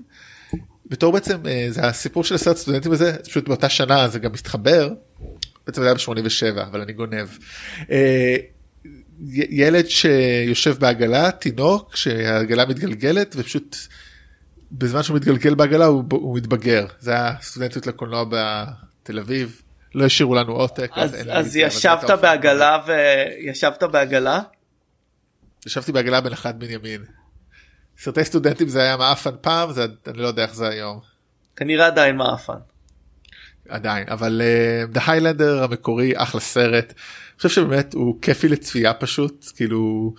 בתור 0.89 1.13
בעצם 1.13 1.37
אה, 1.47 1.67
זה 1.69 1.87
הסיפור 1.87 2.23
של 2.23 2.35
הסרט 2.35 2.57
סטודנטים 2.57 2.91
הזה 2.91 3.11
זה 3.11 3.17
פשוט 3.23 3.47
באותה 3.47 3.69
שנה 3.69 4.07
זה 4.07 4.19
גם 4.19 4.31
מתחבר. 4.31 4.89
בעצם 5.67 5.81
זה 5.81 5.87
היה 5.87 5.95
ב-87 5.95 6.61
אבל 6.61 6.81
אני 6.81 6.93
גונב. 6.93 7.27
אה, 7.91 8.35
ילד 9.49 9.85
שיושב 9.87 10.77
בעגלה 10.79 11.31
תינוק 11.31 11.95
שהעגלה 11.95 12.65
מתגלגלת 12.65 13.35
ופשוט 13.37 13.77
בזמן 14.71 15.03
שהוא 15.03 15.15
מתגלגל 15.15 15.55
בעגלה 15.55 15.85
הוא, 15.85 16.03
הוא 16.11 16.37
מתבגר 16.37 16.85
זה 16.99 17.11
היה 17.11 17.33
סטודנטיות 17.41 17.87
לקולנוע 17.87 18.23
בתל 18.23 19.19
אביב 19.19 19.61
לא 19.95 20.05
השאירו 20.05 20.35
לנו 20.35 20.53
עותק 20.53 20.91
אז, 20.95 21.15
אז 21.29 21.51
זה 21.51 21.59
ישבת. 21.59 22.09
בעגלה 22.21 22.77
וישבת 22.85 23.83
בעגלה? 23.83 24.39
ישבתי 25.65 25.91
בעגלה 25.91 26.21
בנחלת 26.21 26.55
בנימין. 26.55 27.16
סרטי 27.97 28.23
סטודנטים 28.23 28.67
זה 28.67 28.81
היה 28.81 28.97
מעפן 28.97 29.35
פעם 29.41 29.71
זה 29.71 29.85
אני 30.07 30.17
לא 30.17 30.27
יודע 30.27 30.43
איך 30.43 30.55
זה 30.55 30.67
היום 30.67 30.99
כנראה 31.55 31.87
עדיין 31.87 32.15
מעפן. 32.15 32.53
עדיין 33.69 34.05
אבל 34.09 34.41
uh, 34.41 34.97
The 34.97 35.01
Highlander 35.01 35.63
המקורי 35.63 36.13
אחלה 36.15 36.41
סרט. 36.41 36.85
אני 36.87 37.37
חושב 37.37 37.49
שבאמת 37.49 37.93
הוא 37.93 38.21
כיפי 38.21 38.47
לצפייה 38.47 38.93
פשוט 38.93 39.51
כאילו 39.55 40.13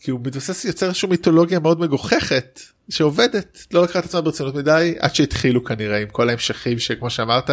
כי 0.00 0.10
הוא 0.10 0.20
מתבסס 0.24 0.64
יוצר 0.64 0.86
איזושהי 0.86 1.08
מיתולוגיה 1.08 1.58
מאוד 1.58 1.80
מגוחכת 1.80 2.60
שעובדת 2.88 3.66
לא 3.72 3.82
לקחה 3.82 3.98
את 3.98 4.04
עצמה 4.04 4.20
ברצינות 4.20 4.54
מדי 4.54 4.94
עד 4.98 5.14
שהתחילו 5.14 5.64
כנראה 5.64 5.98
עם 5.98 6.08
כל 6.08 6.28
ההמשכים 6.28 6.78
שכמו 6.78 7.10
שאמרת 7.10 7.50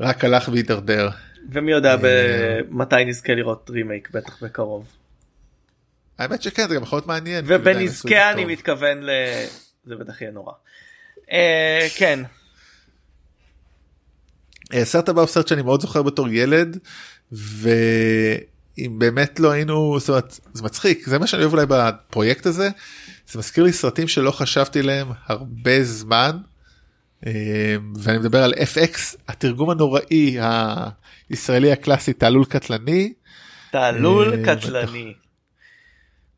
רק 0.00 0.24
הלך 0.24 0.48
והידרדר. 0.48 1.08
ומי 1.52 1.72
יודע 1.72 1.96
אה. 2.04 2.58
מתי 2.70 3.04
נזכה 3.04 3.34
לראות 3.34 3.70
רימייק 3.70 4.10
בטח 4.10 4.42
בקרוב. 4.42 4.97
האמת 6.18 6.42
שכן 6.42 6.68
זה 6.68 6.74
גם 6.74 6.82
יכול 6.82 6.96
להיות 6.96 7.06
מעניין. 7.06 7.44
ובנזכה 7.48 8.30
אני. 8.30 8.44
מתכוון 8.44 9.02
ל... 9.02 9.10
זה 9.84 9.96
בטח 9.96 10.22
יהיה 10.22 10.32
נורא. 10.32 10.52
אה, 11.32 11.86
כן 11.96 12.20
אה, 14.74 14.82
הסרט 14.82 15.08
הבא 15.08 15.20
הוא 15.20 15.28
סרט 15.28 15.48
שאני 15.48 15.62
מאוד 15.62 15.80
זוכר 15.80 16.02
בתור 16.02 16.28
ילד 16.28 16.78
ואם 17.32 18.98
באמת 18.98 19.40
לא 19.40 19.50
היינו 19.50 19.96
זאת 20.00 20.08
אומרת 20.08 20.40
זה 20.52 20.62
מצחיק 20.62 21.08
זה 21.08 21.18
מה 21.18 21.26
שאני 21.26 21.42
אוהב 21.42 21.52
אולי 21.52 21.66
בפרויקט 21.68 22.46
הזה 22.46 22.68
זה 23.28 23.38
מזכיר 23.38 23.64
לי 23.64 23.72
סרטים 23.72 24.08
שלא 24.08 24.30
חשבתי 24.30 24.82
להם 24.82 25.08
הרבה 25.26 25.84
זמן 25.84 26.38
אה, 27.26 27.76
ואני 27.98 28.18
מדבר 28.18 28.42
על 28.42 28.52
FX 28.54 29.16
התרגום 29.28 29.70
הנוראי 29.70 30.36
הישראלי 31.30 31.72
הקלאסי 31.72 32.12
תעלול 32.12 32.44
קטלני. 32.44 33.12
תעלול 33.70 34.44
קטלני. 34.44 35.14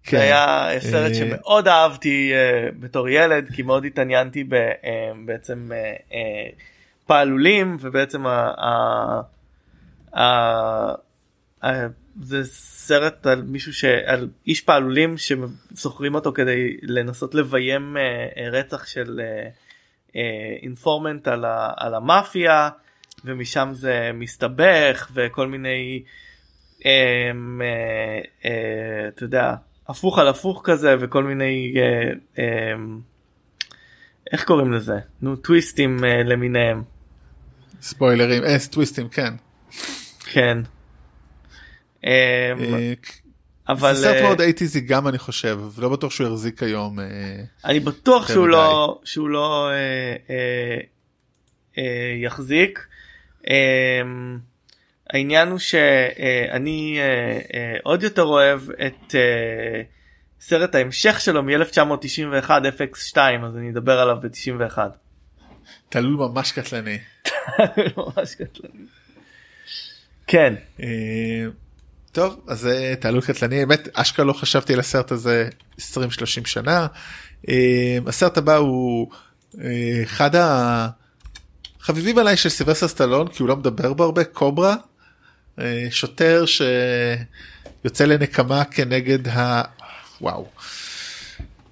כן. 0.05 0.17
זה 0.17 0.23
היה 0.23 0.81
סרט 0.81 1.11
אה, 1.11 1.15
שמאוד 1.15 1.69
אהבתי 1.69 2.33
אה, 2.35 2.69
בתור 2.81 3.09
ילד 3.09 3.49
כי 3.55 3.63
מאוד 3.63 3.85
התעניינתי 3.85 4.45
ב- 4.45 4.55
אה, 4.55 5.13
בעצם 5.25 5.71
פעלולים 7.07 7.77
ובעצם 7.81 8.27
ה- 8.27 8.53
ה- 8.59 9.21
ה- 10.21 10.95
ה- 11.65 11.87
זה 12.23 12.45
סרט 12.45 13.27
על 13.27 13.43
מישהו 13.43 13.75
שעל 13.75 14.29
איש 14.47 14.61
פעלולים 14.61 15.15
שזוכרים 15.19 16.15
אותו 16.15 16.33
כדי 16.33 16.77
לנסות 16.83 17.35
לביים 17.35 17.97
רצח 18.53 18.87
של 18.87 19.21
אינפורמנט 20.63 21.29
על, 21.29 21.45
ה- 21.45 21.73
על 21.77 21.95
המאפיה 21.95 22.69
ומשם 23.25 23.71
זה 23.73 24.11
מסתבך 24.15 25.11
וכל 25.15 25.47
מיני 25.49 26.03
אתה 29.09 29.25
יודע 29.25 29.55
הפוך 29.91 30.19
על 30.19 30.29
הפוך 30.29 30.61
כזה 30.65 30.97
וכל 31.01 31.25
מיני 31.25 31.75
אה, 31.77 32.11
אה, 32.39 32.75
איך 34.33 34.45
קוראים 34.45 34.73
לזה 34.73 34.99
נו 35.23 35.37
טוויסטים 35.37 36.05
אה, 36.05 36.23
למיניהם 36.23 36.83
ספוילרים 37.83 38.43
אס 38.43 38.69
טוויסטים 38.69 39.09
כן. 39.09 39.35
כן. 40.25 40.59
אה, 42.05 42.53
אבל 43.69 43.95
זה 43.95 44.03
סרט 44.03 44.23
מאוד 44.23 44.41
אייטיזי 44.41 44.81
גם 44.81 45.09
אני 45.09 45.19
חושב 45.19 45.61
ולא 45.75 45.89
בטוח 45.89 46.13
שהוא 46.13 46.27
יחזיק 46.27 46.63
היום. 46.63 46.99
אני 47.65 47.81
בטוח 47.81 48.29
שהוא. 48.29 48.49
לא 48.49 49.01
שהוא 49.05 49.29
לא 49.29 49.71
יחזיק. 52.23 52.87
העניין 55.13 55.49
הוא 55.49 55.59
שאני 55.59 56.99
אה, 56.99 57.39
אה, 57.55 57.77
עוד 57.83 58.03
יותר 58.03 58.23
אוהב 58.23 58.61
את 58.71 59.15
אה, 59.15 59.83
סרט 60.41 60.75
ההמשך 60.75 61.21
שלו 61.21 61.43
מ-1991 61.43 62.51
FX2 62.51 63.17
אז 63.47 63.57
אני 63.57 63.71
אדבר 63.71 64.01
עליו 64.01 64.17
ב-91. 64.23 64.79
תעלול 65.89 66.17
ממש 66.17 66.53
קטלני. 66.53 66.99
ממש 67.97 68.35
קטלני. 68.35 68.85
כן 70.27 70.55
טוב 72.13 72.45
אז 72.49 72.61
זה 72.61 72.95
תעלול 73.01 73.21
קטלני 73.21 73.67
באמת 73.67 73.89
אשכרה 73.93 74.27
לא 74.27 74.33
חשבתי 74.33 74.75
על 74.75 74.81
הסרט 74.81 75.13
הזה 75.13 75.49
20-30 75.79 75.81
שנה 76.45 76.87
הסרט 78.07 78.39
הבא 78.39 78.57
הוא 78.57 79.11
אחד 80.03 80.31
החביבים 81.81 82.19
עליי 82.19 82.37
של 82.37 82.49
סילבסטר 82.49 82.89
סטלון 82.89 83.29
כי 83.29 83.43
הוא 83.43 83.49
לא 83.49 83.57
מדבר 83.57 83.93
בו 83.93 84.05
הרבה 84.05 84.25
קוברה 84.25 84.75
שוטר 85.91 86.45
שיוצא 86.47 88.05
לנקמה 88.05 88.65
כנגד 88.65 89.29
ה... 89.29 89.63
וואו. 90.21 90.47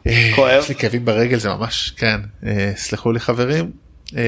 אה, 0.07 0.31
כואב. 0.35 0.63
יש 0.63 0.69
לי 0.69 0.75
כאבים 0.75 1.05
ברגל 1.05 1.39
זה 1.39 1.49
ממש 1.49 1.91
כן 1.97 2.21
אה, 2.47 2.73
סלחו 2.77 3.13
לי 3.13 3.21
חברים. 3.21 3.71
אה, 4.17 4.23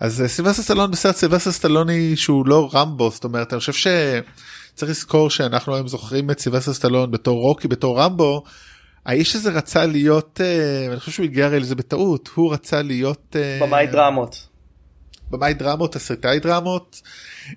אז 0.00 0.22
אה, 0.22 0.28
סילבסטר 0.28 0.62
סטלון 0.62 0.90
בסרט 0.90 1.16
סילבסטר 1.16 1.52
סטלוני 1.52 2.16
שהוא 2.16 2.46
לא 2.46 2.70
רמבו 2.74 3.10
זאת 3.10 3.24
אומרת 3.24 3.52
אני 3.52 3.60
חושב 3.60 3.72
שצריך 3.72 4.90
לזכור 4.90 5.30
שאנחנו 5.30 5.74
היום 5.74 5.88
זוכרים 5.88 6.30
את 6.30 6.38
סילבסטר 6.40 6.72
סטלון 6.72 7.10
בתור 7.10 7.40
רוקי 7.40 7.68
בתור 7.68 8.00
רמבו. 8.00 8.42
האיש 9.06 9.36
הזה 9.36 9.50
רצה 9.50 9.86
להיות 9.86 10.40
אה, 10.44 10.86
אני 10.90 11.00
חושב 11.00 11.12
שהוא 11.12 11.24
הגיע 11.24 11.46
הרי 11.46 11.60
לזה 11.60 11.74
בטעות 11.74 12.30
הוא 12.34 12.52
רצה 12.52 12.82
להיות 12.82 13.36
אה, 13.36 13.58
במאי 13.62 13.86
דרמות. 13.86 14.48
במאי 15.30 15.54
דרמות 15.54 15.92
תסריטאי 15.92 16.38
דרמות 16.40 17.02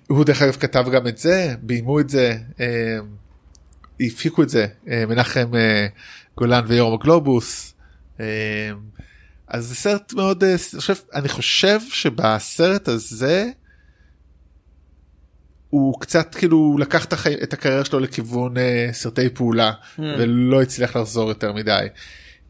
הוא 0.08 0.24
דרך 0.24 0.42
אגב 0.42 0.56
כתב 0.56 0.84
גם 0.92 1.06
את 1.06 1.18
זה 1.18 1.54
ביימו 1.60 2.00
את 2.00 2.08
זה 2.08 2.36
אה, 2.60 2.98
הפיקו 4.00 4.42
את 4.42 4.48
זה 4.48 4.66
אה, 4.88 5.04
מנחם 5.08 5.54
אה, 5.54 5.86
גולן 6.36 6.64
ויורם 6.66 6.94
הגלובוס. 6.94 7.74
אה, 8.20 8.70
אז 9.48 9.66
זה 9.66 9.74
סרט 9.74 10.12
מאוד 10.12 10.44
אה, 10.44 10.50
אני 10.50 10.58
חושב, 10.58 10.94
אני 11.14 11.28
חושב 11.28 11.78
שבסרט 11.90 12.88
הזה 12.88 13.50
הוא 15.70 16.00
קצת 16.00 16.34
כאילו 16.34 16.76
לקח 16.78 17.04
את, 17.04 17.12
החיים, 17.12 17.38
את 17.42 17.52
הקריירה 17.52 17.84
שלו 17.84 18.00
לכיוון 18.00 18.56
אה, 18.58 18.88
סרטי 18.92 19.28
פעולה 19.28 19.72
Hmm. 19.72 20.02
ולא 20.18 20.62
הצליח 20.62 20.96
לחזור 20.96 21.28
יותר 21.28 21.52
מדי. 21.52 21.86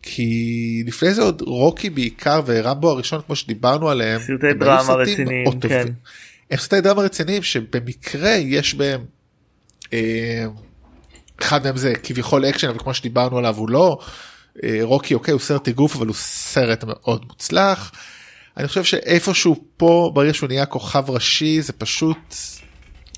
כי 0.02 0.82
לפני 0.86 1.14
זה 1.14 1.22
עוד 1.22 1.42
רוקי 1.42 1.90
בעיקר 1.90 2.40
ורמבו 2.46 2.90
הראשון 2.90 3.20
כמו 3.26 3.36
שדיברנו 3.36 3.90
עליהם 3.90 4.20
סרטי 4.20 4.54
דרמה 4.54 4.94
רציניים, 4.94 5.44
טובים. 5.44 5.60
כן. 5.68 5.88
הם 6.50 6.58
סרטי 6.58 6.80
דרמה 6.80 7.02
רציניים 7.02 7.42
שבמקרה 7.42 8.30
יש 8.30 8.74
בהם 8.74 9.04
אה, 9.92 10.46
אחד 11.40 11.64
מהם 11.64 11.76
זה 11.76 11.92
כביכול 12.02 12.44
אקשן 12.44 12.68
אבל 12.68 12.78
כמו 12.78 12.94
שדיברנו 12.94 13.38
עליו 13.38 13.56
הוא 13.56 13.70
לא 13.70 13.98
אה, 14.64 14.78
רוקי 14.82 15.14
אוקיי 15.14 15.32
הוא 15.32 15.40
סרט 15.40 15.68
אגרוף 15.68 15.96
אבל 15.96 16.06
הוא 16.06 16.16
סרט 16.18 16.84
מאוד 16.84 17.24
מוצלח. 17.28 17.92
אני 18.56 18.68
חושב 18.68 18.84
שאיפשהו 18.84 19.64
פה 19.76 20.10
ברגע 20.14 20.34
שהוא 20.34 20.48
נהיה 20.48 20.66
כוכב 20.66 21.10
ראשי 21.10 21.62
זה 21.62 21.72
פשוט 21.72 22.34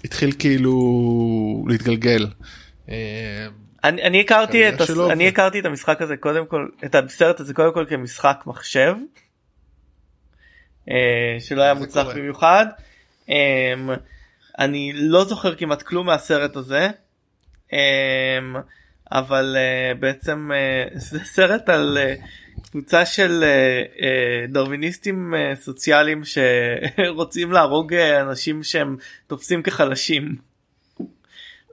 התחיל 0.04 0.32
כאילו 0.38 1.64
להתגלגל. 1.68 2.26
אה, 2.88 3.46
אני, 3.84 4.02
אני 4.02 4.20
הכרתי 4.20 4.68
את 4.68 4.80
הס... 4.80 4.86
שלו 4.86 5.10
אני 5.10 5.28
הכרתי 5.28 5.60
את 5.60 5.64
המשחק 5.64 6.02
הזה 6.02 6.16
קודם 6.16 6.46
כל 6.46 6.68
את 6.84 6.94
הסרט 6.94 7.40
הזה 7.40 7.54
קודם 7.54 7.74
כל 7.74 7.86
כמשחק 7.88 8.42
מחשב. 8.46 8.94
אה, 10.90 11.36
שלא 11.40 11.62
היה 11.62 11.74
מוצלח 11.74 12.02
קורה. 12.02 12.14
במיוחד. 12.14 12.66
אה, 13.30 13.74
אני 14.58 14.92
לא 14.94 15.24
זוכר 15.24 15.54
כמעט 15.54 15.82
כלום 15.82 16.06
מהסרט 16.06 16.56
הזה. 16.56 16.88
אה, 17.72 18.38
אבל 19.12 19.56
אה, 19.58 19.94
בעצם 19.94 20.50
אה, 20.54 20.84
זה 21.10 21.18
סרט 21.24 21.68
על 21.68 21.98
קבוצה 22.70 23.06
של 23.06 23.44
דרוויניסטים 24.48 25.34
סוציאליים 25.54 26.22
שרוצים 26.32 27.52
להרוג 27.52 27.94
אנשים 27.94 28.62
שהם 28.62 28.96
תופסים 29.26 29.62
כחלשים. 29.62 30.53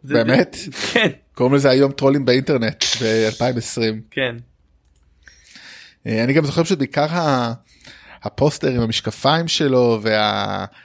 באמת? 0.04 0.56
כן 0.94 1.10
קוראים 1.34 1.56
לזה 1.56 1.70
היום 1.70 1.92
טרולים 1.92 2.26
באינטרנט 2.26 2.84
ב-2020. 3.02 3.82
כן. 4.12 4.36
אה, 6.08 6.24
אני 6.24 6.34
גם 6.34 6.46
זוכר 6.46 6.64
שבעיקר 6.64 7.08
הפוסטר 8.24 8.68
עם 8.70 8.82
המשקפיים 8.82 9.48
שלו 9.48 10.00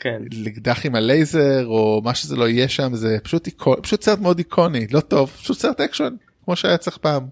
כן. 0.00 0.22
והאקדח 0.44 0.86
עם 0.86 0.94
הלייזר 0.94 1.66
או 1.66 2.00
מה 2.04 2.14
שזה 2.14 2.36
לא 2.36 2.48
יהיה 2.48 2.68
שם 2.68 2.94
זה 2.94 3.18
פשוט 3.22 3.46
איקו- 3.46 3.82
פשוט 3.82 4.02
סרט 4.02 4.18
מאוד 4.18 4.38
איקוני 4.38 4.86
לא 4.90 5.00
טוב 5.00 5.30
פשוט 5.30 5.58
סרט 5.58 5.80
אקשן 5.80 6.14
כמו 6.44 6.56
שהיה 6.56 6.76
צריך 6.76 6.96
פעם. 6.96 7.26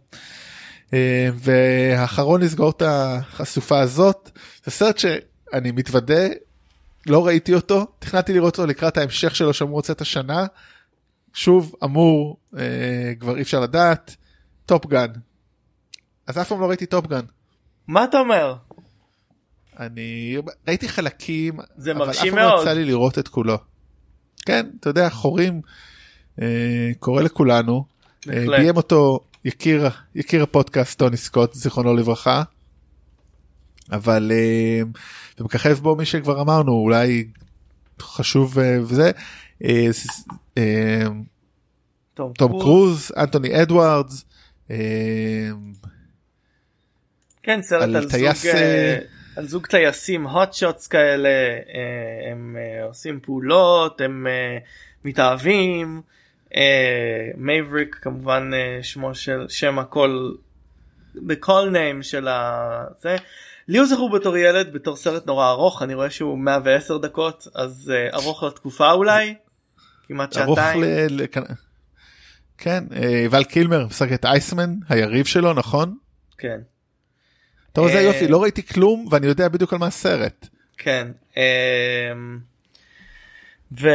אה, 0.95 1.29
והאחרון 1.35 2.41
לסגור 2.43 2.71
את 2.71 2.83
האסופה 2.87 3.81
הזאת 3.81 4.31
זה 4.65 4.71
סרט 4.71 4.99
שאני 4.99 5.71
מתוודה 5.71 6.27
לא 7.07 7.27
ראיתי 7.27 7.55
אותו 7.55 7.87
תכננתי 7.99 8.33
לראות 8.33 8.59
אותו 8.59 8.67
לקראת 8.71 8.97
ההמשך 8.99 9.37
שלו 9.37 9.55
שאמור 9.55 9.79
לצאת 9.79 10.01
השנה. 10.01 10.47
שוב 11.35 11.75
אמור 11.85 12.37
אה, 12.59 13.13
כבר 13.21 13.37
אי 13.37 13.43
אפשר 13.43 13.61
לדעת 13.61 14.17
Top 14.67 14.84
Gun. 14.84 15.07
אז 16.27 16.39
אף 16.39 16.49
פעם 16.49 16.61
לא 16.61 16.67
ראיתי 16.67 16.87
Top 16.87 17.03
Gun. 17.03 17.25
מה 17.89 18.05
אתה 18.05 18.19
אומר? 18.19 18.55
אני 19.81 20.37
ראיתי 20.69 20.89
חלקים 20.89 21.59
זה 21.77 21.93
אבל 21.93 21.99
מרשים 22.07 22.33
אף 22.33 22.39
פעם 22.39 22.45
לא 22.45 22.51
מאוד. 22.51 22.61
יצא 22.61 22.73
לי 22.73 22.85
לראות 22.85 23.19
את 23.19 23.29
כולו. 23.29 23.59
כן 24.47 24.67
אתה 24.81 24.91
יודע 24.91 25.11
חורים 25.11 25.61
אה, 26.43 26.91
קורה 26.99 27.23
לכולנו. 27.23 27.85
אה. 28.31 28.45
ביים 28.47 28.77
אותו 28.77 29.21
יקיר 29.45 29.89
יקיר 30.15 30.43
הפודקאסט 30.43 30.99
טוני 30.99 31.17
סקוט 31.17 31.55
זיכרונו 31.55 31.95
לברכה. 31.95 32.43
אבל 33.93 34.33
אה, 34.35 34.83
ומככב 35.39 35.73
בו 35.73 35.97
מי 35.97 36.05
שכבר 36.05 36.41
אמרנו 36.41 36.73
אולי 36.73 37.29
חשוב 38.01 38.59
אה, 38.59 38.79
וזה. 38.83 39.11
תום 42.15 42.61
קרוז 42.61 43.13
אנטוני 43.17 43.63
אדוארדס. 43.63 44.25
אה, 44.71 44.77
כן 47.43 47.63
סרט 47.63 47.83
על 47.83 48.11
טייס, 48.11 48.47
אה, 48.47 48.53
אה, 48.55 48.99
על 49.37 49.47
זוג 49.47 49.67
טייסים 49.67 50.27
hot 50.27 50.51
shots 50.53 50.89
כאלה 50.91 51.29
הם 52.31 52.57
עושים 52.87 53.21
פעולות 53.21 54.01
הם 54.01 54.27
אה, 54.27 54.59
מתאהבים 55.05 56.03
מאבריק 57.37 57.99
כמובן 58.03 58.51
שמו 58.83 59.15
של 59.15 59.47
שם 59.49 59.79
ה 59.79 59.90
call 59.90 60.33
the 61.17 61.45
call 61.47 61.73
name 61.73 62.03
של 62.03 62.29
הזה. 62.29 63.17
לי 63.69 63.79
הוא 63.79 63.87
זכור 63.87 64.11
בתור 64.11 64.37
ילד 64.37 64.73
בתור 64.73 64.97
סרט 64.97 65.27
נורא 65.27 65.51
ארוך 65.51 65.83
אני 65.83 65.95
רואה 65.95 66.11
שהוא 66.11 66.39
110 66.39 66.99
דקות 66.99 67.47
אז 67.55 67.93
ארוך 68.15 68.43
לתקופה 68.43 68.93
אולי 68.93 69.35
כמעט 70.09 70.33
שעתיים. 70.33 70.83
ל... 70.83 70.87
ל... 71.11 71.27
כן 72.59 72.85
אה, 72.97 73.27
ול 73.31 73.45
קילמר 73.45 73.87
משחק 73.87 74.13
את 74.13 74.25
אייסמן 74.25 74.75
היריב 74.89 75.27
שלו 75.27 75.53
נכון? 75.53 75.97
כן. 76.39 76.59
טוב 77.73 77.89
זה 77.89 77.95
אה, 77.95 78.01
יופי 78.01 78.29
לא 78.29 78.43
ראיתי 78.43 78.63
כלום 78.63 79.07
ואני 79.11 79.27
יודע 79.27 79.49
בדיוק 79.49 79.73
על 79.73 79.79
מה 79.79 79.87
הסרט. 79.87 80.49
כן. 80.79 81.09
אמ, 81.37 82.39
קלי 83.77 83.91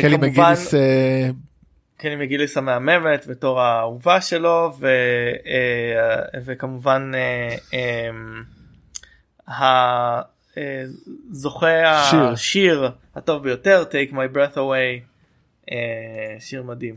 וכמובן 0.00 0.28
מגיליס 0.28 0.74
אה, 0.74 1.28
קלי 1.96 2.16
מגיליס 2.16 2.56
המהממת 2.56 3.26
בתור 3.26 3.60
האהובה 3.60 4.20
שלו 4.20 4.72
ו, 4.78 4.86
אה, 5.46 6.40
וכמובן 6.44 7.10
אה, 7.14 7.56
אמ, 7.72 8.42
אה. 9.48 10.22
השיר 12.32 12.90
הטוב 13.14 13.42
ביותר 13.42 13.84
take 13.90 14.12
my 14.12 14.36
breath 14.36 14.56
away 14.56 14.58
אה, 14.58 15.11
שיר 16.38 16.62
מדהים. 16.62 16.96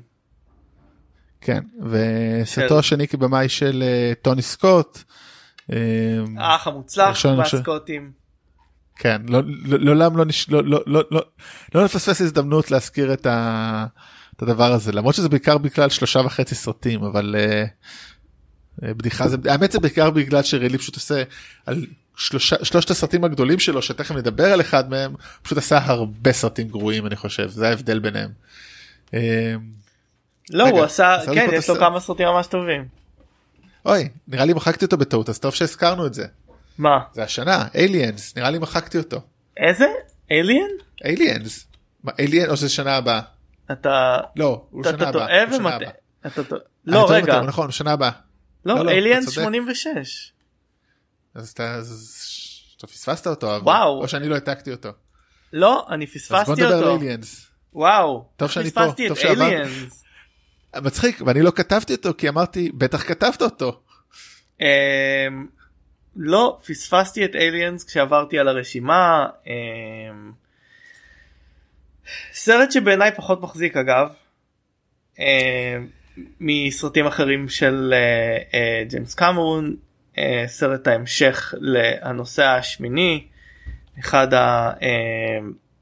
כן 1.42 1.64
וסרטו 1.82 2.80
השני 2.80 3.08
כבמאי 3.08 3.50
של 3.50 3.84
אה, 3.84 4.14
טוני 4.22 4.42
סקוט. 4.42 5.04
אה, 5.72 5.78
האח 6.38 6.68
המוצלח 6.68 7.26
מהסקוטים. 7.26 8.12
כן 8.96 9.22
לא- 9.30 9.42
לא- 9.46 9.80
לעולם 9.80 10.18
לא 10.18 10.26
לא- 11.76 11.84
נפספס 11.84 12.22
הזדמנות 12.22 12.72
להזכיר 12.72 13.14
את 13.14 13.28
הדבר 14.42 14.72
הזה 14.72 14.92
למרות 14.92 15.16
שזה 15.16 15.30
בעיקר 15.30 15.58
בגלל 15.58 15.90
שלושה 15.90 16.20
וחצי 16.20 16.56
סרטים 16.56 17.04
אבל 17.04 17.36
אה, 17.38 17.66
אה, 18.84 18.94
בדיחה 18.94 19.28
זה 19.28 19.38
האמת 19.46 19.72
זה 19.72 19.80
בעיקר 19.80 20.10
בגלל 20.10 20.44
שרילי 20.44 20.78
פשוט 20.78 20.96
עושה 20.96 21.24
על 21.66 21.86
שלושה 22.18 22.56
שלושת 22.64 22.90
הסרטים 22.90 23.24
הגדולים 23.24 23.60
שלו 23.60 23.82
שתכף 23.82 24.16
נדבר 24.16 24.54
על 24.54 24.62
אחד 24.62 24.90
מהם 24.90 25.16
פשוט 25.42 25.58
עשה 25.58 25.80
הרבה 25.84 26.32
סרטים 26.32 26.68
גרועים 26.68 27.06
אני 27.08 27.16
חושב 27.16 27.48
זה 27.48 27.70
ההבדל 27.70 28.00
ביניהם. 28.00 28.30
אה, 29.14 29.56
לא 30.50 30.64
רגע, 30.64 30.76
הוא 30.76 30.84
עשה 30.84 31.18
כן 31.34 31.50
יש 31.54 31.70
לו. 31.70 31.76
כמה 31.76 32.00
סרטים 32.00 32.28
ממש 32.28 32.48
טובים. 32.48 32.88
אוי 33.86 34.10
נראה 34.28 34.46
לי 34.46 34.54
מחקתי 34.54 34.86
אותו 34.86 34.98
בטעות 34.98 35.30
אז 35.30 35.40
טוב 35.40 35.54
שהזכרנו 35.54 36.06
את 36.06 36.14
זה 36.14 36.26
מה 36.78 37.00
זה 37.14 37.24
השנה 37.24 37.68
אליאנס 37.76 38.38
נראה 38.38 38.50
לי 38.50 38.60
מחקתי 38.60 38.98
אותו 38.98 39.22
איזה? 39.58 39.86
אליאן? 40.32 40.70
אליאנס. 41.06 41.68
אליאן 42.20 42.50
או 42.50 42.58
שזה 42.58 42.70
שנה 42.70 42.96
הבאה 42.96 43.22
אתה 43.72 44.18
לא 44.36 44.66
הוא 44.70 44.84
שנה 44.84 45.08
הבאה. 45.08 45.44
ומטעה. 45.56 45.92
אתה 46.26 46.44
טועה. 46.44 46.62
לא 46.86 47.06
טועה 47.08 47.18
רגע. 47.18 47.24
וטועה, 47.24 47.42
נכון 47.42 47.72
שנה 47.72 47.92
הבאה. 47.92 48.12
לא, 48.66 48.76
לא 48.76 48.86
לא, 48.86 48.92
אליאנס 48.92 49.24
אתה 49.24 49.32
צודק. 49.32 49.46
86. 49.46 50.32
אז 51.36 51.50
אתה 51.50 51.82
אתה 52.78 52.88
פספסת 52.88 53.28
אותו 53.28 53.56
אבל 53.56 53.64
וואו. 53.64 54.02
או 54.02 54.08
שאני 54.08 54.30
לא 54.30 54.36
העתקתי 54.36 54.72
אותו. 54.72 54.90
לא 55.54 55.86
אני 55.90 56.06
אז 56.06 56.12
בוא 56.12 56.20
פספסתי 56.20 56.52
נדבר 56.52 56.66
על 56.68 56.84
אותו. 56.84 56.96
אליאנס. 56.96 57.48
וואו. 57.74 58.30
טוב 58.38 58.52
שאני 58.52 58.72
פה, 58.72 58.82
פספסתי 58.82 59.08
טוב. 59.08 59.18
אליאנס. 59.26 60.04
מצחיק 60.82 61.22
ואני 61.26 61.42
לא 61.42 61.52
כתבתי 61.52 61.94
אותו 61.94 62.12
כי 62.18 62.30
אמרתי 62.30 62.72
בטח 62.72 63.04
כתבת 63.08 63.42
אותו. 63.42 63.82
לא 66.16 66.60
פספסתי 66.68 67.26
את 67.26 67.36
אליאנס 67.36 67.84
כשעברתי 67.84 68.40
על 68.40 68.48
הרשימה 68.48 69.28
סרט 72.34 72.72
שבעיניי 72.72 73.12
פחות 73.16 73.42
מחזיק 73.42 73.78
אגב 73.78 74.08
מסרטים 76.40 77.08
אחרים 77.08 77.50
של 77.50 77.94
ג'יימס 78.90 79.14
קמרון 79.14 79.76
סרט 80.48 80.88
ההמשך 80.88 81.54
לנושא 81.60 82.44
השמיני 82.44 83.24
אחד 84.00 84.28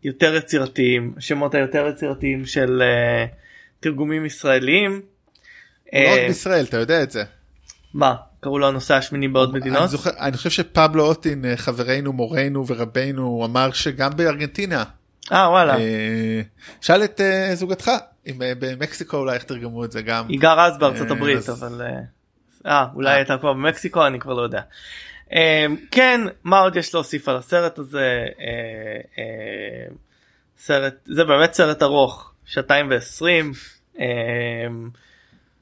היותר 0.04 0.36
יצירתיים 0.36 1.14
שמות 1.20 1.56
היותר 1.56 1.88
יצירתיים 1.88 2.46
של 2.46 2.84
תרגומים 3.80 4.26
ישראלים. 4.26 5.02
לא 5.94 6.00
רק 6.00 6.20
בישראל 6.28 6.66
אתה 6.66 6.78
יודע 6.78 7.04
את 7.04 7.12
זה. 7.12 7.24
מה 7.94 8.16
קראו 8.40 8.60
לו 8.60 8.68
הנושא 8.68 8.94
השמיני 8.94 9.28
בעוד 9.28 9.54
מדינות? 9.54 9.80
אני, 9.80 9.88
זוכר, 9.88 10.10
אני 10.20 10.38
חושב 10.38 10.50
שפבלו 10.50 11.06
אוטין 11.06 11.46
חברינו 11.56 12.14
מורנו 12.14 12.68
ורבנו 12.68 13.46
אמר 13.46 13.72
שגם 13.72 14.12
בארגנטינה. 14.16 14.84
אה 15.32 15.50
וואלה. 15.50 15.78
שאל 16.82 17.04
את 17.04 17.22
זוגתך 17.54 17.92
אם 18.28 18.36
במקסיקו 18.60 19.18
אולי 19.18 19.34
איך 19.34 19.44
תרגמו 19.44 19.86
את 19.86 19.92
זה 19.92 20.02
גם. 20.02 20.28
היא 20.28 20.40
גרה 20.40 20.66
אז 20.66 20.78
בארצות 20.78 21.12
הברית 21.12 21.50
אבל 21.50 21.82
אה 22.66 22.86
אולי 22.96 23.14
הייתה 23.14 23.38
כבר 23.38 23.54
במקסיקו 23.54 24.08
אני 24.08 24.20
כבר 24.20 24.34
לא 24.34 24.42
יודע. 24.42 24.62
כן 25.92 26.22
מה 26.44 26.60
עוד 26.60 26.76
יש 26.76 26.94
להוסיף 26.94 27.30
על 27.30 27.36
הסרט 27.36 27.80
הזה 27.80 28.26
סרט 30.58 30.94
זה 31.06 31.24
באמת 31.24 31.54
סרט 31.54 31.84
ארוך 31.84 32.34
שעתיים 32.46 32.90
ועשרים. 32.90 33.52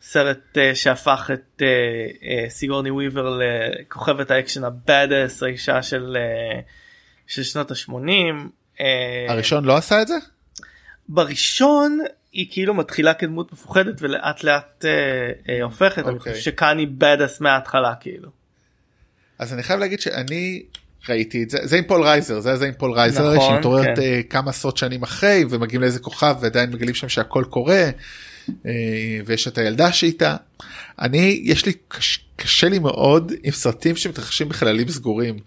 סרט 0.02 0.58
אה, 0.58 0.76
שהפך 0.76 1.32
את 1.34 1.62
סיגורני 2.50 2.92
וויבר 2.92 3.40
לכוכבת 3.40 4.32
האקשן 4.32 4.64
ה 4.64 4.75
badass 4.75 5.44
האישה 5.44 5.82
של, 5.82 6.18
של 7.28 7.44
שנות 7.44 7.72
ה-80. 7.72 8.84
הראשון 9.30 9.66
לא 9.66 9.78
עשה 9.78 10.02
את 10.02 10.08
זה? 10.08 10.16
בראשון 11.10 12.00
היא 12.32 12.48
כאילו 12.52 12.74
מתחילה 12.74 13.14
כדמות 13.14 13.54
מפוחדת 13.54 14.02
ולאט 14.02 14.44
לאט 14.44 14.86
אה, 14.86 15.48
אה, 15.48 15.52
הופכת 15.64 16.06
okay. 16.06 16.10
אני 16.10 16.20
חושב 16.20 16.30
אוקיי. 16.30 16.42
שכאן 16.42 16.78
היא 16.78 16.88
badass 16.92 17.42
מההתחלה 17.42 17.94
כאילו. 18.00 18.30
אז 19.40 19.54
אני 19.54 19.64
חייב 19.64 19.80
להגיד 19.80 20.00
שאני 20.00 20.64
ראיתי 21.10 21.44
את 21.44 21.50
זה 21.50 21.58
זה 21.64 21.78
עם 21.78 21.84
פול 21.84 22.04
רייזר 22.04 22.40
זה 22.40 22.56
זה 22.56 22.66
עם 22.66 22.74
פול 22.74 22.92
רייזר 22.92 23.34
נכון, 23.34 23.56
שמתעוררת 23.56 23.86
כן. 23.86 24.02
אה, 24.02 24.30
כמה 24.30 24.50
עשרות 24.50 24.78
שנים 24.78 25.04
אחרי 25.04 25.46
ומגיעים 25.50 25.82
לאיזה 25.82 26.00
כוכב 26.00 26.36
ועדיין 26.42 26.70
מגלים 26.70 26.96
שם 26.96 27.10
שהכל 27.10 27.44
קורה. 27.50 27.90
אה, 28.66 29.20
ויש 29.26 29.48
את 29.48 29.58
הילדה 29.58 29.92
שאיתה. 29.92 30.36
אני 31.00 31.42
יש 31.44 31.66
לי 31.66 31.74
קש, 31.88 32.26
קשה 32.36 32.70
לי 32.70 32.80
מאוד 32.80 33.32
עם 33.44 33.52
סרטים 33.52 33.96
שמתרחשים 33.96 34.50
בחללים 34.50 34.90
סגורים. 34.90 35.40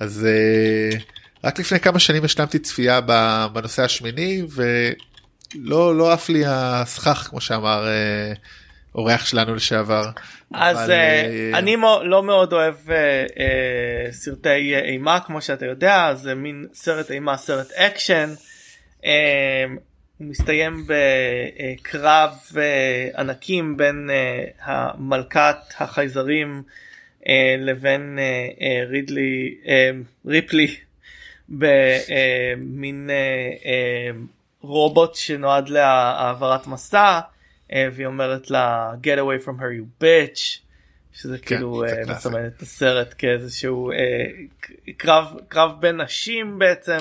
אז 0.00 0.26
uh, 0.26 1.02
רק 1.44 1.58
לפני 1.58 1.80
כמה 1.80 1.98
שנים 1.98 2.24
השלמתי 2.24 2.58
צפייה 2.58 3.00
בנוסע 3.52 3.82
השמיני 3.82 4.42
ולא 5.54 5.96
לא 5.96 6.12
עף 6.12 6.28
לי 6.28 6.42
הסכך 6.46 7.26
כמו 7.30 7.40
שאמר 7.40 7.84
uh, 7.84 8.38
אורח 8.94 9.26
שלנו 9.26 9.54
לשעבר. 9.54 10.04
אז 10.54 10.76
אבל, 10.76 10.90
uh, 10.90 11.58
אני 11.58 11.76
לא 12.04 12.22
מאוד 12.22 12.52
אוהב 12.52 12.74
uh, 12.74 12.88
uh, 13.30 14.12
סרטי 14.12 14.76
אימה 14.76 15.20
כמו 15.20 15.40
שאתה 15.40 15.66
יודע 15.66 16.14
זה 16.14 16.34
מין 16.34 16.66
סרט 16.74 17.10
אימה 17.10 17.36
סרט 17.36 17.72
אקשן. 17.72 18.34
Uh, 19.00 19.04
הוא 20.18 20.26
מסתיים 20.26 20.86
בקרב 20.86 22.30
אה, 22.56 23.08
ענקים 23.18 23.76
בין 23.76 24.10
אה, 24.10 24.44
המלכת 24.60 25.56
החייזרים 25.78 26.62
אה, 27.28 27.54
לבין 27.58 28.18
רידלי 28.88 29.54
ריפלי 30.26 30.76
במין 31.48 33.10
רובוט 34.66 35.14
שנועד 35.14 35.68
להעברת 35.68 36.66
מסע 36.66 37.20
והיא 37.72 38.06
אומרת 38.06 38.50
לה 38.50 38.92
get 39.02 39.18
away 39.18 39.46
from 39.46 39.60
her 39.60 39.70
you 39.80 40.02
bitch. 40.02 40.60
שזה 41.12 41.38
כן, 41.38 41.46
כאילו 41.46 41.84
מסמן 42.08 42.46
את 42.46 42.62
הסרט 42.62 43.14
כאיזשהו 43.18 43.90
קרב 44.96 45.36
קרב 45.48 45.70
בין 45.80 46.00
נשים 46.00 46.58
בעצם. 46.58 46.98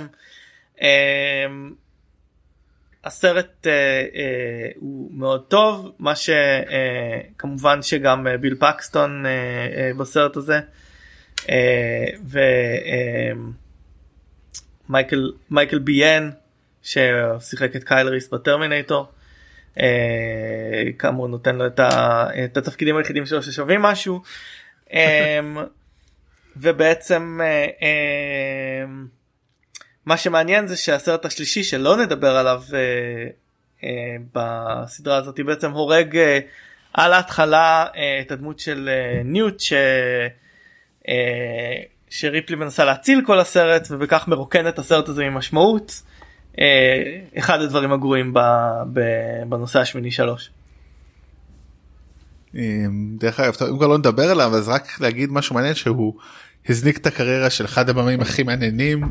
הסרט 3.04 3.68
אה, 3.68 3.72
אה, 4.16 4.70
הוא 4.76 5.12
מאוד 5.14 5.44
טוב 5.48 5.92
מה 6.00 6.14
שכמובן 6.16 7.78
אה, 7.78 7.84
שגם 7.84 8.28
אה, 8.28 8.38
ביל 8.38 8.56
פקסטון 8.60 9.26
אה, 9.26 9.32
אה, 9.32 9.92
בסרט 9.98 10.38
הזה. 10.38 10.60
אה, 11.50 12.06
ומייקל 14.88 15.32
אה, 15.34 15.38
מייקל 15.50 15.80
ביאן 15.80 16.30
ששיחק 16.84 17.76
את 17.76 17.84
קייל 17.84 18.08
ריס 18.08 18.30
בטרמינטור 18.30 19.06
אה, 19.80 20.84
כאמור 21.00 21.28
נותן 21.28 21.56
לו 21.56 21.68
את, 21.68 21.80
ה, 21.80 22.28
את 22.46 22.58
התפקידים 22.58 22.98
היחידים 22.98 23.26
שלו 23.26 23.44
ששווים 23.44 23.82
משהו 23.82 24.22
אה, 24.94 25.40
ובעצם 26.58 27.40
אה, 27.44 27.68
אה, 27.82 28.86
מה 30.06 30.18
שמעניין 30.18 30.68
זה 30.68 30.78
שהסרט 30.78 31.26
השלישי 31.26 31.64
שלא 31.64 31.98
נדבר 31.98 32.38
עליו 32.38 32.64
אה, 32.74 32.80
אה, 33.84 34.16
בסדרה 34.34 35.18
הזאת 35.18 35.40
בעצם 35.40 35.72
הורג 35.72 36.18
אה, 36.18 36.40
על 36.94 37.14
ההתחלה 37.14 37.86
אה, 37.96 38.20
את 38.22 38.32
הדמות 38.32 38.60
של 38.60 38.90
אה, 38.90 39.22
ניוט 39.24 39.60
ש... 39.60 39.74
אה, 41.08 41.84
שריפלי 42.10 42.56
מנסה 42.56 42.86
להציל 42.86 43.22
כל 43.26 43.40
הסרט 43.40 43.88
ובכך 43.92 44.28
מרוקן 44.28 44.68
את 44.68 44.80
הסרט 44.80 45.10
הזה 45.10 45.24
ממשמעות. 45.24 46.02
אה, 46.60 47.20
אחד 47.38 47.62
הדברים 47.62 47.94
הגרועים 47.94 48.34
בנושא 49.50 49.80
השמיני 49.80 50.12
שלוש. 50.12 50.50
דרך 53.18 53.40
אגב, 53.40 53.54
אם 53.70 53.78
כבר 53.78 53.88
לא 53.88 53.98
נדבר 53.98 54.32
עליו 54.32 54.56
אז 54.56 54.70
רק 54.70 55.00
להגיד 55.02 55.32
משהו 55.32 55.56
מעניין 55.56 55.76
שהוא 55.76 56.14
הזניק 56.70 56.98
את 56.98 57.08
הקריירה 57.08 57.50
של 57.50 57.66
אחד 57.66 57.90
הבמים 57.90 58.22
הכי 58.22 58.44
מעניינים 58.44 59.04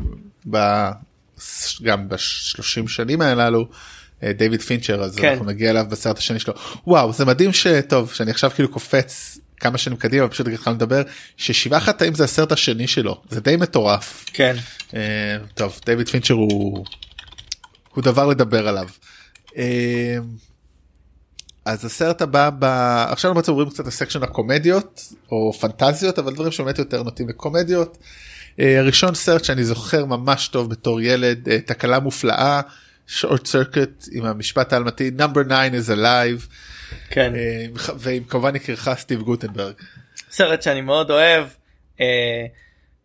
ב... 0.49 0.57
גם 1.83 2.09
בשלושים 2.09 2.87
שנים 2.87 3.21
הללו 3.21 3.67
דיוויד 4.23 4.61
פינצ'ר 4.61 5.03
אז 5.03 5.15
כן. 5.15 5.29
אנחנו 5.29 5.45
נגיע 5.45 5.69
אליו 5.69 5.85
בסרט 5.89 6.17
השני 6.17 6.39
שלו 6.39 6.53
וואו 6.87 7.13
זה 7.13 7.25
מדהים 7.25 7.53
שטוב 7.53 8.13
שאני 8.13 8.31
עכשיו 8.31 8.51
כאילו 8.51 8.69
קופץ 8.69 9.37
כמה 9.59 9.77
שנים 9.77 9.97
קדימה 9.97 10.27
פשוט 10.27 10.47
התחלנו 10.47 10.75
לדבר 10.75 11.01
ששבעה 11.37 11.79
חטאים 11.79 12.15
זה 12.15 12.23
הסרט 12.23 12.51
השני 12.51 12.87
שלו 12.87 13.21
זה 13.29 13.41
די 13.41 13.55
מטורף 13.55 14.25
כן 14.33 14.55
uh, 14.89 14.93
טוב 15.53 15.79
דיוויד 15.85 16.09
פינצ'ר 16.09 16.33
הוא 16.33 16.85
הוא 17.93 18.03
דבר 18.03 18.27
לדבר 18.27 18.67
עליו. 18.67 18.87
Uh, 19.49 19.55
אז 21.65 21.85
הסרט 21.85 22.21
הבא 22.21 22.49
ב... 22.59 22.63
עכשיו 23.09 23.31
אנחנו 23.31 23.41
בעצם 23.41 23.51
עוברים 23.51 23.69
קצת 23.69 23.87
לסקשן 23.87 24.23
הקומדיות 24.23 25.13
או 25.31 25.53
פנטזיות 25.53 26.19
אבל 26.19 26.33
דברים 26.33 26.51
שבאמת 26.51 26.79
יותר 26.79 27.03
נוטים 27.03 27.29
לקומדיות. 27.29 27.97
Uh, 27.97 28.61
הראשון 28.77 29.15
סרט 29.15 29.43
שאני 29.43 29.63
זוכר 29.63 30.05
ממש 30.05 30.47
טוב 30.47 30.69
בתור 30.69 31.01
ילד 31.01 31.47
uh, 31.47 31.51
תקלה 31.67 31.99
מופלאה 31.99 32.61
שורט 33.07 33.45
סרקט 33.45 34.05
עם 34.11 34.25
המשפט 34.25 34.73
האלמתי 34.73 35.11
number 35.17 35.43
9 35.45 35.67
is 35.67 35.97
alive. 35.97 36.47
כן. 37.09 37.33
Uh, 37.33 37.91
ועם 37.97 38.23
כמובן 38.23 38.55
הכירך 38.55 38.89
סטיב 38.93 39.21
גוטנברג. 39.21 39.73
סרט 40.31 40.61
שאני 40.61 40.81
מאוד 40.81 41.11
אוהב. 41.11 41.47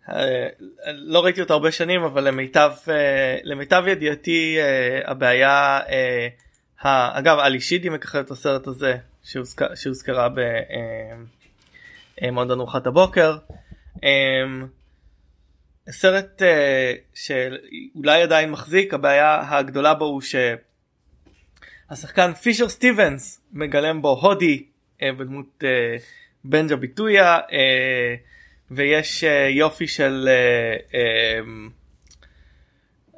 Uh, 0.09 0.13
לא 0.87 1.25
ראיתי 1.25 1.41
אותו 1.41 1.55
הרבה 1.55 1.73
שנים 1.73 2.03
אבל 2.03 2.29
למיטב 2.29 2.73
uh, 2.85 2.91
למיטב 3.43 3.85
ידיעתי 3.87 4.59
uh, 4.59 5.11
הבעיה. 5.11 5.81
אגב 6.83 7.39
עלי 7.39 7.61
שידי 7.61 7.89
מככב 7.89 8.19
את 8.19 8.31
הסרט 8.31 8.67
הזה 8.67 8.97
שהוזכר, 9.23 9.75
שהוזכרה 9.75 10.29
במועדון 12.21 12.59
אה, 12.59 12.63
ארוחת 12.63 12.87
הבוקר. 12.87 13.37
אה, 14.05 14.11
סרט 15.91 16.43
אה, 16.43 16.93
שאולי 17.15 18.23
עדיין 18.23 18.51
מחזיק 18.51 18.95
הבעיה 18.95 19.43
הגדולה 19.49 19.95
בו 19.95 20.05
הוא 20.05 20.23
שהשחקן 21.91 22.33
פישר 22.35 22.69
סטיבנס 22.69 23.41
מגלם 23.53 24.03
בו 24.03 24.21
הודי 24.23 24.65
בדמות 25.03 25.65
בנג'ה 26.45 26.77
ביטויה 26.77 27.39
ויש 28.71 29.25
יופי 29.51 29.89
של 29.89 30.29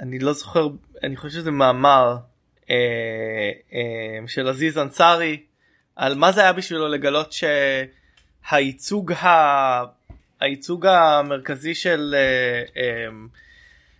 אני 0.01 0.19
לא 0.19 0.33
זוכר 0.33 0.69
אני 1.03 1.17
חושב 1.17 1.35
שזה 1.35 1.51
מאמר 1.51 2.17
אה, 2.71 3.51
אה, 3.73 4.29
של 4.29 4.49
עזיז 4.49 4.79
אנסארי 4.79 5.43
על 5.97 6.15
מה 6.15 6.33
זה 6.33 6.41
היה 6.41 6.53
בשבילו 6.53 6.89
לגלות 6.89 7.33
שהייצוג 7.33 9.13
ה... 9.13 9.85
הייצוג 10.41 10.87
המרכזי 10.87 11.75
של 11.75 12.15
אה, 12.77 13.09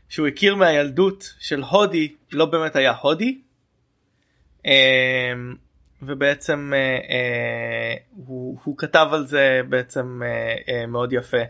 שהוא 0.09 0.27
הכיר 0.27 0.55
מהילדות 0.55 1.35
של 1.41 1.63
הודי 1.63 2.15
לא 2.33 2.45
באמת 2.47 2.77
היה 2.77 2.93
הודי 2.93 3.41
ובעצם 6.03 6.73
אה, 6.75 6.79
אה, 6.79 7.95
הוא, 8.27 8.59
הוא 8.65 8.79
כתב 8.79 9.07
על 9.13 9.27
זה 9.27 9.61
בעצם 9.69 10.21
אה, 10.25 10.55
אה, 10.75 10.87
מאוד 10.87 11.13
יפה. 11.13 11.43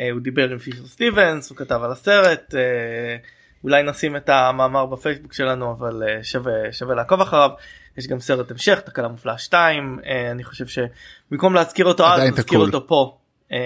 אה, 0.00 0.10
הוא 0.10 0.20
דיבר 0.20 0.50
עם 0.50 0.58
פישר 0.58 0.86
סטיבנס, 0.86 1.50
הוא 1.50 1.58
כתב 1.58 1.80
על 1.82 1.92
הסרט, 1.92 2.54
אה, 2.54 3.16
אולי 3.64 3.82
נשים 3.82 4.16
את 4.16 4.28
המאמר 4.28 4.86
בפייסבוק 4.86 5.32
שלנו 5.32 5.72
אבל 5.72 6.02
אה, 6.08 6.24
שווה, 6.24 6.52
שווה 6.72 6.94
לעקוב 6.94 7.20
אחריו. 7.20 7.50
יש 7.98 8.06
גם 8.06 8.20
סרט 8.20 8.50
המשך, 8.50 8.80
תקלה 8.80 9.08
מופלאה 9.08 9.38
2, 9.38 9.98
אה, 10.06 10.30
אני 10.30 10.44
חושב 10.44 10.64
שבמקום 10.66 11.54
להזכיר 11.54 11.86
אותו 11.86 12.06
אז, 12.06 12.20
נזכיר. 12.22 12.58
אותו 12.58 12.86
פה. 12.86 13.18
אה, 13.52 13.58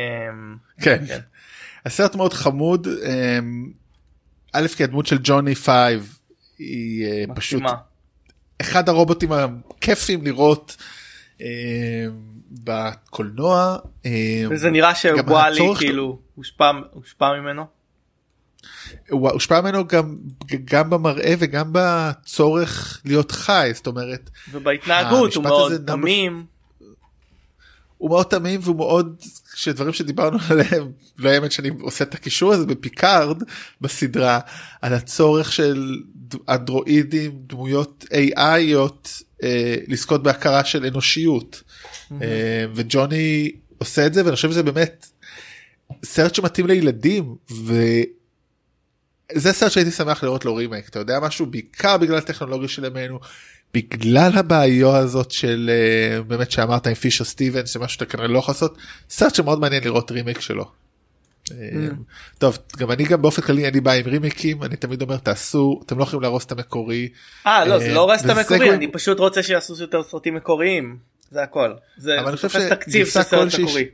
כן. 0.80 1.06
כן. 1.08 1.18
הסרט 1.86 2.14
מאוד 2.14 2.32
חמוד. 2.32 2.88
אה, 3.04 3.38
א' 4.52 4.68
כי 4.76 4.84
הדמות 4.84 5.06
של 5.06 5.18
ג'וני 5.22 5.54
פייב 5.54 6.18
היא 6.58 7.06
אה, 7.06 7.34
פשוט. 7.34 7.62
אחד 8.60 8.88
הרובוטים 8.88 9.28
הכיפים 9.32 10.24
לראות 10.24 10.76
אה, 11.40 11.46
בקולנוע. 12.64 13.76
אה, 14.06 14.10
וזה 14.50 14.70
נראה 14.70 14.94
שוואלי 14.94 15.60
הצורך- 15.60 15.78
כאילו 15.78 16.18
הושפע 16.34 16.70
הושפע 16.92 17.32
ממנו. 17.40 17.64
הוא 19.10 19.30
הושפע 19.30 19.60
ממנו 19.60 19.86
גם 19.88 20.16
גם 20.64 20.90
במראה 20.90 21.34
וגם 21.38 21.68
בצורך 21.72 23.00
להיות 23.04 23.30
חי 23.32 23.70
זאת 23.74 23.86
אומרת 23.86 24.30
ובהתנהגות 24.52 25.34
הוא 25.34 25.44
מאוד 25.44 25.72
תמים. 25.86 26.46
הוא 27.98 28.10
מאוד 28.10 28.26
תמים 28.26 28.60
והוא 28.62 28.76
מאוד 28.76 29.16
שדברים 29.54 29.92
שדיברנו 29.92 30.38
עליהם 30.50 30.92
לא 31.18 31.30
האמת 31.30 31.52
שאני 31.52 31.70
עושה 31.80 32.04
את 32.04 32.14
הקישור 32.14 32.52
הזה 32.52 32.66
בפיקארד 32.66 33.42
בסדרה 33.80 34.40
על 34.82 34.94
הצורך 34.94 35.52
של 35.52 36.02
אנדרואידים 36.48 37.32
דמויות 37.46 38.04
AI 38.36 38.70
יות 38.70 39.22
אה, 39.42 39.76
לזכות 39.88 40.22
בהכרה 40.22 40.64
של 40.64 40.86
אנושיות. 40.86 41.62
אה, 42.12 42.64
וג'וני 42.74 43.52
עושה 43.78 44.06
את 44.06 44.14
זה 44.14 44.24
ואני 44.24 44.36
חושב 44.36 44.50
שזה 44.50 44.62
באמת 44.62 45.06
סרט 46.04 46.34
שמתאים 46.34 46.66
לילדים 46.66 47.36
וזה 47.50 48.02
סרט 49.52 49.72
שהייתי 49.72 49.90
שמח 49.90 50.24
לראות 50.24 50.44
לו 50.44 50.54
רימייק. 50.54 50.88
אתה 50.88 50.98
יודע 50.98 51.20
משהו? 51.20 51.46
בעיקר 51.46 51.96
בגלל 51.96 52.16
הטכנולוגיה 52.16 52.68
של 52.68 52.84
ימינו 52.84 53.18
בגלל 53.74 54.32
הבעיה 54.34 54.96
הזאת 54.96 55.30
של 55.30 55.70
אה, 55.72 56.22
באמת 56.22 56.50
שאמרת 56.50 56.86
עם 56.86 56.94
פישר 56.94 57.24
סטיבנס 57.24 57.70
שמשהו 57.70 57.94
שאתה 57.94 58.04
כנראה 58.04 58.28
לא 58.28 58.38
יכול 58.38 58.52
לעשות 58.52 58.78
סרט 59.10 59.34
שמאוד 59.34 59.60
מעניין 59.60 59.84
לראות 59.84 60.10
רימייק 60.10 60.40
שלו. 60.40 60.70
אה, 61.52 61.56
טוב 62.38 62.58
גם 62.78 62.90
אני 62.90 63.04
גם 63.04 63.22
באופן 63.22 63.42
כללי 63.42 63.68
אני 63.68 63.80
בא 63.80 63.92
עם 63.92 64.06
רימייקים 64.06 64.62
אני 64.62 64.76
תמיד 64.76 65.02
אומר 65.02 65.16
תעשו 65.16 65.80
אתם 65.86 65.98
לא 65.98 66.02
יכולים 66.02 66.22
להרוס 66.22 66.44
את 66.44 66.52
המקורי 66.52 67.08
אה 67.46 67.64
לא 67.64 67.78
זה 67.78 67.84
אה, 67.84 67.94
לא 67.94 68.00
הורס 68.00 68.24
את 68.24 68.30
המקורי 68.30 68.74
אני 68.74 68.92
פשוט 68.92 69.18
רוצה 69.18 69.42
שיעשו 69.42 69.74
יותר 69.82 70.02
סרטים 70.02 70.34
מקוריים 70.34 70.98
זה 71.30 71.42
הכל. 71.42 71.74
זה 71.96 72.20
אבל 72.20 72.28
אני 72.28 72.36
זה 72.36 72.48
חושב 72.48 72.58
תופס 72.58 72.72
תקציב 72.72 73.06
של 73.06 73.22
סרט 73.22 73.54
מקורי. 73.60 73.84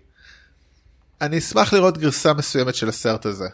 אני 1.20 1.38
אשמח 1.38 1.72
לראות 1.72 1.98
גרסה 1.98 2.32
מסוימת 2.32 2.74
של 2.74 2.88
הסרט 2.88 3.26
הזה. 3.26 3.48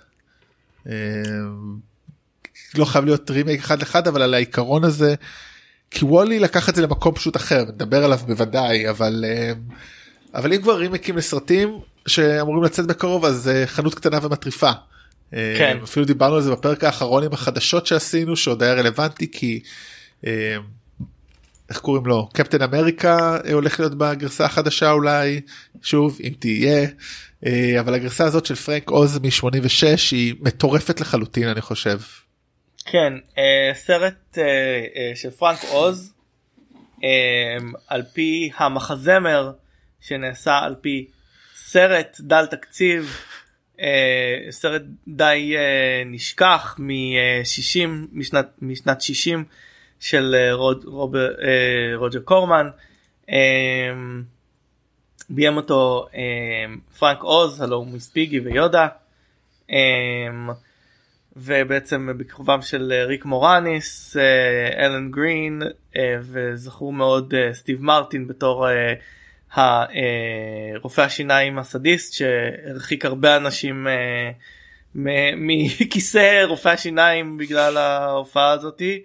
לא 2.74 2.84
חייב 2.84 3.04
להיות 3.04 3.30
רימייק 3.30 3.60
אחד 3.60 3.78
לאחד 3.78 4.08
אבל 4.08 4.22
על 4.22 4.34
העיקרון 4.34 4.84
הזה 4.84 5.14
כי 5.90 6.04
וולי 6.04 6.38
לקח 6.38 6.68
את 6.68 6.74
זה 6.74 6.82
למקום 6.82 7.14
פשוט 7.14 7.36
אחר 7.36 7.64
נדבר 7.64 8.04
עליו 8.04 8.18
בוודאי 8.26 8.90
אבל 8.90 9.24
אה, 9.28 9.52
אבל 10.34 10.52
אם 10.52 10.62
כבר 10.62 10.76
רימייקים 10.76 11.16
לסרטים 11.16 11.78
שאמורים 12.06 12.62
לצאת 12.62 12.86
בקרוב 12.86 13.24
אז 13.24 13.48
אה, 13.48 13.66
חנות 13.66 13.94
קטנה 13.94 14.18
ומטריפה. 14.22 14.70
אה, 15.34 15.54
כן. 15.58 15.78
אפילו 15.84 16.06
דיברנו 16.06 16.36
על 16.36 16.42
זה 16.42 16.50
בפרק 16.50 16.84
האחרון 16.84 17.24
עם 17.24 17.32
החדשות 17.32 17.86
שעשינו 17.86 18.36
שעוד 18.36 18.62
היה 18.62 18.74
רלוונטי 18.74 19.30
כי 19.32 19.60
איך 21.70 21.78
קוראים 21.78 22.06
לו 22.06 22.28
קפטן 22.32 22.62
אמריקה 22.62 23.38
הולך 23.52 23.80
להיות 23.80 23.94
בגרסה 23.94 24.44
החדשה 24.44 24.90
אולי 24.90 25.40
שוב 25.82 26.18
אם 26.24 26.32
תהיה 26.38 26.86
אבל 27.80 27.94
הגרסה 27.94 28.24
הזאת 28.24 28.46
של 28.46 28.54
פרנק 28.54 28.90
עוז 28.90 29.18
מ-86 29.18 29.86
היא 30.10 30.34
מטורפת 30.40 31.00
לחלוטין 31.00 31.48
אני 31.48 31.60
חושב. 31.60 31.98
כן 32.84 33.12
אה, 33.38 33.70
סרט 33.74 34.38
אה, 34.38 34.44
אה, 34.96 35.12
של 35.14 35.30
פרנק 35.30 35.58
עוז 35.70 36.14
אה, 37.04 37.56
על 37.88 38.02
פי 38.12 38.50
המחזמר 38.56 39.52
שנעשה 40.00 40.58
על 40.58 40.74
פי 40.80 41.06
סרט 41.56 42.16
דל 42.20 42.46
תקציב 42.46 43.16
אה, 43.80 44.46
סרט 44.50 44.82
די 45.08 45.54
אה, 45.56 46.02
נשכח 46.06 46.76
מ-60 46.78 47.88
משנת 48.12 48.48
משנת 48.62 49.00
60 49.00 49.44
של 50.00 50.34
אה, 50.38 50.54
רוד, 50.54 50.84
רוב, 50.84 51.16
אה, 51.16 51.22
רוג'ר 51.96 52.20
קורמן. 52.20 52.68
אה, 53.30 53.92
ביים 55.30 55.56
אותו 55.56 56.06
אה, 56.14 56.74
פרנק 56.98 57.22
עוז 57.22 57.60
הלו 57.60 57.76
הוא 57.76 57.86
מספיגי 57.86 58.40
ויודה. 58.40 58.88
ובעצם 61.36 62.08
בכיכובם 62.18 62.62
של 62.62 62.92
אה, 62.94 63.04
ריק 63.04 63.24
מורניס, 63.24 64.16
אה, 64.16 64.86
אלן 64.86 65.10
גרין 65.10 65.62
אה, 65.96 66.16
וזכור 66.20 66.92
מאוד 66.92 67.34
סטיב 67.52 67.82
מרטין 67.82 68.26
בתור 68.26 68.68
אה, 68.68 68.94
ה- 69.54 69.84
אה, 69.84 69.92
רופא 70.82 71.00
השיניים 71.00 71.58
הסדיסט 71.58 72.12
שהרחיק 72.14 73.04
הרבה 73.04 73.36
אנשים 73.36 73.86
מכיסא 75.36 76.44
רופא 76.44 76.68
השיניים 76.68 77.36
בגלל 77.36 77.76
ההופעה 77.76 78.50
הזאתי 78.50 79.02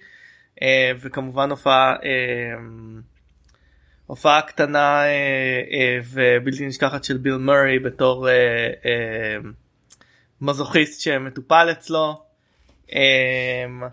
וכמובן 1.02 1.50
הופעה 1.50 1.96
הופעה 4.08 4.42
קטנה 4.42 5.02
ובלתי 6.14 6.66
נשכחת 6.66 7.04
של 7.04 7.18
ביל 7.18 7.38
מורי 7.38 7.80
בתור 7.80 8.28
מזוכיסט 10.42 11.02
שמטופל 11.02 11.68
אצלו. 11.72 12.26
אמ, 12.94 13.84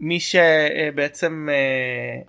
מי 0.00 0.20
שבעצם 0.20 1.48
אה, 1.52 2.22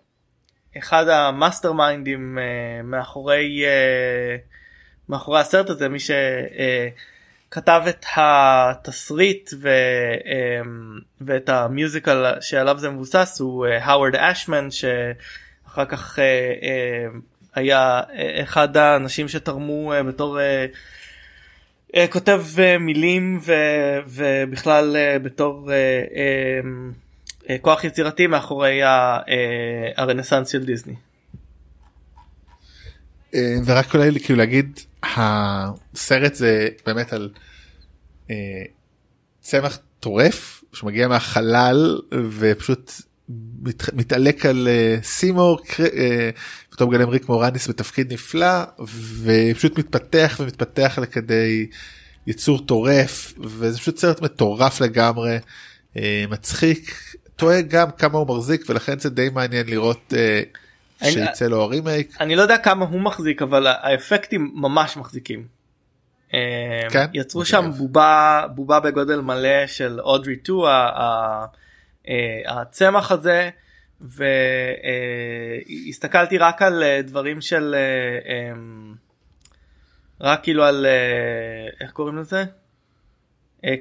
אחד 0.77 1.07
ה 1.07 1.13
mastermind 1.13 1.73
ים 1.73 2.37
אה, 2.39 2.83
מאחורי 2.83 3.63
אה, 3.65 4.35
מאחורי 5.09 5.39
הסרט 5.39 5.69
הזה 5.69 5.89
מי 5.89 5.97
שכתב 5.99 7.81
את 7.89 8.05
התסריט 8.15 9.49
ו, 9.61 9.69
אמ, 10.25 10.99
ואת 11.21 11.49
המיוזיקל 11.49 12.41
שעליו 12.41 12.77
זה 12.77 12.89
מבוסס 12.89 13.37
הוא 13.39 13.65
האוורד 13.65 14.15
אשמן 14.15 14.67
שאחר 14.71 15.85
כך 15.85 16.19
היה 17.55 18.01
אחד 18.43 18.77
האנשים 18.77 19.27
שתרמו 19.27 19.93
בתור 20.07 20.39
כותב 22.11 22.43
אה, 22.59 22.77
מילים 22.77 23.39
ו, 23.45 23.53
ובכלל 24.07 24.95
אה, 24.95 25.19
בתור 25.19 25.71
אה, 25.71 25.75
אה, 25.75 26.59
אה, 27.49 27.57
כוח 27.61 27.83
יצירתי 27.83 28.27
מאחורי 28.27 28.83
ה- 28.83 28.89
אה, 29.29 29.91
הרנסאנס 29.97 30.49
של 30.49 30.65
דיסני. 30.65 30.93
ורק 33.65 33.95
אולי 33.95 34.19
כאילו 34.19 34.39
להגיד 34.39 34.79
הסרט 35.03 36.35
זה 36.35 36.67
באמת 36.85 37.13
על 37.13 37.29
אה, 38.31 38.35
צמח 39.41 39.79
טורף 39.99 40.63
שמגיע 40.73 41.07
מהחלל 41.07 41.99
ופשוט 42.39 42.91
מת, 43.63 43.93
מתעלק 43.93 44.45
על 44.45 44.67
אה, 44.67 44.97
סימור 45.03 45.59
קר- 45.67 45.83
אה, 45.97 46.29
פתאום 46.71 46.91
גלם 46.91 47.09
ריק 47.09 47.29
מורניס 47.29 47.67
בתפקיד 47.69 48.13
נפלא 48.13 48.63
ופשוט 49.23 49.79
מתפתח 49.79 50.37
ומתפתח 50.39 50.99
לכדי 51.01 51.67
יצור 52.27 52.65
טורף 52.65 53.33
וזה 53.43 53.77
פשוט 53.79 53.97
סרט 53.97 54.21
מטורף 54.21 54.81
לגמרי 54.81 55.37
אה, 55.97 56.25
מצחיק 56.29 56.95
טועה 57.35 57.61
גם 57.61 57.91
כמה 57.91 58.17
הוא 58.17 58.27
מחזיק 58.27 58.69
ולכן 58.69 58.99
זה 58.99 59.09
די 59.09 59.29
מעניין 59.33 59.67
לראות 59.67 60.13
אה, 60.17 60.41
שיצא 61.03 61.45
לו 61.47 61.61
הרימייק. 61.61 62.17
אני 62.19 62.35
לא 62.35 62.41
יודע 62.41 62.57
כמה 62.57 62.85
הוא 62.85 63.01
מחזיק 63.01 63.41
אבל 63.41 63.67
האפקטים 63.67 64.51
ממש 64.55 64.97
מחזיקים. 64.97 65.45
אה, 66.33 66.87
כן? 66.89 67.05
יצרו. 67.13 67.45
שם 67.45 67.71
בובה 67.77 68.43
בובה 68.55 68.79
בגודל 68.79 69.21
מלא 69.21 69.67
של 69.67 69.99
אודרי 69.99 70.35
2 70.43 70.59
ה- 70.59 70.69
ה- 70.69 71.45
אה, 72.09 72.61
הצמח 72.61 73.11
הזה 73.11 73.49
והסתכלתי 75.61 76.37
רק 76.37 76.61
על 76.61 76.83
אה, 76.83 77.01
דברים 77.01 77.41
של 77.41 77.75
אה, 77.75 78.19
אמ, 78.51 78.93
רק 80.21 80.43
כאילו 80.43 80.63
על 80.63 80.85
אה, 80.85 81.67
איך 81.81 81.91
קוראים 81.91 82.17
לזה 82.17 82.43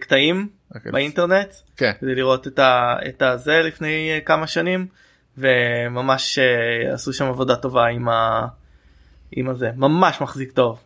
קטעים 0.00 0.48
אוקיי. 0.74 0.92
באינטרנט 0.92 1.54
כן. 1.76 1.92
כדי 2.00 2.14
לראות 2.14 2.46
את, 2.46 2.58
ה, 2.58 2.96
את 3.08 3.22
הזה 3.22 3.60
לפני 3.64 4.20
כמה 4.24 4.46
שנים 4.46 4.86
וממש 5.38 6.38
עשו 6.92 7.12
שם 7.12 7.24
עבודה 7.24 7.56
טובה 7.56 7.86
עם, 7.86 8.08
ה, 8.08 8.46
עם 9.32 9.48
הזה 9.48 9.70
ממש 9.76 10.20
מחזיק 10.20 10.52
טוב. 10.52 10.80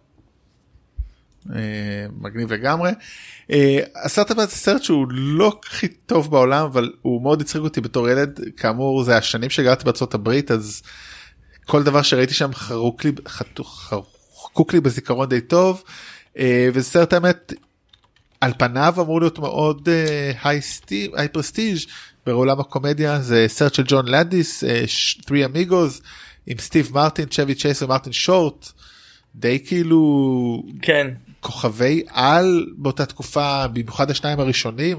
מגניב 2.10 2.52
לגמרי. 2.52 2.90
אה, 3.50 3.78
הסרט 4.04 4.30
הבא 4.30 4.46
זה 4.46 4.56
סרט 4.56 4.82
שהוא 4.82 5.06
לא 5.10 5.60
הכי 5.66 5.88
טוב 5.88 6.30
בעולם 6.30 6.64
אבל 6.64 6.92
הוא 7.02 7.22
מאוד 7.22 7.40
הצחיק 7.40 7.62
אותי 7.62 7.80
בתור 7.80 8.08
ילד. 8.08 8.40
כאמור 8.56 9.04
זה 9.04 9.16
השנים 9.16 9.50
שגרתי 9.50 9.84
בארצות 9.84 10.14
הברית 10.14 10.50
אז 10.50 10.82
כל 11.66 11.82
דבר 11.82 12.02
שראיתי 12.02 12.34
שם 12.34 12.54
חרוק 12.54 13.04
לי 13.04 13.12
חקוק 13.28 14.72
לי 14.72 14.80
בזיכרון 14.80 15.28
די 15.28 15.40
טוב. 15.40 15.82
וזה 16.72 16.82
סרט 16.82 17.12
האמת 17.12 17.52
על 18.40 18.52
פניו 18.58 18.94
אמור 18.98 19.20
להיות 19.20 19.38
מאוד 19.38 19.88
היי 20.42 21.28
פרסטיג' 21.32 21.78
בעולם 22.26 22.60
הקומדיה. 22.60 23.20
זה 23.20 23.44
סרט 23.48 23.74
של 23.74 23.84
ג'ון 23.86 24.08
לנדיס 24.08 24.64
3 24.86 25.40
אמיגוס 25.44 26.02
עם 26.46 26.58
סטיב 26.58 26.90
מרטין 26.94 27.26
צ'ווי 27.30 27.54
צ'ייס 27.54 27.82
ומרטין 27.82 28.12
שורט. 28.12 28.72
די 29.34 29.58
כאילו 29.66 30.62
כן 30.82 31.10
כוכבי 31.44 32.02
על 32.08 32.66
באותה 32.76 33.06
תקופה 33.06 33.66
במיוחד 33.66 34.10
השניים 34.10 34.40
הראשונים. 34.40 34.98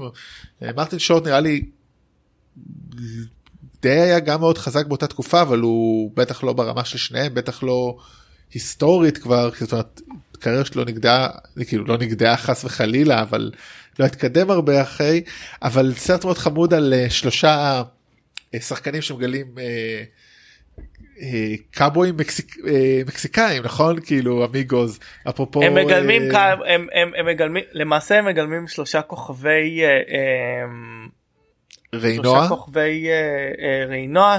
מרטין 0.62 0.98
שורט 0.98 1.26
נראה 1.26 1.40
לי 1.40 1.62
די 3.82 3.90
היה 4.00 4.20
גם 4.20 4.40
מאוד 4.40 4.58
חזק 4.58 4.86
באותה 4.86 5.06
תקופה 5.06 5.42
אבל 5.42 5.60
הוא 5.60 6.10
בטח 6.14 6.44
לא 6.44 6.52
ברמה 6.52 6.84
של 6.84 6.98
שניהם 6.98 7.34
בטח 7.34 7.62
לא 7.62 7.96
היסטורית 8.52 9.18
כבר 9.18 9.50
זאת 9.60 9.72
אומרת 9.72 10.00
הקריירה 10.34 10.64
שלו 10.64 10.84
נגדעה 10.84 11.28
כאילו 11.66 11.84
לא 11.84 11.98
נגדעה 11.98 12.36
חס 12.36 12.64
וחלילה 12.64 13.22
אבל 13.22 13.50
לא 13.98 14.04
התקדם 14.04 14.50
הרבה 14.50 14.82
אחרי. 14.82 15.22
אבל 15.62 15.94
סרט 15.96 16.24
מאוד 16.24 16.38
חמוד 16.38 16.74
על 16.74 16.94
uh, 17.06 17.10
שלושה 17.10 17.82
uh, 18.56 18.60
שחקנים 18.60 19.02
שמגלים 19.02 19.46
קאבויים 21.70 22.16
מקסיק, 22.16 22.56
מקסיקאים 23.06 23.62
נכון 23.62 24.00
כאילו 24.00 24.44
אמיגוז 24.44 24.98
אפרופו 25.28 25.62
הם 25.62 25.74
מגלמים 25.74 26.22
הם, 26.66 26.86
הם, 26.92 27.10
הם 27.16 27.26
מגלמים 27.26 27.64
למעשה 27.72 28.18
הם 28.18 28.24
מגלמים 28.24 28.68
שלושה 28.68 29.02
כוכבי 29.02 29.80
ריינוע 31.94 32.24
שלושה 32.24 32.48
כוכבי 32.48 33.08
ריינוע 33.88 34.36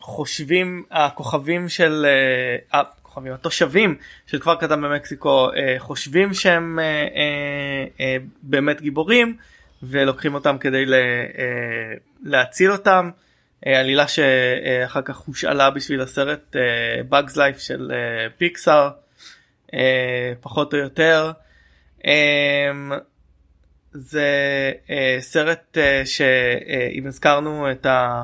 שחושבים 0.00 0.84
הכוכבים 0.90 1.68
של 1.68 2.06
הכוכבים 2.72 2.98
התושבים 3.26 3.96
של 4.26 4.38
כפר 4.38 4.54
קטן 4.54 4.82
במקסיקו 4.82 5.48
אה, 5.56 5.74
חושבים 5.78 6.34
שהם 6.34 6.78
אה, 6.78 6.84
אה, 6.84 7.84
אה, 8.00 8.16
באמת 8.42 8.80
גיבורים 8.80 9.36
ולוקחים 9.82 10.34
אותם 10.34 10.58
כדי 10.58 10.86
ל, 10.86 10.94
אה, 10.94 11.00
להציל 12.22 12.72
אותם. 12.72 13.10
אה, 13.66 13.80
עלילה 13.80 14.08
שאחר 14.08 15.02
כך 15.02 15.16
הושאלה 15.16 15.70
בשביל 15.70 16.00
הסרט 16.00 16.56
Bugs 17.10 17.34
Life 17.34 17.58
של 17.58 17.92
פיקסאר 18.38 18.90
פחות 20.40 20.74
או 20.74 20.78
יותר. 20.78 21.32
זה 23.92 24.30
סרט 25.20 25.78
שאם 26.04 27.06
הזכרנו 27.06 27.70
את 27.70 27.86
ה... 27.86 28.22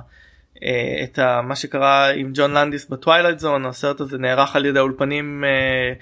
אה, 0.62 1.04
את 1.04 1.18
ה, 1.18 1.42
מה 1.42 1.56
שקרה 1.56 2.10
עם 2.10 2.30
ג'ון 2.34 2.54
לנדיס 2.54 2.86
ב 2.88 2.94
Twilight 2.94 3.38
Zone 3.38 3.66
הסרט 3.66 4.00
הזה 4.00 4.18
נערך 4.18 4.56
על 4.56 4.66
ידי 4.66 4.78
האולפנים 4.78 5.44
אה, 5.44 5.92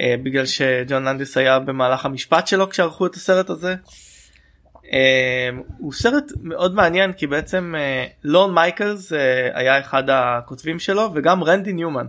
אה, 0.00 0.14
בגלל 0.22 0.46
שג'ון 0.46 1.04
לנדיס 1.04 1.36
היה 1.36 1.58
במהלך 1.58 2.04
המשפט 2.04 2.46
שלו 2.46 2.70
כשערכו 2.70 3.06
את 3.06 3.14
הסרט 3.14 3.50
הזה. 3.50 3.74
אה, 4.92 5.50
הוא 5.78 5.92
סרט 5.92 6.32
מאוד 6.42 6.74
מעניין 6.74 7.12
כי 7.12 7.26
בעצם 7.26 7.74
אה, 7.78 8.06
לון 8.24 8.54
מייקלס 8.54 9.12
אה, 9.12 9.50
היה 9.54 9.78
אחד 9.80 10.10
הכותבים 10.10 10.78
שלו 10.78 11.10
וגם 11.14 11.44
רנדי 11.44 11.72
ניומן 11.72 12.06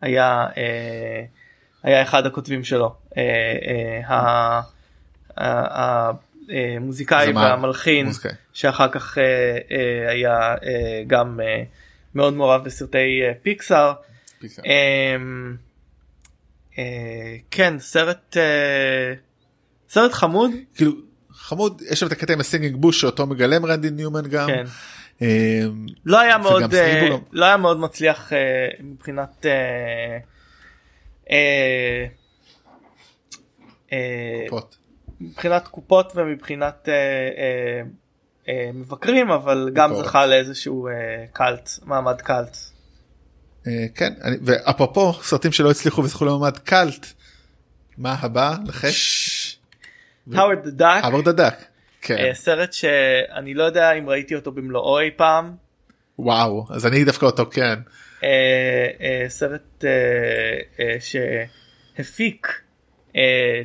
היה, 0.00 0.46
אה, 0.56 1.24
היה 1.82 2.02
אחד 2.02 2.26
הכותבים 2.26 2.64
שלו. 2.64 2.94
המוזיקאי 6.48 7.32
והמלחין 7.32 8.06
מוזיקאי. 8.06 8.32
שאחר 8.52 8.88
כך 8.88 9.18
היה 10.08 10.54
גם 11.06 11.40
מאוד 12.14 12.34
מעורב 12.34 12.64
בסרטי 12.64 13.20
פיקסאר. 13.42 13.92
פיקסאר. 14.40 14.64
אה, 16.78 17.36
כן 17.50 17.78
סרט 17.78 18.36
סרט 19.88 20.12
חמוד 20.12 20.50
כאילו 20.74 20.92
חמוד 21.50 21.82
יש 21.90 22.00
שם 22.00 22.06
את 22.06 22.12
הקטע 22.12 22.32
עם 22.32 22.40
ה 22.40 22.44
singing 22.44 22.76
bush 22.76 23.00
שאותו 23.00 23.26
מגלם 23.26 23.66
רנדי 23.66 23.90
ניומן 23.90 24.26
גם. 24.26 24.46
כן. 24.46 24.64
אה, 25.22 25.62
לא 26.04 26.20
היה 26.20 26.38
מאוד 26.38 26.74
אה, 26.74 27.08
לא 27.32 27.44
היה 27.44 27.56
מאוד 27.56 27.80
מצליח 27.80 28.32
אה, 28.32 28.68
מבחינת 28.80 29.46
אה, 29.46 30.18
אה, 33.92 34.46
מבחינת 35.20 35.68
קופות 35.68 36.12
ומבחינת 36.16 36.88
מבקרים 38.74 39.30
אבל 39.30 39.70
גם 39.72 39.94
זכה 39.94 40.26
לאיזשהו 40.26 40.88
קאלט 41.32 41.70
מעמד 41.84 42.20
קאלט. 42.20 42.56
כן 43.94 44.12
ואפרופו 44.42 45.12
סרטים 45.12 45.52
שלא 45.52 45.70
הצליחו 45.70 46.02
וזכו 46.02 46.24
למעמד 46.24 46.58
קאלט 46.58 47.06
מה 47.98 48.16
הבא 48.20 48.56
לחש? 48.66 49.39
האוורד 50.34 50.68
דאק. 50.68 51.04
האוורד 51.04 51.28
דאק. 51.28 51.64
כן. 52.00 52.18
אה, 52.18 52.34
סרט 52.34 52.72
שאני 52.72 53.54
לא 53.54 53.64
יודע 53.64 53.92
אם 53.92 54.08
ראיתי 54.08 54.34
אותו 54.34 54.52
במלואו 54.52 55.00
אי 55.00 55.10
פעם. 55.16 55.54
וואו 56.18 56.66
אז 56.70 56.86
אני 56.86 57.04
דווקא 57.04 57.26
אותו 57.26 57.46
כן. 57.50 57.78
אה, 58.24 58.88
אה, 59.00 59.24
סרט 59.28 59.84
שהפיק 61.00 62.62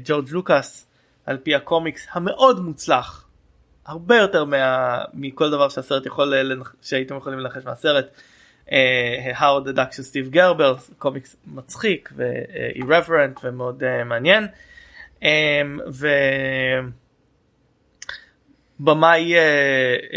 ג'ורג' 0.05 0.29
לוקאס 0.29 0.87
על 1.25 1.37
פי 1.37 1.55
הקומיקס 1.55 2.07
המאוד 2.11 2.59
מוצלח 2.59 3.27
הרבה 3.85 4.17
יותר 4.17 4.45
מה, 4.45 5.01
מכל 5.13 5.51
דבר 5.51 5.69
שהסרט 5.69 6.05
יכול 6.05 6.33
שהייתם 6.81 7.17
יכולים 7.17 7.39
לנחש 7.39 7.65
מהסרט. 7.65 8.05
האוורד 9.35 9.67
הדאק 9.67 9.91
של 9.91 10.03
סטיב 10.03 10.29
גרבר 10.29 10.75
קומיקס 10.97 11.35
מצחיק 11.47 12.09
ו-irreverent 12.15 13.39
ומאוד 13.43 13.83
uh, 13.83 14.03
מעניין. 14.03 14.43
Um, 14.43 14.47
ובמאי 18.79 19.33
uh, 19.33 19.37
uh, 19.37 20.15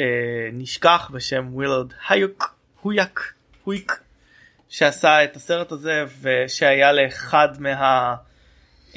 נשכח 0.52 1.10
בשם 1.12 1.48
ווילרד 1.50 1.92
היוק 2.08 2.54
הויק 2.80 3.32
הויק 3.64 3.92
שעשה 4.68 5.24
את 5.24 5.36
הסרט 5.36 5.72
הזה 5.72 6.04
ושהיה 6.22 6.92
לאחד 6.92 7.48
מה... 7.60 8.14
Um, 8.92 8.96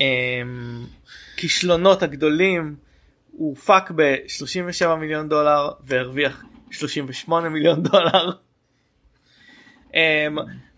הכישלונות 1.42 2.04
הגדולים 2.04 2.76
הוא 3.32 3.50
הופק 3.50 3.92
ב-37 3.96 4.96
מיליון 4.96 5.30
דולר 5.30 5.70
והרוויח 5.84 6.44
38 6.72 7.50
מיליון 7.50 7.84
דולר. 7.84 8.32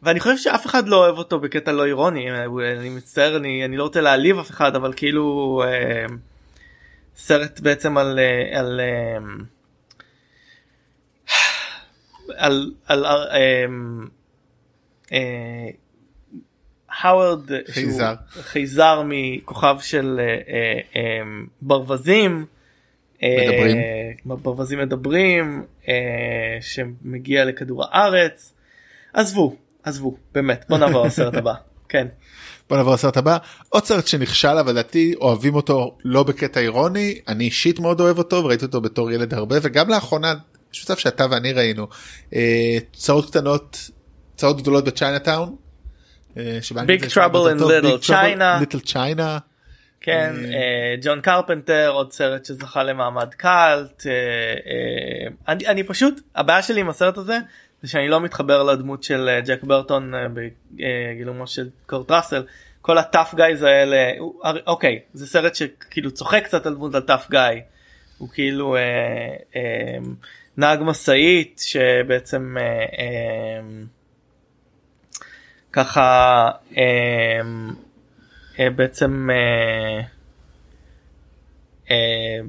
ואני 0.04 0.20
חושב 0.20 0.38
שאף 0.38 0.66
אחד 0.66 0.88
לא 0.88 0.95
אוהב 0.95 1.18
אותו 1.18 1.39
בקטע 1.39 1.72
לא 1.72 1.86
אירוני 1.86 2.32
אני 2.80 2.89
מצטער 2.89 3.38
אני, 3.38 3.66
אני 3.66 3.78
לא 3.78 3.84
רוצה 3.84 4.01
להעליב 4.01 4.39
אף 4.39 4.49
אחד 4.49 4.76
אבל 4.76 4.93
כאילו 4.95 5.64
um, 6.10 6.12
סרט 7.18 7.60
בעצם 7.60 7.97
על 7.97 8.20
uh, 8.20 8.58
על 8.58 8.82
um, 9.18 9.43
על, 12.38 12.74
על 12.88 13.06
um, 13.06 14.08
uh, 15.06 15.12
האוורד 17.01 17.51
חייזר. 17.72 18.14
חייזר 18.32 19.04
מכוכב 19.06 19.78
של 19.82 20.20
אה, 20.20 20.26
אה, 20.26 20.80
אה, 20.95 21.22
ברווזים 21.62 22.45
מדברים. 23.24 23.78
ברווזים 24.26 24.80
מדברים 24.80 25.66
שמגיע 26.62 27.45
לכדור 27.45 27.84
הארץ. 27.86 28.54
עזבו 29.14 29.56
עזבו 29.84 30.18
באמת 30.34 30.66
בוא 30.70 30.78
נעבור 30.78 31.06
לסרט 31.06 31.34
הבא 31.34 31.54
כן. 31.90 32.08
בוא 32.70 32.78
נעבור 32.78 32.94
לסרט 32.94 33.18
הבא 33.18 33.38
עוד 33.70 33.86
סרט 33.86 34.08
שנכשל 34.08 34.48
אבל 34.48 34.72
לדעתי 34.72 35.14
אוהבים 35.22 35.56
אותו 35.56 35.98
לא 36.04 36.24
בקטע 36.24 36.60
אירוני 36.60 37.20
אני 37.28 37.44
אישית 37.44 37.80
מאוד 37.80 38.00
אוהב 38.00 38.18
אותו 38.18 38.36
וראיתי 38.44 38.66
אותו 38.66 38.82
בתור 38.82 39.12
ילד 39.12 39.34
הרבה 39.34 39.56
וגם 39.62 39.90
לאחרונה 39.90 40.34
שותף 40.72 41.00
שאתה 41.00 41.26
ואני 41.32 41.54
ראינו 41.54 41.88
צרות 42.94 43.30
קטנות 43.30 43.90
צרות 44.36 44.62
גדולות 44.62 44.86
בצ'יינאטאון 44.86 45.56
Big 46.86 47.06
Trouble 47.06 47.50
in 47.50 47.58
Little 47.58 47.98
China. 47.98 48.60
Little 48.60 48.80
China. 48.80 49.38
כן, 50.02 50.36
ג'ון 51.02 51.22
קרפנטר 51.22 51.90
עוד 51.94 52.12
סרט 52.12 52.46
שזכה 52.46 52.84
למעמד 52.84 53.34
קאלט. 53.34 54.04
אה, 54.08 54.14
אה, 55.48 55.72
אני 55.72 55.84
פשוט, 55.84 56.22
הבעיה 56.36 56.62
שלי 56.62 56.82
עם 56.82 56.90
הסרט 56.90 57.18
הזה 57.18 57.38
זה 57.84 57.90
שאני 57.90 58.08
לא 58.08 58.22
מתחבר 58.22 58.64
לדמות 58.64 59.04
של 59.04 59.30
אה, 59.30 59.42
ג'ק 59.42 59.64
ברטון 59.64 60.14
בגילומו 60.34 61.48
של 61.48 61.70
קורט 61.86 62.12
ראסל. 62.12 62.44
כל 62.82 62.98
ה 62.98 63.04
tough 63.04 63.36
guys 63.36 63.64
האלה, 63.64 64.12
אוקיי, 64.68 65.00
זה 65.14 65.28
סרט 65.28 65.56
שכאילו 65.56 66.12
צוחק 66.12 66.44
קצת 66.44 66.66
על 66.66 66.74
דמות 66.76 66.96
ה 66.96 67.01
tough 67.01 67.30
guy. 67.30 67.62
הוא 68.18 68.30
כאילו 68.30 68.76
נהג 70.58 70.80
משאית 70.84 71.62
שבעצם 71.66 72.58
ככה 75.74 76.50
אה, 76.78 77.42
אה, 78.60 78.70
בעצם 78.70 79.30
אה, 79.32 80.02
אה, 81.92 82.40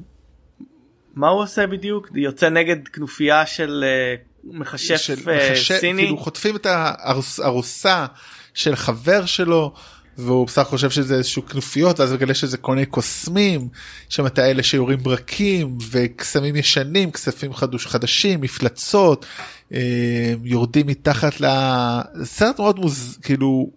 מה 1.13 1.27
הוא 1.27 1.41
עושה 1.41 1.67
בדיוק 1.67 2.09
יוצא 2.15 2.49
נגד 2.49 2.87
כנופיה 2.87 3.45
של 3.45 3.83
אה, 3.87 4.15
מכשף 4.45 4.97
של 4.97 5.29
אה, 5.29 5.49
מחשב, 5.51 5.77
סיני. 5.79 6.01
כאילו 6.01 6.17
חוטפים 6.17 6.55
את 6.55 6.65
הארוסה 6.65 8.05
של 8.53 8.75
חבר 8.75 9.25
שלו 9.25 9.73
והוא 10.17 10.47
בסך 10.47 10.63
חושב 10.63 10.89
שזה 10.89 11.15
איזשהו 11.15 11.45
כנופיות 11.45 11.99
ואז 11.99 12.13
מגלה 12.13 12.33
שזה 12.33 12.57
כל 12.57 12.75
מיני 12.75 12.85
קוסמים 12.85 13.67
שם 14.09 14.25
את 14.25 14.39
האלה 14.39 14.63
שיורים 14.63 14.97
ברקים 15.03 15.77
וקסמים 15.91 16.55
ישנים 16.55 17.11
כספים 17.11 17.53
חדוש 17.53 17.87
חדשים 17.87 18.41
מפלצות 18.41 19.25
אה, 19.73 20.33
יורדים 20.43 20.87
מתחת 20.87 21.33
לסרט 21.39 22.59
מאוד 22.59 22.79
מוז 22.79 23.17
כאילו 23.21 23.69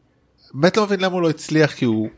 באמת 0.54 0.76
לא 0.76 0.84
מבין 0.84 1.00
למה 1.00 1.14
הוא 1.14 1.22
לא 1.22 1.30
הצליח 1.30 1.72
כי 1.72 1.84
הוא 1.84 2.08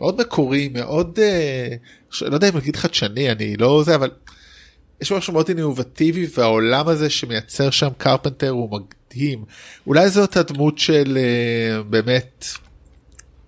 מאוד 0.00 0.20
מקורי 0.20 0.68
מאוד 0.72 1.18
אה, 1.22 1.76
לא 2.22 2.34
יודע 2.34 2.48
אם 2.48 2.54
להגיד 2.54 2.76
חדשני 2.76 3.32
אני 3.32 3.56
לא 3.56 3.82
זה 3.84 3.94
אבל 3.94 4.10
יש 5.02 5.12
משהו 5.12 5.32
מאוד 5.32 5.48
אינובטיבי 5.48 6.26
והעולם 6.36 6.88
הזה 6.88 7.10
שמייצר 7.10 7.70
שם 7.70 7.88
קרפנטר 7.98 8.50
הוא 8.50 8.80
מדהים 9.10 9.44
אולי 9.86 10.08
זאת 10.10 10.36
הדמות 10.36 10.78
של 10.78 11.18
אה, 11.20 11.82
באמת 11.82 12.46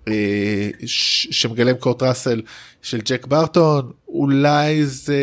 אה, 0.07 0.69
ש- 0.85 1.27
שמגלם 1.31 1.75
קורט 1.77 2.03
ראסל 2.03 2.41
של 2.81 3.01
ג'ק 3.05 3.27
ברטון 3.27 3.91
אולי 4.07 4.85
זה 4.85 5.17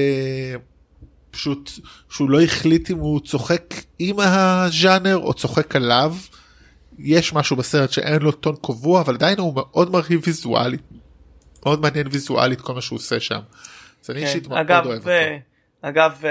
פשוט 1.31 1.71
שהוא 2.11 2.31
לא 2.31 2.43
החליט 2.43 2.91
אם 2.91 2.99
הוא 2.99 3.21
צוחק 3.21 3.75
עם 3.99 4.17
הז'אנר 4.19 5.17
או 5.17 5.35
צוחק 5.35 5.77
עליו. 5.77 6.17
יש 6.99 7.33
משהו 7.33 7.57
בסרט 7.57 7.91
שאין 7.93 8.23
לו 8.23 8.33
טון 8.33 8.57
קבוע 8.63 9.01
אבל 9.01 9.15
עדיין 9.15 9.39
הוא 9.39 9.53
מאוד 9.57 9.91
מרהיב 9.91 10.21
ויזואלית. 10.27 10.81
מאוד 11.67 11.81
מעניין 11.81 12.07
ויזואלית 12.11 12.61
כל 12.61 12.75
מה 12.75 12.81
שהוא 12.81 12.97
עושה 12.97 13.21
שם. 13.21 13.41
אז 14.05 14.11
אני 14.11 14.21
כן. 14.21 14.27
אישית 14.27 14.47
מאוד 14.47 14.59
אוהב 14.87 14.87
אותו. 14.87 15.52
אגב, 15.83 16.21
אה, 16.25 16.31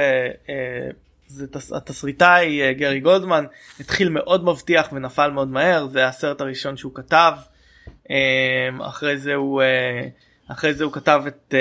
אה, 0.49 0.89
זה 1.27 1.47
תס- 1.47 1.73
התסריטאי 1.73 2.61
אה, 2.61 2.73
גרי 2.73 2.99
גולדמן 2.99 3.45
התחיל 3.79 4.09
מאוד 4.09 4.43
מבטיח 4.45 4.89
ונפל 4.93 5.31
מאוד 5.31 5.47
מהר 5.47 5.87
זה 5.87 6.07
הסרט 6.07 6.41
הראשון 6.41 6.77
שהוא 6.77 6.91
כתב 6.95 7.33
אחרי 8.81 9.17
זה 9.17 9.35
הוא 9.35 9.61
אחרי 10.47 10.73
זה 10.73 10.83
הוא 10.83 10.93
כתב 10.93 11.23
את 11.27 11.53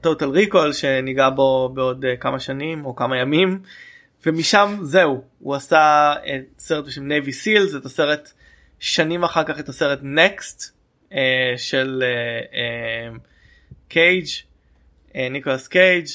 Total 0.00 0.28
Recall 0.30 0.72
שניגע 0.72 1.28
בו 1.30 1.70
בעוד 1.74 2.04
אה, 2.04 2.16
כמה 2.16 2.40
שנים 2.40 2.84
או 2.84 2.96
כמה 2.96 3.18
ימים 3.18 3.62
ומשם 4.26 4.76
זהו 4.82 5.24
הוא 5.38 5.54
עשה 5.54 6.14
אה, 6.26 6.38
סרט 6.58 6.84
בשם 6.86 7.08
Navy 7.08 7.32
Seals 7.32 7.74
את 7.76 7.84
הסרט 7.84 8.32
שנים 8.78 9.24
אחר 9.24 9.44
כך 9.44 9.58
את 9.60 9.68
הסרט 9.68 9.98
Next 10.02 10.76
של 11.56 12.02
אה, 12.06 12.08
אה, 12.58 13.16
קייג' 13.88 14.26
ניקולס 15.30 15.68
קייג' 15.68 16.06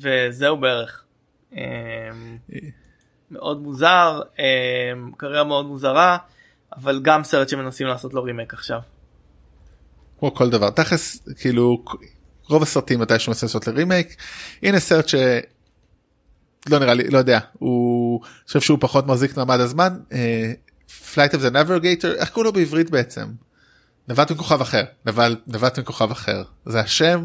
וזהו 0.00 0.56
בערך. 0.56 1.04
אה, 1.56 1.60
מאוד 3.30 3.62
מוזר, 3.62 4.20
אה, 4.38 4.92
קריירה 5.16 5.44
מאוד 5.44 5.66
מוזרה, 5.66 6.18
אבל 6.76 7.00
גם 7.02 7.24
סרט 7.24 7.48
שמנסים 7.48 7.86
לעשות 7.86 8.14
לו 8.14 8.22
רימק 8.22 8.54
עכשיו. 8.54 8.80
כמו 10.18 10.34
כל 10.34 10.50
דבר 10.50 10.70
תכלס 10.70 11.28
כאילו 11.40 11.84
רוב 12.48 12.62
הסרטים 12.62 13.00
מתי 13.00 13.18
שהוא 13.18 13.32
מנסה 13.32 13.46
לעשות 13.46 13.66
לרימייק 13.66 14.16
הנה 14.62 14.80
סרט 14.80 15.08
ש... 15.08 15.14
לא 16.68 16.78
נראה 16.78 16.94
לי 16.94 17.10
לא 17.10 17.18
יודע 17.18 17.38
הוא 17.52 18.20
חושב 18.46 18.60
שהוא 18.60 18.78
פחות 18.80 19.06
מחזיק 19.06 19.36
מעמד 19.36 19.60
הזמן 19.60 19.98
אה, 20.12 20.52
Flight 20.88 21.32
of 21.32 21.38
the 21.38 21.52
Navigator 21.52 22.06
איך 22.16 22.30
קוראים 22.30 22.46
לו 22.46 22.52
בעברית 22.52 22.90
בעצם. 22.90 23.26
נווט 24.10 24.30
מכוכב 24.30 24.60
אחר 24.60 24.84
נבל 25.06 25.36
נווט 25.46 25.78
מכוכב 25.78 26.10
אחר 26.10 26.42
זה 26.66 26.80
השם 26.80 27.24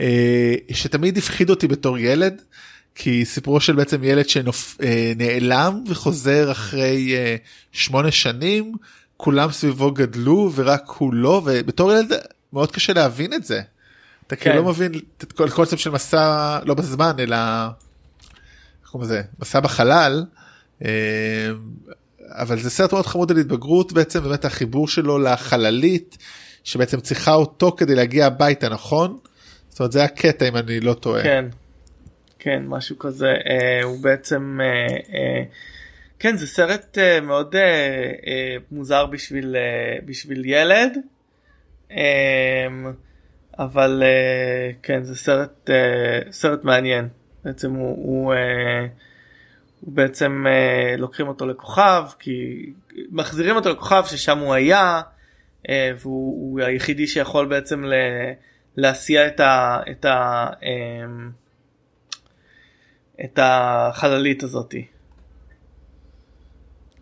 אה, 0.00 0.54
שתמיד 0.72 1.18
הפחיד 1.18 1.50
אותי 1.50 1.68
בתור 1.68 1.98
ילד 1.98 2.42
כי 2.94 3.24
סיפורו 3.24 3.60
של 3.60 3.76
בעצם 3.76 4.04
ילד 4.04 4.24
שנעלם 4.28 5.84
וחוזר 5.88 6.50
אחרי 6.50 7.14
אה, 7.14 7.36
שמונה 7.72 8.10
שנים 8.10 8.74
כולם 9.16 9.50
סביבו 9.50 9.92
גדלו 9.92 10.52
ורק 10.54 10.88
הוא 10.98 11.14
לא 11.14 11.42
ובתור 11.44 11.92
ילד 11.92 12.12
מאוד 12.52 12.72
קשה 12.72 12.92
להבין 12.92 13.34
את 13.34 13.44
זה. 13.44 13.60
אתה 14.26 14.36
כאילו 14.36 14.54
כן. 14.54 14.62
לא 14.62 14.68
מבין 14.68 14.92
את 15.22 15.32
כל 15.32 15.50
קונספט 15.50 15.78
של 15.78 15.90
מסע 15.90 16.58
לא 16.64 16.74
בזמן 16.74 17.12
אלא 17.18 17.36
איך 18.82 18.90
קוראים 18.90 19.10
לזה 19.10 19.22
מסע 19.40 19.60
בחלל. 19.60 20.24
אה, 20.84 21.50
אבל 22.30 22.58
זה 22.58 22.70
סרט 22.70 22.92
מאוד 22.92 23.06
חמוד 23.06 23.30
על 23.30 23.36
התבגרות 23.38 23.92
בעצם 23.92 24.22
באמת 24.22 24.44
החיבור 24.44 24.88
שלו 24.88 25.18
לחללית 25.18 26.18
שבעצם 26.64 27.00
צריכה 27.00 27.34
אותו 27.34 27.72
כדי 27.72 27.94
להגיע 27.94 28.26
הביתה 28.26 28.68
נכון? 28.68 29.16
זאת 29.68 29.80
אומרת 29.80 29.92
זה 29.92 30.04
הקטע 30.04 30.48
אם 30.48 30.56
אני 30.56 30.80
לא 30.80 30.94
טועה. 30.94 31.22
כן, 31.22 31.44
כן, 32.38 32.62
משהו 32.66 32.98
כזה. 32.98 33.26
אה, 33.26 33.82
הוא 33.82 34.02
בעצם, 34.02 34.58
אה, 34.62 34.96
אה, 35.14 35.42
כן, 36.18 36.36
זה 36.36 36.46
סרט 36.46 36.98
אה, 36.98 37.20
מאוד 37.20 37.56
אה, 37.56 37.62
אה, 38.26 38.56
מוזר 38.70 39.06
בשביל, 39.06 39.56
אה, 39.56 39.98
בשביל 40.04 40.44
ילד, 40.44 40.98
אה, 41.90 42.66
אבל 43.58 44.02
אה, 44.02 44.70
כן, 44.82 45.02
זה 45.02 45.16
סרט, 45.16 45.70
אה, 45.70 46.32
סרט 46.32 46.64
מעניין. 46.64 47.08
בעצם 47.44 47.72
הוא, 47.72 47.96
הוא, 47.96 48.34
אה, 48.34 48.86
בעצם 49.82 50.44
אה, 50.48 50.96
לוקחים 50.96 51.28
אותו 51.28 51.46
לכוכב, 51.46 52.04
כי 52.18 52.66
מחזירים 53.10 53.56
אותו 53.56 53.70
לכוכב 53.70 54.02
ששם 54.06 54.38
הוא 54.38 54.54
היה, 54.54 55.00
אה, 55.68 55.90
והוא 56.00 56.52
הוא 56.52 56.60
היחידי 56.60 57.06
שיכול 57.06 57.46
בעצם 57.46 57.84
ל... 57.84 57.92
להסיע 58.76 59.26
את 59.26 59.40
ה... 59.40 59.80
את 59.90 60.04
ה... 60.04 60.46
אמ, 60.62 61.30
את 63.24 63.38
החללית 63.42 64.42
הזאתי. 64.42 64.86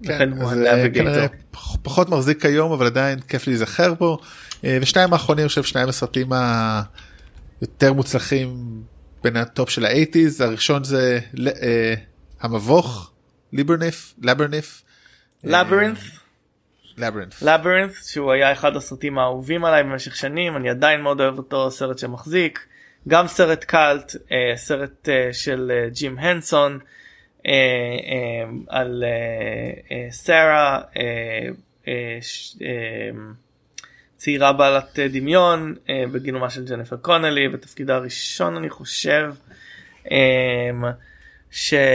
אז, 0.04 0.10
אה, 0.10 0.22
ה 0.22 0.30
Navigator. 0.30 1.12
כנראה 1.12 1.26
פח- 1.50 1.76
פחות 1.82 2.08
מחזיק 2.08 2.44
היום 2.44 2.72
אבל 2.72 2.86
עדיין 2.86 3.20
כיף 3.20 3.46
להיזכר 3.46 3.94
בו 3.94 4.18
אה, 4.64 4.78
ושניים 4.82 5.12
האחרונים 5.12 5.42
אני 5.42 5.48
חושב 5.48 5.62
שניים 5.62 5.88
הסרטים 5.88 6.28
היותר 6.32 7.92
מוצלחים 7.92 8.56
בין 9.24 9.36
הטופ 9.36 9.70
של 9.70 9.84
ה 9.84 9.90
eighties 9.90 10.40
הראשון 10.40 10.84
זה 10.84 11.20
אה, 11.62 11.94
המבוך 12.40 13.12
ליברניף 13.52 14.14
לברניף 14.22 14.82
לברינת' 15.44 15.98
לברינף 16.98 17.42
לברינת' 17.42 17.92
שהוא 17.94 18.32
היה 18.32 18.52
אחד 18.52 18.76
הסרטים 18.76 19.18
האהובים 19.18 19.64
עליי 19.64 19.82
במשך 19.82 20.16
שנים 20.16 20.56
אני 20.56 20.70
עדיין 20.70 21.00
מאוד 21.00 21.20
אוהב 21.20 21.38
אותו 21.38 21.70
סרט 21.70 21.98
שמחזיק. 21.98 22.66
גם 23.08 23.26
סרט 23.26 23.64
קאלט 23.64 24.16
אה, 24.32 24.56
סרט 24.56 25.08
אה, 25.08 25.28
של 25.32 25.72
אה, 25.74 25.88
ג'ים 25.90 26.18
הנסון 26.18 26.78
אה, 27.46 27.52
אה, 27.52 28.50
על 28.68 29.04
אה, 29.06 29.96
אה, 29.96 30.10
סארה 30.10 30.80
אה, 30.96 31.02
אה, 31.88 32.18
אה, 32.62 33.10
צעירה 34.16 34.52
בעלת 34.52 34.98
אה, 34.98 35.08
דמיון 35.08 35.74
אה, 35.88 36.04
בגילומה 36.12 36.50
של 36.50 36.64
ג'ניפר 36.64 36.96
קונלי 36.96 37.48
בתפקידה 37.48 37.96
הראשון 37.96 38.56
אני 38.56 38.70
חושב. 38.70 39.34
אה, 40.10 40.70
שלא 41.50 41.88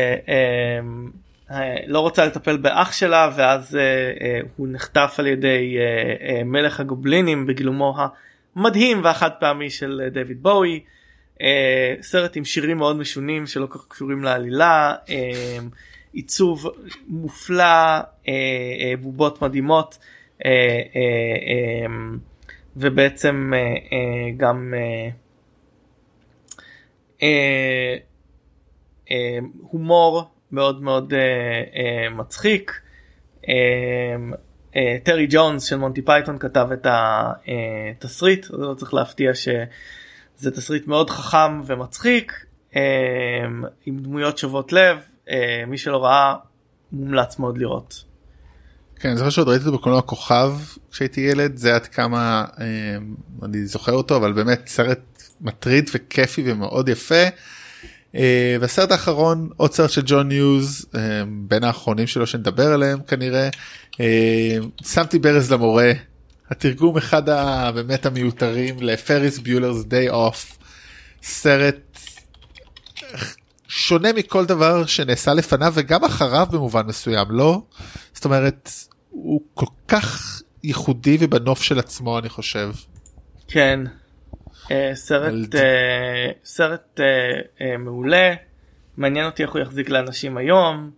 לא 1.87 1.99
רוצה 1.99 2.25
לטפל 2.25 2.57
באח 2.57 2.91
שלה 2.91 3.31
ואז 3.35 3.75
אה, 3.75 3.81
אה, 4.21 4.39
הוא 4.55 4.67
נחטף 4.71 5.15
על 5.17 5.27
ידי 5.27 5.77
אה, 5.77 6.15
אה, 6.27 6.43
מלך 6.43 6.79
הגובלינים 6.79 7.45
בגילומו 7.45 7.95
המדהים 8.55 9.03
והחד 9.03 9.29
פעמי 9.39 9.69
של 9.69 10.01
אה, 10.03 10.09
דויד 10.09 10.43
בואי. 10.43 10.79
אה, 11.41 11.95
סרט 12.01 12.35
עם 12.35 12.45
שירים 12.45 12.77
מאוד 12.77 12.95
משונים 12.95 13.47
שלא 13.47 13.65
כל 13.65 13.79
כך 13.79 13.87
קשורים 13.87 14.23
לעלילה 14.23 14.95
אה, 15.09 15.59
עיצוב 16.13 16.67
מופלא 17.07 17.63
אה, 17.63 18.03
אה, 18.27 18.93
בובות 19.01 19.41
מדהימות 19.41 19.97
אה, 20.45 20.51
אה, 20.51 20.99
אה, 21.47 21.93
ובעצם 22.75 23.51
אה, 23.55 23.59
אה, 23.59 24.31
גם 24.37 24.73
אה, 24.77 25.09
אה, 27.21 27.27
אה, 27.27 27.95
הומור 29.61 30.23
מאוד 30.51 30.81
מאוד 30.81 31.13
אה, 31.13 31.19
אה, 31.19 32.09
מצחיק. 32.09 32.81
אה, 33.49 33.53
אה, 34.75 34.97
טרי 35.03 35.27
ג'ונס 35.29 35.63
של 35.63 35.75
מונטי 35.75 36.01
פייתון 36.01 36.37
כתב 36.37 36.67
את 36.73 36.87
התסריט, 36.89 38.45
זה 38.45 38.57
לא 38.57 38.73
צריך 38.73 38.93
להפתיע 38.93 39.31
שזה 39.35 40.51
תסריט 40.51 40.87
מאוד 40.87 41.09
חכם 41.09 41.61
ומצחיק, 41.65 42.45
אה, 42.75 42.81
עם 43.85 43.99
דמויות 43.99 44.37
שובות 44.37 44.73
לב, 44.73 44.97
אה, 45.29 45.63
מי 45.67 45.77
שלא 45.77 46.03
ראה 46.03 46.35
מומלץ 46.91 47.39
מאוד 47.39 47.57
לראות. 47.57 48.03
כן, 48.95 49.09
אני 49.09 49.17
זוכר 49.17 49.29
שעוד 49.29 49.47
ראיתי 49.47 49.65
אותו 49.65 49.77
בקולנוע 49.77 50.01
כוכב 50.01 50.51
כשהייתי 50.91 51.21
ילד 51.21 51.57
זה 51.57 51.75
עד 51.75 51.87
כמה 51.87 52.45
אה, 52.59 52.65
אני 53.43 53.65
זוכר 53.65 53.91
אותו 53.91 54.15
אבל 54.15 54.33
באמת 54.33 54.67
סרט 54.67 55.23
מטריד 55.41 55.89
וכיפי 55.93 56.43
ומאוד 56.45 56.89
יפה. 56.89 57.23
אה, 58.15 58.57
והסרט 58.61 58.91
האחרון 58.91 59.49
עוד 59.57 59.73
סרט 59.73 59.89
של 59.89 60.01
ג'ון 60.05 60.27
יוז 60.27 60.85
אה, 60.95 61.01
בין 61.27 61.63
האחרונים 61.63 62.07
שלו 62.07 62.27
שנדבר 62.27 62.73
עליהם 62.73 62.99
כנראה 63.07 63.49
אה, 63.99 64.57
שמתי 64.83 65.19
ברז 65.19 65.51
למורה 65.51 65.91
התרגום 66.49 66.97
אחד 66.97 67.29
הבאמת 67.29 68.05
המיותרים 68.05 68.75
ל 68.81 68.89
Ferris 68.89 69.39
Bueller's 69.39 69.83
Day 69.83 70.09
Off 70.09 70.57
סרט 71.23 71.99
שונה 73.67 74.13
מכל 74.13 74.45
דבר 74.45 74.85
שנעשה 74.85 75.33
לפניו 75.33 75.73
וגם 75.75 76.03
אחריו 76.03 76.47
במובן 76.51 76.85
מסוים 76.85 77.27
לא 77.31 77.61
זאת 78.13 78.25
אומרת 78.25 78.69
הוא 79.09 79.41
כל 79.53 79.65
כך 79.87 80.41
ייחודי 80.63 81.17
ובנוף 81.19 81.61
של 81.61 81.79
עצמו 81.79 82.19
אני 82.19 82.29
חושב. 82.29 82.71
כן. 83.47 83.79
אה, 84.71 84.91
סרט 84.93 85.55
אה, 85.55 86.31
סרט 86.45 86.99
אה, 86.99 87.77
מעולה 87.77 88.33
מעניין 88.97 89.25
אותי 89.25 89.43
איך 89.43 89.51
הוא 89.51 89.61
יחזיק 89.61 89.89
לאנשים 89.89 90.37
היום. 90.37 90.91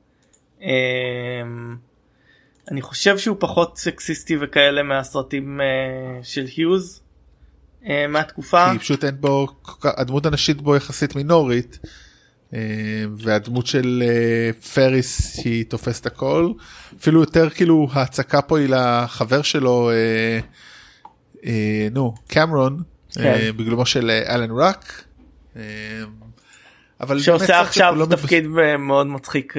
אני 2.71 2.81
חושב 2.81 3.17
שהוא 3.17 3.37
פחות 3.39 3.77
סקסיסטי 3.77 4.37
וכאלה 4.41 4.83
מהסרטים 4.83 5.59
של 6.23 6.45
היוז 6.57 7.01
מהתקופה. 8.09 8.71
כי 8.73 8.79
פשוט 8.79 9.03
אין 9.03 9.15
בו 9.19 9.47
הדמות 9.83 10.25
הנשית 10.25 10.61
בו 10.61 10.75
יחסית 10.75 11.15
מינורית. 11.15 11.79
והדמות 13.17 13.67
של 13.67 14.03
פריס 14.73 15.37
היא 15.45 15.65
תופסת 15.65 16.05
הכל 16.05 16.51
אפילו 16.99 17.19
יותר 17.19 17.49
כאילו 17.49 17.87
ההצקה 17.91 18.41
פה 18.41 18.59
היא 18.59 18.69
לחבר 18.69 19.41
שלו 19.41 19.91
נו 21.91 22.13
קמרון 22.27 22.83
כן. 23.23 23.57
בגלומו 23.57 23.85
של 23.85 24.11
אלן 24.29 24.49
ראק. 24.51 25.03
אבל 27.01 27.19
שעושה 27.19 27.61
עכשיו 27.61 27.95
לא 27.95 28.05
תפקיד 28.05 28.47
מבס... 28.47 28.59
מאוד 28.79 29.07
מצחיק 29.07 29.53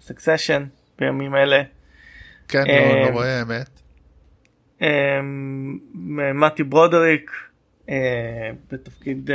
בסקסשן 0.00 0.64
בימים 0.98 1.34
אלה. 1.34 1.62
כן, 2.48 2.64
לא, 2.66 3.02
לא 3.02 3.08
רואה 3.12 3.38
האמת. 3.38 3.80
מתי 6.34 6.62
ברודריק 6.62 7.30
בתפקיד 8.72 9.30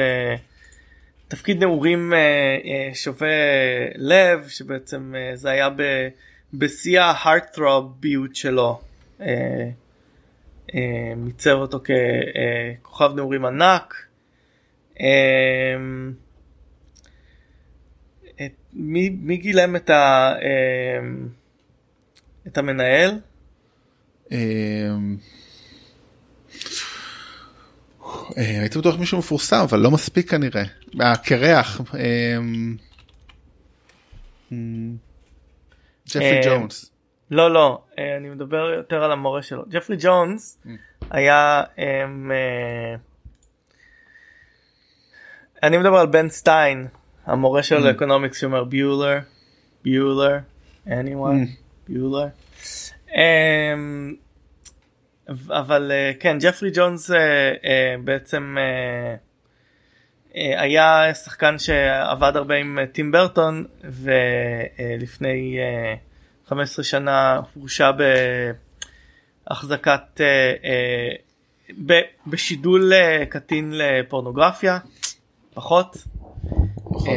תפקיד 1.27 1.59
נעורים 1.59 2.13
שובה 2.93 3.27
לב 3.95 4.47
שבעצם 4.47 5.13
זה 5.33 5.49
היה 5.49 5.69
בשיא 6.53 7.01
ההארטרוביות 7.01 8.35
שלו. 8.35 8.81
מיצב 11.17 11.51
אותו 11.51 11.79
ככוכב 11.79 13.11
נעורים 13.15 13.45
ענק. 13.45 14.05
מי, 18.73 19.09
מי 19.09 19.37
גילם 19.37 19.75
את, 19.75 19.89
ה, 19.89 20.33
את 22.47 22.57
המנהל? 22.57 23.19
הייתי 28.35 28.79
בטוח 28.79 28.99
מישהו 28.99 29.17
מפורסם 29.17 29.57
אבל 29.69 29.79
לא 29.79 29.91
מספיק 29.91 30.29
כנראה. 30.29 30.63
הקרח. 30.99 31.81
ג'פרי 36.07 36.41
ג'ונס. 36.45 36.94
לא 37.31 37.53
לא 37.53 37.81
אה, 37.99 38.17
אני 38.17 38.29
מדבר 38.29 38.69
יותר 38.75 39.03
על 39.03 39.11
המורה 39.11 39.41
שלו 39.41 39.63
ג'פרי 39.69 39.97
ג'ונס 39.99 40.57
mm. 40.65 40.69
היה 41.11 41.63
הם, 41.77 42.31
אה, 42.31 42.95
אני 45.63 45.77
מדבר 45.77 45.97
על 45.97 46.07
בן 46.07 46.29
סטיין 46.29 46.87
המורה 47.25 47.63
שלו 47.63 47.79
mm. 47.79 47.83
לאקונומיקס 47.83 48.41
שאומר 48.41 48.63
ביולר 48.63 49.19
ביולר 49.83 50.37
anyone 50.87 51.47
ביולר 51.87 52.27
אמ, 53.15 54.15
אבל 55.49 55.91
אה, 55.91 56.11
כן 56.19 56.37
ג'פרי 56.41 56.71
ג'ונס 56.73 57.11
בעצם 58.03 58.57
היה 60.33 61.13
שחקן 61.13 61.59
שעבד 61.59 62.35
הרבה 62.35 62.55
עם 62.55 62.79
טים 62.91 63.11
ברטון 63.11 63.65
ולפני 63.83 65.57
15 66.47 66.83
שנה 66.85 67.39
הורשע 67.53 67.91
בהחזקת 69.49 70.21
אה, 70.21 70.53
אה, 70.63 71.09
ב, 71.85 71.93
בשידול 72.27 72.93
אה, 72.93 73.25
קטין 73.29 73.73
לפורנוגרפיה 73.73 74.77
פחות. 75.53 75.97
פחות, 76.93 77.07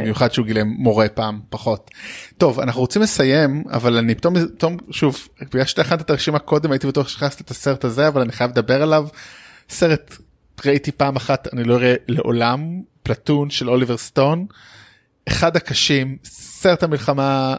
במיוחד 0.00 0.32
שהוא 0.32 0.46
גילם 0.46 0.68
מורה 0.68 1.08
פעם 1.08 1.40
פחות. 1.50 1.90
טוב 2.38 2.60
אנחנו 2.60 2.80
רוצים 2.80 3.02
לסיים 3.02 3.64
אבל 3.70 3.96
אני 3.96 4.14
פתאום 4.14 4.46
פתאום 4.46 4.76
שוב 4.90 5.28
בגלל 5.40 5.64
שאתה 5.64 5.82
הכנת 5.82 6.00
את 6.00 6.10
הרשימה 6.10 6.38
קודם 6.38 6.72
הייתי 6.72 6.86
בטוח 6.86 7.08
שכנסת 7.08 7.40
את 7.40 7.50
הסרט 7.50 7.84
הזה 7.84 8.08
אבל 8.08 8.20
אני 8.20 8.32
חייב 8.32 8.50
לדבר 8.50 8.82
עליו. 8.82 9.08
סרט 9.68 10.16
ראיתי 10.66 10.92
פעם 10.92 11.16
אחת 11.16 11.48
אני 11.54 11.64
לא 11.64 11.74
אראה 11.74 11.94
לעולם 12.08 12.80
פלאטון 13.02 13.50
של 13.50 13.70
אוליבר 13.70 13.96
סטון. 13.96 14.46
אחד 15.28 15.56
הקשים 15.56 16.16
סרט 16.24 16.82
המלחמה 16.82 17.56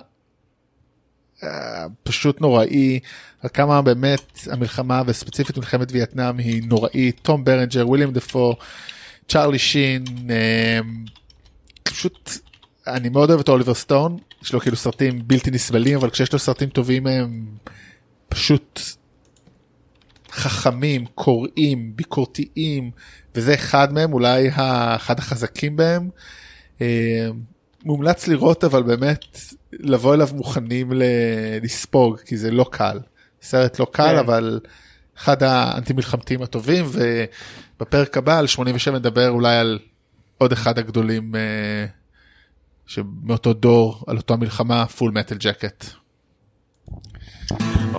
פשוט 2.03 2.41
נוראי 2.41 2.99
על 3.41 3.49
כמה 3.53 3.81
באמת 3.81 4.39
המלחמה 4.51 5.01
וספציפית 5.05 5.57
מלחמת 5.57 5.91
וייטנאם 5.91 6.37
היא 6.37 6.63
נוראית 6.65 7.19
תום 7.21 7.43
ברנג'ר 7.43 7.89
וויליאם 7.89 8.11
דפו 8.11 8.55
צ'ארלי 9.27 9.59
שין 9.59 10.03
אמ, 10.07 11.05
פשוט 11.83 12.31
אני 12.87 13.09
מאוד 13.09 13.29
אוהב 13.29 13.39
את 13.39 13.49
אוליבר 13.49 13.73
סטון 13.73 14.17
יש 14.43 14.53
לו 14.53 14.59
כאילו 14.59 14.77
סרטים 14.77 15.21
בלתי 15.27 15.51
נסבלים 15.51 15.97
אבל 15.97 16.09
כשיש 16.09 16.33
לו 16.33 16.39
סרטים 16.39 16.69
טובים 16.69 17.07
הם 17.07 17.45
פשוט 18.29 18.79
חכמים 20.31 21.05
קוראים 21.05 21.91
ביקורתיים 21.95 22.91
וזה 23.35 23.53
אחד 23.53 23.93
מהם 23.93 24.13
אולי 24.13 24.49
אחד 24.49 25.19
החזקים 25.19 25.75
בהם. 25.75 26.09
אמ, 26.81 26.85
מומלץ 27.85 28.27
לראות 28.27 28.63
אבל 28.63 28.83
באמת 28.83 29.37
לבוא 29.79 30.13
אליו 30.13 30.29
מוכנים 30.33 30.91
לספוג 31.63 32.19
כי 32.19 32.37
זה 32.37 32.51
לא 32.51 32.65
קל 32.71 32.99
סרט 33.41 33.79
לא 33.79 33.87
קל 33.91 34.11
כן. 34.11 34.17
אבל 34.17 34.59
אחד 35.17 35.43
האנטי 35.43 35.93
מלחמתיים 35.93 36.41
הטובים 36.41 36.85
ובפרק 36.87 38.17
הבא 38.17 38.39
על 38.39 38.47
87 38.47 38.95
נדבר 38.95 39.29
אולי 39.29 39.55
על 39.55 39.79
עוד 40.37 40.51
אחד 40.51 40.79
הגדולים 40.79 41.31
uh, 41.35 41.37
שמאותו 42.85 43.53
דור 43.53 44.03
על 44.07 44.17
אותה 44.17 44.35
מלחמה 44.35 44.85
פול 44.85 45.11
מטל 45.11 45.37
ג'קט. 45.37 45.85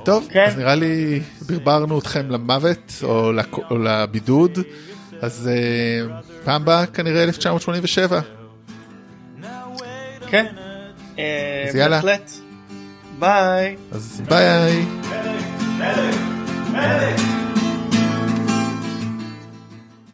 טוב 0.05 0.29
כן. 0.31 0.47
אז 0.49 0.59
נראה 0.59 0.75
לי 0.75 1.21
ברברנו 1.47 1.99
אתכם 1.99 2.31
למוות 2.31 2.93
או, 3.03 3.33
לק... 3.33 3.59
או 3.71 3.79
לבידוד 3.79 4.59
אז 5.21 5.51
uh, 5.51 6.13
פעם 6.45 6.63
הבאה 6.63 6.87
כנראה 6.87 7.25
1987. 7.25 8.21
כן. 10.27 10.64
אז 11.69 11.75
יאללה. 11.75 11.97
בהחלט. 11.97 12.31
ביי. 13.19 13.77
אז 13.93 14.23
ביי. 14.29 14.85